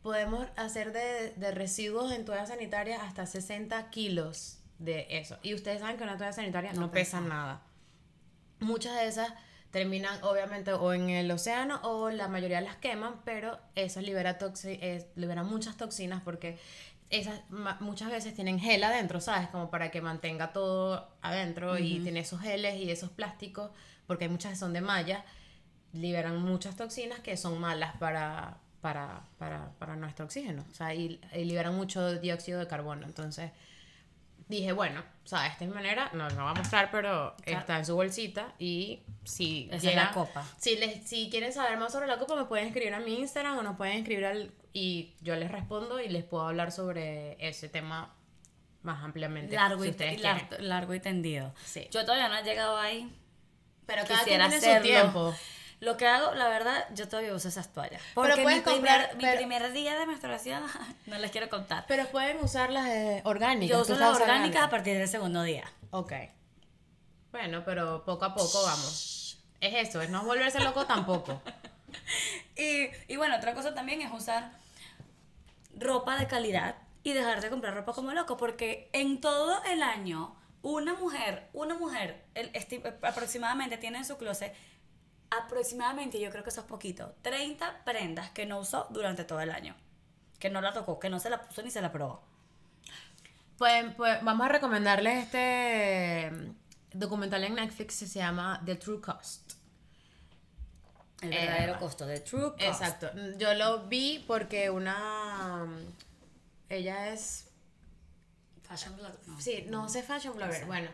podemos 0.01 0.47
hacer 0.55 0.93
de, 0.93 1.33
de 1.35 1.51
residuos 1.51 2.11
en 2.11 2.25
toallas 2.25 2.49
sanitarias 2.49 3.01
hasta 3.03 3.25
60 3.25 3.89
kilos 3.89 4.59
de 4.79 5.07
eso. 5.09 5.37
Y 5.43 5.53
ustedes 5.53 5.79
saben 5.81 5.97
que 5.97 6.03
una 6.03 6.17
toalla 6.17 6.33
sanitaria 6.33 6.71
no, 6.73 6.81
No 6.81 6.91
pesa 6.91 7.19
nada. 7.21 7.61
Muchas 8.59 8.95
de 8.95 9.07
esas 9.07 9.33
terminan 9.71 10.23
obviamente 10.23 10.71
o 10.73 10.93
en 10.93 11.09
el 11.09 11.29
océano 11.29 11.79
o 11.83 12.09
la 12.09 12.27
mayoría 12.27 12.61
las 12.61 12.77
queman, 12.77 13.21
pero 13.25 13.59
esas 13.75 14.03
libera 14.03 14.39
toxi- 14.39 14.79
eh, 14.81 15.11
liberan 15.15 15.45
muchas 15.47 15.77
toxinas 15.77 16.21
porque 16.23 16.57
esas 17.09 17.39
muchas 17.79 18.09
veces 18.11 18.33
tienen 18.33 18.59
gel 18.59 18.83
adentro, 18.83 19.19
¿sabes? 19.21 19.47
Como 19.49 19.69
para 19.69 19.91
que 19.91 20.01
mantenga 20.01 20.53
todo 20.53 21.09
adentro 21.21 21.77
y 21.77 21.99
tiene 22.03 22.21
esos 22.21 22.41
geles 22.41 22.75
y 22.75 22.89
esos 22.89 23.09
plásticos, 23.09 23.71
porque 24.07 24.25
hay 24.25 24.29
muchas 24.31 24.51
que 24.53 24.57
son 24.57 24.73
de 24.73 24.81
malla, 24.81 25.23
liberan 25.93 26.41
muchas 26.41 26.75
toxinas 26.75 27.19
que 27.19 27.37
son 27.37 27.59
malas 27.59 27.95
para, 27.97 28.57
para, 28.81 29.21
para, 29.37 29.69
para 29.79 29.95
nuestro 29.95 30.25
oxígeno, 30.25 30.65
o 30.71 30.73
sea, 30.73 30.93
y, 30.93 31.19
y 31.33 31.45
liberan 31.45 31.75
mucho 31.75 32.13
dióxido 32.19 32.59
de 32.59 32.67
carbono. 32.67 33.05
Entonces 33.05 33.51
dije, 34.47 34.71
bueno, 34.71 35.03
o 35.23 35.27
sea, 35.27 35.47
esta 35.47 35.63
es 35.65 35.69
mi 35.69 35.75
manera, 35.75 36.09
no 36.13 36.29
lo 36.29 36.35
voy 36.35 36.51
a 36.51 36.53
mostrar, 36.53 36.89
pero 36.91 37.35
está 37.45 37.77
en 37.79 37.85
su 37.85 37.95
bolsita 37.95 38.53
y 38.59 39.01
si 39.25 39.65
Esa 39.67 39.75
es 39.75 39.83
llega- 39.83 40.03
la 40.05 40.11
copa. 40.13 40.45
Si, 40.57 40.77
les, 40.77 41.03
si 41.07 41.29
quieren 41.29 41.51
saber 41.51 41.77
más 41.77 41.91
sobre 41.91 42.07
la 42.07 42.17
copa, 42.17 42.35
me 42.35 42.45
pueden 42.45 42.67
escribir 42.67 42.93
a 42.93 42.99
mi 42.99 43.19
Instagram 43.19 43.57
o 43.57 43.61
nos 43.63 43.75
pueden 43.75 43.97
escribir 43.97 44.25
al... 44.25 44.51
Y 44.73 45.15
yo 45.21 45.35
les 45.35 45.51
respondo 45.51 45.99
y 45.99 46.07
les 46.07 46.23
puedo 46.23 46.47
hablar 46.47 46.71
sobre 46.71 47.35
ese 47.45 47.67
tema 47.67 48.13
más 48.83 49.03
ampliamente. 49.03 49.55
Largo, 49.55 49.81
si 49.81 49.87
y, 49.87 49.91
ustedes 49.91 50.13
y 50.19 50.21
lar- 50.23 50.47
quieren. 50.47 50.69
largo 50.69 50.93
y 50.93 50.99
tendido. 50.99 51.53
Sí. 51.65 51.87
Yo 51.91 52.05
todavía 52.05 52.29
no 52.29 52.37
he 52.37 52.43
llegado 52.43 52.77
ahí. 52.77 53.11
Pero 53.87 54.03
cada 54.03 54.23
quien 54.23 54.39
Quisiera 54.41 54.49
tiene 54.49 54.57
hacerlo. 54.57 54.77
su 54.77 54.83
tiempo. 54.83 55.35
Lo 55.79 55.95
que 55.97 56.07
hago, 56.07 56.33
la 56.33 56.47
verdad, 56.49 56.85
yo 56.93 57.07
todavía 57.07 57.33
uso 57.33 57.47
esas 57.47 57.71
toallas. 57.71 58.01
Porque 58.13 58.35
mi, 58.37 58.43
primer, 58.45 58.63
comprar- 58.63 59.15
mi 59.15 59.21
pero- 59.21 59.37
primer 59.37 59.71
día 59.73 59.97
de 59.97 60.05
menstruación, 60.05 60.63
no 61.07 61.17
les 61.17 61.31
quiero 61.31 61.49
contar. 61.49 61.85
Pero 61.87 62.05
pueden 62.07 62.37
usar 62.43 62.71
las 62.71 62.87
eh, 62.87 63.21
orgánicas. 63.25 63.69
Yo 63.77 63.83
¿Tú 63.85 63.93
uso 63.93 63.99
las 63.99 64.15
orgánicas 64.19 64.63
a 64.63 64.69
partir 64.69 64.97
del 64.97 65.07
segundo 65.07 65.41
día. 65.43 65.63
Ok. 65.91 66.13
Bueno, 67.31 67.63
pero 67.65 68.03
poco 68.05 68.25
a 68.25 68.33
poco 68.33 68.63
vamos. 68.63 69.37
Es 69.61 69.87
eso, 69.89 70.01
es 70.01 70.09
no 70.09 70.23
volverse 70.23 70.59
loco 70.59 70.85
tampoco. 70.85 71.41
Y, 72.57 72.89
y 73.07 73.15
bueno, 73.17 73.37
otra 73.37 73.53
cosa 73.53 73.73
también 73.73 74.01
es 74.01 74.11
usar 74.11 74.51
ropa 75.77 76.17
de 76.17 76.27
calidad 76.27 76.75
y 77.03 77.13
dejar 77.13 77.39
de 77.41 77.49
comprar 77.49 77.73
ropa 77.75 77.93
como 77.93 78.11
loco, 78.13 78.35
porque 78.37 78.89
en 78.93 79.21
todo 79.21 79.63
el 79.65 79.83
año 79.83 80.35
una 80.61 80.93
mujer, 80.95 81.49
una 81.53 81.75
mujer 81.75 82.23
el, 82.35 82.51
esti- 82.53 82.81
aproximadamente 83.03 83.77
tiene 83.77 83.99
en 83.99 84.05
su 84.05 84.17
closet 84.17 84.53
aproximadamente, 85.29 86.19
yo 86.19 86.29
creo 86.31 86.43
que 86.43 86.49
eso 86.49 86.61
es 86.61 86.67
poquito, 86.67 87.13
30 87.21 87.83
prendas 87.83 88.29
que 88.31 88.45
no 88.45 88.59
usó 88.59 88.87
durante 88.91 89.23
todo 89.25 89.41
el 89.41 89.51
año, 89.51 89.75
que 90.39 90.49
no 90.49 90.61
la 90.61 90.73
tocó, 90.73 90.99
que 90.99 91.09
no 91.09 91.19
se 91.19 91.29
la 91.29 91.41
puso 91.41 91.61
ni 91.63 91.71
se 91.71 91.81
la 91.81 91.91
probó. 91.91 92.21
Pues, 93.57 93.93
pues 93.95 94.23
vamos 94.23 94.45
a 94.45 94.49
recomendarles 94.49 95.25
este 95.25 96.31
documental 96.93 97.43
en 97.43 97.55
Netflix 97.55 97.99
que 97.99 98.07
se 98.07 98.19
llama 98.19 98.61
The 98.65 98.75
True 98.75 99.01
Cost. 99.01 99.53
El 101.21 101.33
Eh, 101.33 101.39
verdadero 101.45 101.79
costo 101.79 102.05
de 102.05 102.19
True 102.19 102.51
Cost. 102.51 102.61
Exacto. 102.61 103.09
Yo 103.37 103.53
lo 103.55 103.87
vi 103.87 104.23
porque 104.27 104.69
una... 104.69 105.65
Ella 106.69 107.09
es... 107.11 107.46
Fashion 108.67 108.95
blog. 108.97 109.11
No. 109.25 109.39
Sí, 109.41 109.65
no 109.69 109.89
sé 109.89 110.03
fashion 110.03 110.35
blogger. 110.35 110.65
Bueno, 110.65 110.89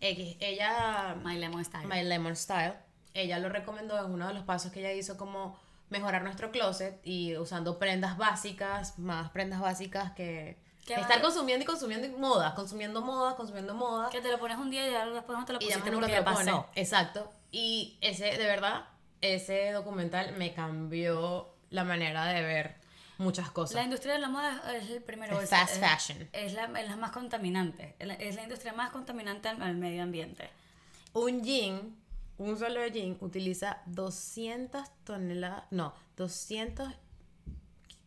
X, 0.00 0.36
ella... 0.40 1.16
My 1.24 1.38
Lemon 1.38 1.64
Style. 1.64 1.86
My 1.86 2.02
Lemon 2.02 2.36
Style. 2.36 2.74
ella 3.14 3.38
lo 3.38 3.48
recomendó 3.48 3.98
en 4.04 4.12
uno 4.12 4.28
de 4.28 4.34
los 4.34 4.44
pasos 4.44 4.72
que 4.72 4.80
ella 4.80 4.92
hizo 4.92 5.16
como 5.16 5.58
mejorar 5.88 6.22
nuestro 6.22 6.50
closet 6.50 7.00
y 7.04 7.36
usando 7.36 7.78
prendas 7.78 8.16
básicas, 8.18 8.98
más 8.98 9.30
prendas 9.30 9.60
básicas 9.60 10.12
que 10.12 10.58
¿Qué 10.86 10.94
estar 10.94 11.20
consumiendo 11.20 11.64
y 11.64 11.66
consumiendo 11.66 12.16
modas, 12.18 12.54
consumiendo 12.54 13.00
modas, 13.00 13.34
consumiendo 13.34 13.74
modas. 13.74 14.10
Que 14.10 14.20
te 14.20 14.30
lo 14.30 14.38
pones 14.38 14.56
un 14.56 14.70
día 14.70 14.86
y 14.86 14.92
ya 14.92 15.04
después 15.06 15.36
no 15.36 15.44
te 15.44 15.52
lo 15.52 15.58
Y 15.60 15.62
ya 15.62 15.78
pusiste 15.78 15.90
nunca 15.90 16.06
te 16.06 16.16
lo 16.16 16.24
pasó. 16.24 16.38
pones. 16.38 16.54
Exacto. 16.76 17.32
Y 17.50 17.98
ese, 18.00 18.26
de 18.26 18.46
verdad, 18.46 18.84
ese 19.20 19.72
documental 19.72 20.36
me 20.36 20.54
cambió 20.54 21.48
la 21.70 21.82
manera 21.82 22.26
de 22.26 22.42
ver 22.42 22.76
muchas 23.18 23.50
cosas. 23.50 23.74
La 23.76 23.82
industria 23.84 24.14
de 24.14 24.20
la 24.20 24.28
moda 24.28 24.62
es 24.76 24.90
el 24.90 25.02
primero. 25.02 25.38
Fast 25.40 25.74
es- 25.74 25.78
fashion. 25.80 26.28
Es 26.32 26.52
la, 26.54 26.64
es 26.80 26.88
la 26.88 26.96
más 26.96 27.10
contaminante. 27.12 27.94
Es 27.98 28.06
la, 28.06 28.14
es 28.14 28.34
la 28.36 28.42
industria 28.42 28.72
más 28.72 28.90
contaminante 28.90 29.48
al, 29.48 29.60
al 29.62 29.76
medio 29.76 30.02
ambiente. 30.02 30.50
Un 31.12 31.42
jean, 31.42 31.96
un 32.38 32.58
solo 32.58 32.86
jean, 32.88 33.16
utiliza 33.20 33.78
200 33.86 34.82
toneladas, 35.04 35.64
no, 35.70 35.94
200 36.16 36.92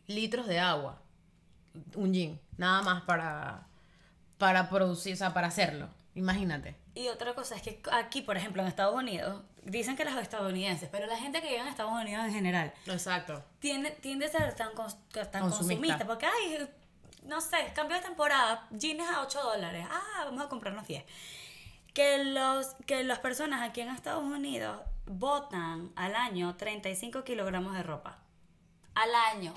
litros 0.07 0.47
de 0.47 0.59
agua. 0.59 1.01
Un 1.95 2.13
jean, 2.13 2.39
nada 2.57 2.81
más 2.81 3.01
para, 3.03 3.67
para 4.37 4.69
producir, 4.69 5.13
o 5.13 5.17
sea, 5.17 5.33
para 5.33 5.47
hacerlo. 5.47 5.89
Imagínate. 6.15 6.75
Y 6.95 7.07
otra 7.07 7.33
cosa 7.35 7.55
es 7.55 7.61
que 7.61 7.81
aquí, 7.91 8.21
por 8.21 8.35
ejemplo, 8.35 8.61
en 8.61 8.67
Estados 8.67 8.95
Unidos, 8.95 9.43
dicen 9.63 9.95
que 9.95 10.03
los 10.05 10.15
estadounidenses, 10.15 10.89
pero 10.91 11.05
la 11.05 11.17
gente 11.17 11.41
que 11.41 11.49
llega 11.49 11.63
a 11.65 11.69
Estados 11.69 11.91
Unidos 11.93 12.25
en 12.25 12.33
general, 12.33 12.73
Exacto. 12.87 13.43
tiende, 13.59 13.91
tiende 13.91 14.25
a 14.25 14.29
ser 14.29 14.53
tan, 14.55 14.73
cons- 14.73 14.97
tan 15.11 15.41
Consumista. 15.43 15.45
consumista. 15.45 16.05
Porque, 16.07 16.25
ay, 16.25 16.67
no 17.23 17.39
sé, 17.41 17.71
cambio 17.75 17.95
de 17.97 18.03
temporada, 18.03 18.67
jeans 18.71 19.07
a 19.07 19.21
8 19.21 19.41
dólares. 19.41 19.85
Ah, 19.89 20.23
vamos 20.25 20.43
a 20.45 20.49
comprarnos 20.49 20.87
10. 20.87 21.05
Que, 21.93 22.23
los, 22.25 22.67
que 22.85 23.03
las 23.03 23.19
personas 23.19 23.61
aquí 23.61 23.81
en 23.81 23.89
Estados 23.89 24.23
Unidos 24.23 24.81
botan 25.05 25.91
al 25.95 26.15
año 26.15 26.55
35 26.55 27.23
kilogramos 27.23 27.73
de 27.73 27.83
ropa. 27.83 28.19
Al 28.95 29.09
año. 29.15 29.53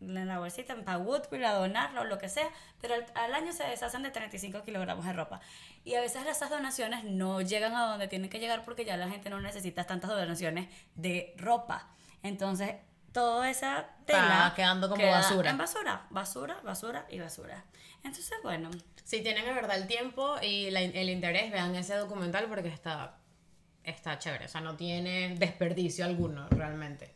En 0.00 0.26
la 0.28 0.38
bolsita, 0.38 0.76
para 0.76 0.98
Woodville, 0.98 1.46
a 1.46 1.52
donarlo, 1.54 2.04
lo 2.04 2.18
que 2.18 2.28
sea. 2.28 2.48
Pero 2.80 2.94
al, 2.94 3.06
al 3.14 3.34
año 3.34 3.52
se 3.52 3.64
deshacen 3.64 4.02
de 4.02 4.10
35 4.10 4.62
kilogramos 4.62 5.06
de 5.06 5.12
ropa. 5.14 5.40
Y 5.84 5.94
a 5.94 6.00
veces 6.02 6.26
esas 6.26 6.50
donaciones 6.50 7.04
no 7.04 7.40
llegan 7.40 7.74
a 7.74 7.86
donde 7.86 8.06
tienen 8.06 8.28
que 8.28 8.38
llegar 8.38 8.62
porque 8.64 8.84
ya 8.84 8.96
la 8.98 9.08
gente 9.08 9.30
no 9.30 9.40
necesita 9.40 9.84
tantas 9.84 10.10
donaciones 10.10 10.68
de 10.96 11.34
ropa. 11.38 11.88
Entonces, 12.22 12.74
toda 13.12 13.48
esa 13.48 13.86
tela 14.04 14.52
quedando 14.54 14.88
como 14.90 15.00
queda 15.00 15.12
basura. 15.12 15.50
En 15.50 15.56
basura, 15.56 16.06
basura, 16.10 16.60
basura 16.62 17.06
y 17.08 17.18
basura. 17.18 17.64
Entonces, 18.04 18.30
bueno, 18.42 18.70
Si 19.04 19.22
tienen 19.22 19.44
de 19.46 19.52
verdad 19.52 19.76
el 19.78 19.86
tiempo 19.86 20.36
y 20.42 20.70
la- 20.70 20.80
el 20.82 21.08
interés, 21.08 21.50
vean 21.52 21.74
ese 21.76 21.94
documental 21.94 22.46
porque 22.48 22.68
está, 22.68 23.16
está 23.84 24.18
chévere. 24.18 24.44
O 24.44 24.48
sea, 24.48 24.60
no 24.60 24.76
tiene 24.76 25.36
desperdicio 25.38 26.04
alguno 26.04 26.48
realmente. 26.50 27.14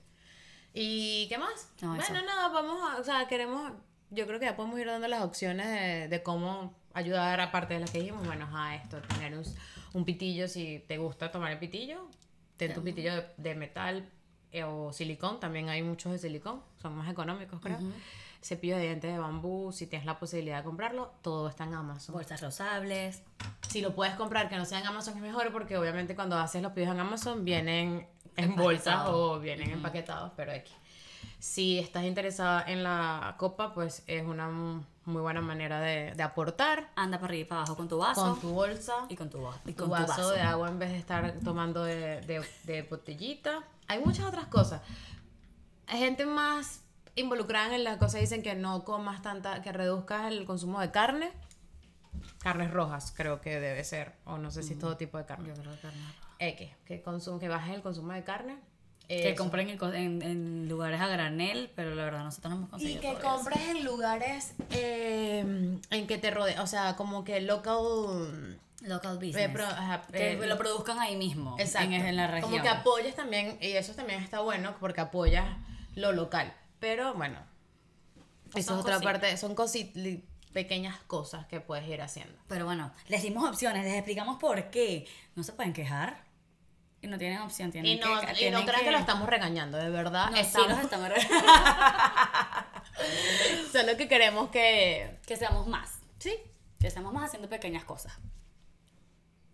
¿Y 0.73 1.27
qué 1.29 1.39
más? 1.39 1.71
No, 1.83 1.97
eso. 1.97 2.12
bueno, 2.12 2.27
nada, 2.27 2.49
vamos 2.49 2.79
a, 2.91 3.01
o 3.01 3.05
sea, 3.05 3.27
queremos, 3.29 3.73
yo 4.11 4.27
creo 4.27 4.39
que 4.39 4.47
ya 4.47 4.57
podemos 4.57 4.79
ir 4.79 4.87
dando 4.87 5.09
las 5.09 5.23
opciones 5.23 5.66
de, 5.66 6.09
de 6.09 6.23
cómo 6.23 6.75
ayudar, 6.93 7.41
aparte 7.41 7.75
de 7.75 7.81
las 7.81 7.91
que 7.91 7.99
dijimos, 8.01 8.27
bueno, 8.27 8.49
a 8.53 8.75
esto, 8.77 9.01
tener 9.03 9.37
un, 9.37 9.45
un 9.93 10.05
pitillo, 10.05 10.49
si 10.49 10.85
te 10.87 10.99
gusta 10.99 11.31
tomar 11.31 11.53
el 11.53 11.59
pitillo, 11.59 12.07
ten 12.57 12.75
tu 12.75 12.83
pitillo 12.83 13.14
de, 13.14 13.27
de 13.37 13.55
metal 13.55 14.09
eh, 14.53 14.64
o 14.64 14.93
silicón, 14.93 15.41
también 15.41 15.68
hay 15.68 15.83
muchos 15.83 16.12
de 16.12 16.18
silicón, 16.18 16.62
son 16.81 16.97
más 16.97 17.11
económicos, 17.11 17.61
creo. 17.61 17.79
Cepillo 18.43 18.77
de 18.77 18.85
dientes 18.85 19.12
de 19.12 19.18
bambú, 19.18 19.71
si 19.71 19.87
tienes 19.87 20.07
la 20.07 20.18
posibilidad 20.18 20.59
de 20.59 20.64
comprarlo, 20.64 21.12
todo 21.21 21.49
está 21.49 21.64
en 21.64 21.75
Amazon. 21.75 22.14
bolsas 22.14 22.41
rosables. 22.41 23.23
Si 23.68 23.83
lo 23.83 23.95
puedes 23.95 24.14
comprar 24.14 24.49
que 24.49 24.57
no 24.57 24.64
sea 24.64 24.81
en 24.81 24.87
Amazon 24.87 25.14
es 25.14 25.23
mejor 25.23 25.53
porque 25.53 25.77
obviamente 25.77 26.14
cuando 26.14 26.39
haces 26.39 26.62
los 26.62 26.73
pedidos 26.73 26.95
en 26.95 27.01
Amazon 27.01 27.45
vienen 27.45 28.09
en 28.45 28.57
bolsas 28.57 29.09
o 29.09 29.38
vienen 29.41 29.70
empaquetados, 29.70 30.32
pero 30.36 30.53
aquí. 30.53 30.72
Si 31.38 31.78
estás 31.78 32.05
interesada 32.05 32.62
en 32.66 32.82
la 32.82 33.34
copa, 33.38 33.72
pues 33.72 34.03
es 34.07 34.24
una 34.26 34.49
muy 34.51 35.22
buena 35.22 35.41
manera 35.41 35.80
de, 35.80 36.12
de 36.14 36.22
aportar 36.22 36.91
Anda 36.97 37.18
para 37.18 37.30
arriba 37.30 37.41
y 37.47 37.49
para 37.49 37.61
abajo 37.62 37.76
con 37.76 37.88
tu 37.88 37.97
vaso. 37.99 38.22
con 38.22 38.41
tu 38.41 38.51
bolsa, 38.51 38.95
y 39.09 39.16
con 39.16 39.30
tu, 39.30 39.41
va- 39.43 39.59
y 39.64 39.72
tu 39.72 39.82
con 39.84 39.91
vaso, 39.91 40.05
tu 40.05 40.11
vaso. 40.11 40.30
de 40.32 40.41
agua 40.43 40.68
en 40.68 40.78
vez 40.78 40.91
de 40.91 40.99
estar 40.99 41.32
tomando 41.43 41.82
de, 41.84 42.20
de- 42.22 42.45
de 42.64 42.82
botellita. 42.82 43.62
Hay 43.88 43.99
muchas 44.01 44.26
otras 44.26 44.47
cosas. 44.47 44.82
Hay 45.86 45.99
gente 45.99 46.26
más 46.26 46.82
involucrada 47.16 47.74
en 47.74 47.84
las 47.84 47.97
cosas, 47.97 48.20
dicen 48.20 48.43
que 48.43 48.55
no 48.55 48.84
comas 48.84 49.22
tanta, 49.22 49.62
que 49.62 49.72
reduzcas 49.72 50.30
el 50.30 50.45
consumo 50.45 50.78
de 50.80 50.91
carne. 50.91 51.32
Carnes 52.38 52.70
rojas, 52.70 53.12
creo 53.16 53.41
que 53.41 53.59
debe 53.61 53.82
ser, 53.84 54.14
o 54.26 54.36
no 54.38 54.51
sé 54.51 54.62
si 54.62 54.74
es 54.74 54.78
todo 54.78 54.97
tipo 54.97 55.16
de 55.18 55.24
carne. 55.24 55.49
Yo 55.49 55.55
creo 55.55 55.80
que 55.80 55.86
no. 55.86 56.20
X, 56.41 56.68
que, 56.84 57.03
consum- 57.05 57.38
que 57.38 57.49
bajes 57.49 57.74
el 57.76 57.82
consumo 57.82 58.12
de 58.12 58.24
carne. 58.24 58.57
Que 59.07 59.30
Eso. 59.32 59.43
compren 59.43 59.68
en, 59.68 60.22
en, 60.22 60.68
lugares 60.68 61.01
a 61.01 61.09
granel, 61.09 61.70
pero 61.74 61.95
la 61.97 62.05
verdad 62.05 62.22
nosotros 62.22 62.51
no 62.53 62.57
hemos 62.59 62.68
Y 62.68 62.70
conseguido 62.70 63.01
que 63.03 63.09
todo 63.09 63.18
eso. 63.18 63.28
compres 63.45 63.68
en 63.68 63.84
lugares 63.84 64.55
eh, 64.70 65.78
en 65.91 66.07
que 66.07 66.16
te 66.18 66.30
rodeen, 66.30 66.59
o 66.61 66.66
sea, 66.66 66.97
como 66.97 67.24
que 67.24 67.41
local... 67.41 68.59
Local 68.82 69.16
business. 69.16 69.36
eh, 69.36 69.49
pro- 69.53 69.66
ajá, 69.66 70.03
que 70.11 70.32
eh, 70.34 70.47
lo 70.47 70.57
produzcan 70.57 70.99
ahí 71.01 71.14
mismo. 71.16 71.57
Exacto. 71.59 71.86
En, 71.93 72.07
en 72.07 72.16
la 72.16 72.28
región. 72.28 72.51
Como 72.51 72.62
que 72.62 72.68
apoyas 72.70 73.14
también, 73.14 73.59
y 73.61 73.72
eso 73.72 73.93
también 73.95 74.22
está 74.22 74.41
bueno 74.41 74.74
porque 74.80 75.01
apoyas 75.03 75.45
lo 75.97 76.12
local. 76.12 76.55
Pero 76.78 77.12
bueno, 77.14 77.38
eso 78.55 78.68
Son 78.70 78.78
es 78.78 78.84
otra 78.84 78.95
cositas. 78.95 79.03
parte, 79.03 79.36
son 79.36 79.55
cosi- 79.55 79.93
li- 79.95 80.24
pequeñas 80.55 80.97
cosas 81.09 81.47
que 81.47 81.61
puedes 81.61 81.86
ir 81.88 82.01
haciendo. 82.01 82.32
Pero 82.49 82.64
bueno, 82.64 82.91
les 83.09 83.22
dimos 83.22 83.47
opciones, 83.49 83.84
les 83.84 83.95
explicamos 83.95 84.38
por 84.38 84.70
qué. 84.70 85.07
No 85.36 85.43
se 85.43 85.53
pueden 85.53 85.72
quejar. 85.74 86.24
Y 87.03 87.07
no 87.07 87.16
tienen 87.18 87.38
opción, 87.40 87.70
tienen 87.72 87.92
Y 87.92 87.96
no, 88.01 88.20
que... 88.20 88.46
y 88.46 88.51
no 88.51 88.64
crean 88.64 88.84
que... 88.84 88.90
lo 88.90 88.98
estamos 88.98 89.28
regañando, 89.28 89.78
de 89.78 89.88
verdad. 89.90 90.30
No, 90.30 90.36
sí, 90.36 90.42
estamos, 90.42 90.68
los 90.70 90.80
estamos 90.80 91.09
Solo 93.72 93.96
que 93.96 94.07
queremos 94.09 94.51
que... 94.51 95.18
que 95.26 95.36
seamos 95.36 95.66
más. 95.66 95.98
Sí, 96.18 96.36
Que 96.78 96.90
seamos 96.90 97.12
más 97.14 97.24
haciendo 97.24 97.48
pequeñas 97.48 97.84
cosas. 97.84 98.12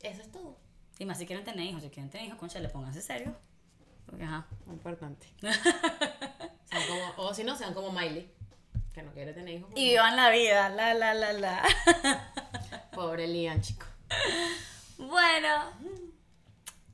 eso 0.03 0.23
es 0.23 0.33
todo. 0.33 0.57
Y 0.99 1.05
más 1.05 1.19
si 1.19 1.27
quieren 1.27 1.45
tener 1.45 1.65
hijos. 1.67 1.83
Si 1.83 1.91
quieren 1.91 2.11
tener 2.11 2.27
hijos, 2.27 2.39
concha, 2.39 2.59
le 2.59 2.69
pónganse 2.69 3.01
serio. 3.03 3.37
Porque, 4.07 4.25
ajá. 4.25 4.47
Importante. 4.67 5.29
Como- 6.89 7.29
o 7.29 7.35
si 7.35 7.45
no, 7.45 7.57
sean 7.57 7.73
como 7.75 7.91
Miley, 7.93 8.31
que 8.93 9.03
no 9.03 9.13
quiere 9.13 9.33
tener 9.33 9.55
hijos. 9.55 9.71
Y 9.75 9.91
vivan 9.91 10.17
la 10.17 10.31
vida. 10.31 10.69
La, 10.69 10.95
la, 10.95 11.15
la, 11.15 11.33
la. 11.33 11.63
Pobre 12.93 13.27
Lian, 13.29 13.61
chico. 13.63 13.87
bueno. 14.99 15.73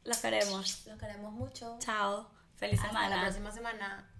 Los 0.04 0.18
queremos. 0.18 0.86
Los 0.86 0.98
queremos 0.98 1.32
mucho. 1.32 1.76
Chao. 1.78 2.28
Feliz 2.56 2.78
Hasta 2.80 2.88
semana. 2.88 3.16
la 3.16 3.22
próxima 3.22 3.52
semana. 3.52 4.10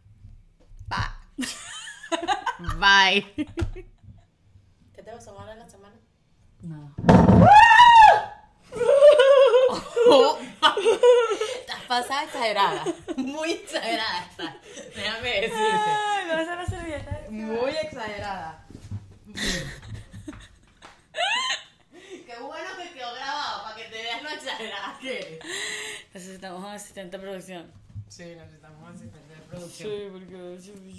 Bye. 0.89 1.47
Bye. 2.79 3.47
¿Qué 4.95 5.03
te 5.03 5.11
vas 5.13 5.27
a 5.27 5.31
tomar 5.33 5.49
en 5.51 5.59
la 5.59 5.69
semana? 5.69 5.97
No. 6.61 6.95
Estás 11.61 11.83
pasada 11.89 12.25
exagerada. 12.25 12.85
Muy 13.17 13.53
exagerada 13.53 14.25
estás. 14.31 14.55
Déjame 14.95 15.29
decirte. 15.41 15.57
Ay, 15.57 16.27
me 16.27 16.35
vas 16.37 16.49
a 16.49 16.57
la 16.57 16.67
servilleta. 16.67 17.21
Muy 17.31 17.71
exagerada. 17.73 18.67
Qué 22.33 22.43
bueno 22.43 22.71
que 22.79 22.93
quedó 22.95 23.15
grabado 23.15 23.63
para 23.63 23.77
que 23.77 23.85
te 23.85 24.03
veas 24.03 24.23
lo 24.23 24.31
exagerada 24.31 24.99
que 24.99 25.19
eres. 25.19 25.39
Necesitamos 26.15 26.65
un 26.65 26.71
asistente 26.71 27.19
de 27.19 27.23
producción. 27.23 27.71
Sí, 28.09 28.25
necesitamos 28.25 28.89
asistente 28.89 29.35
de 29.35 29.41
producción. 29.43 29.91
Sí, 29.91 30.09
porque... 30.11 30.59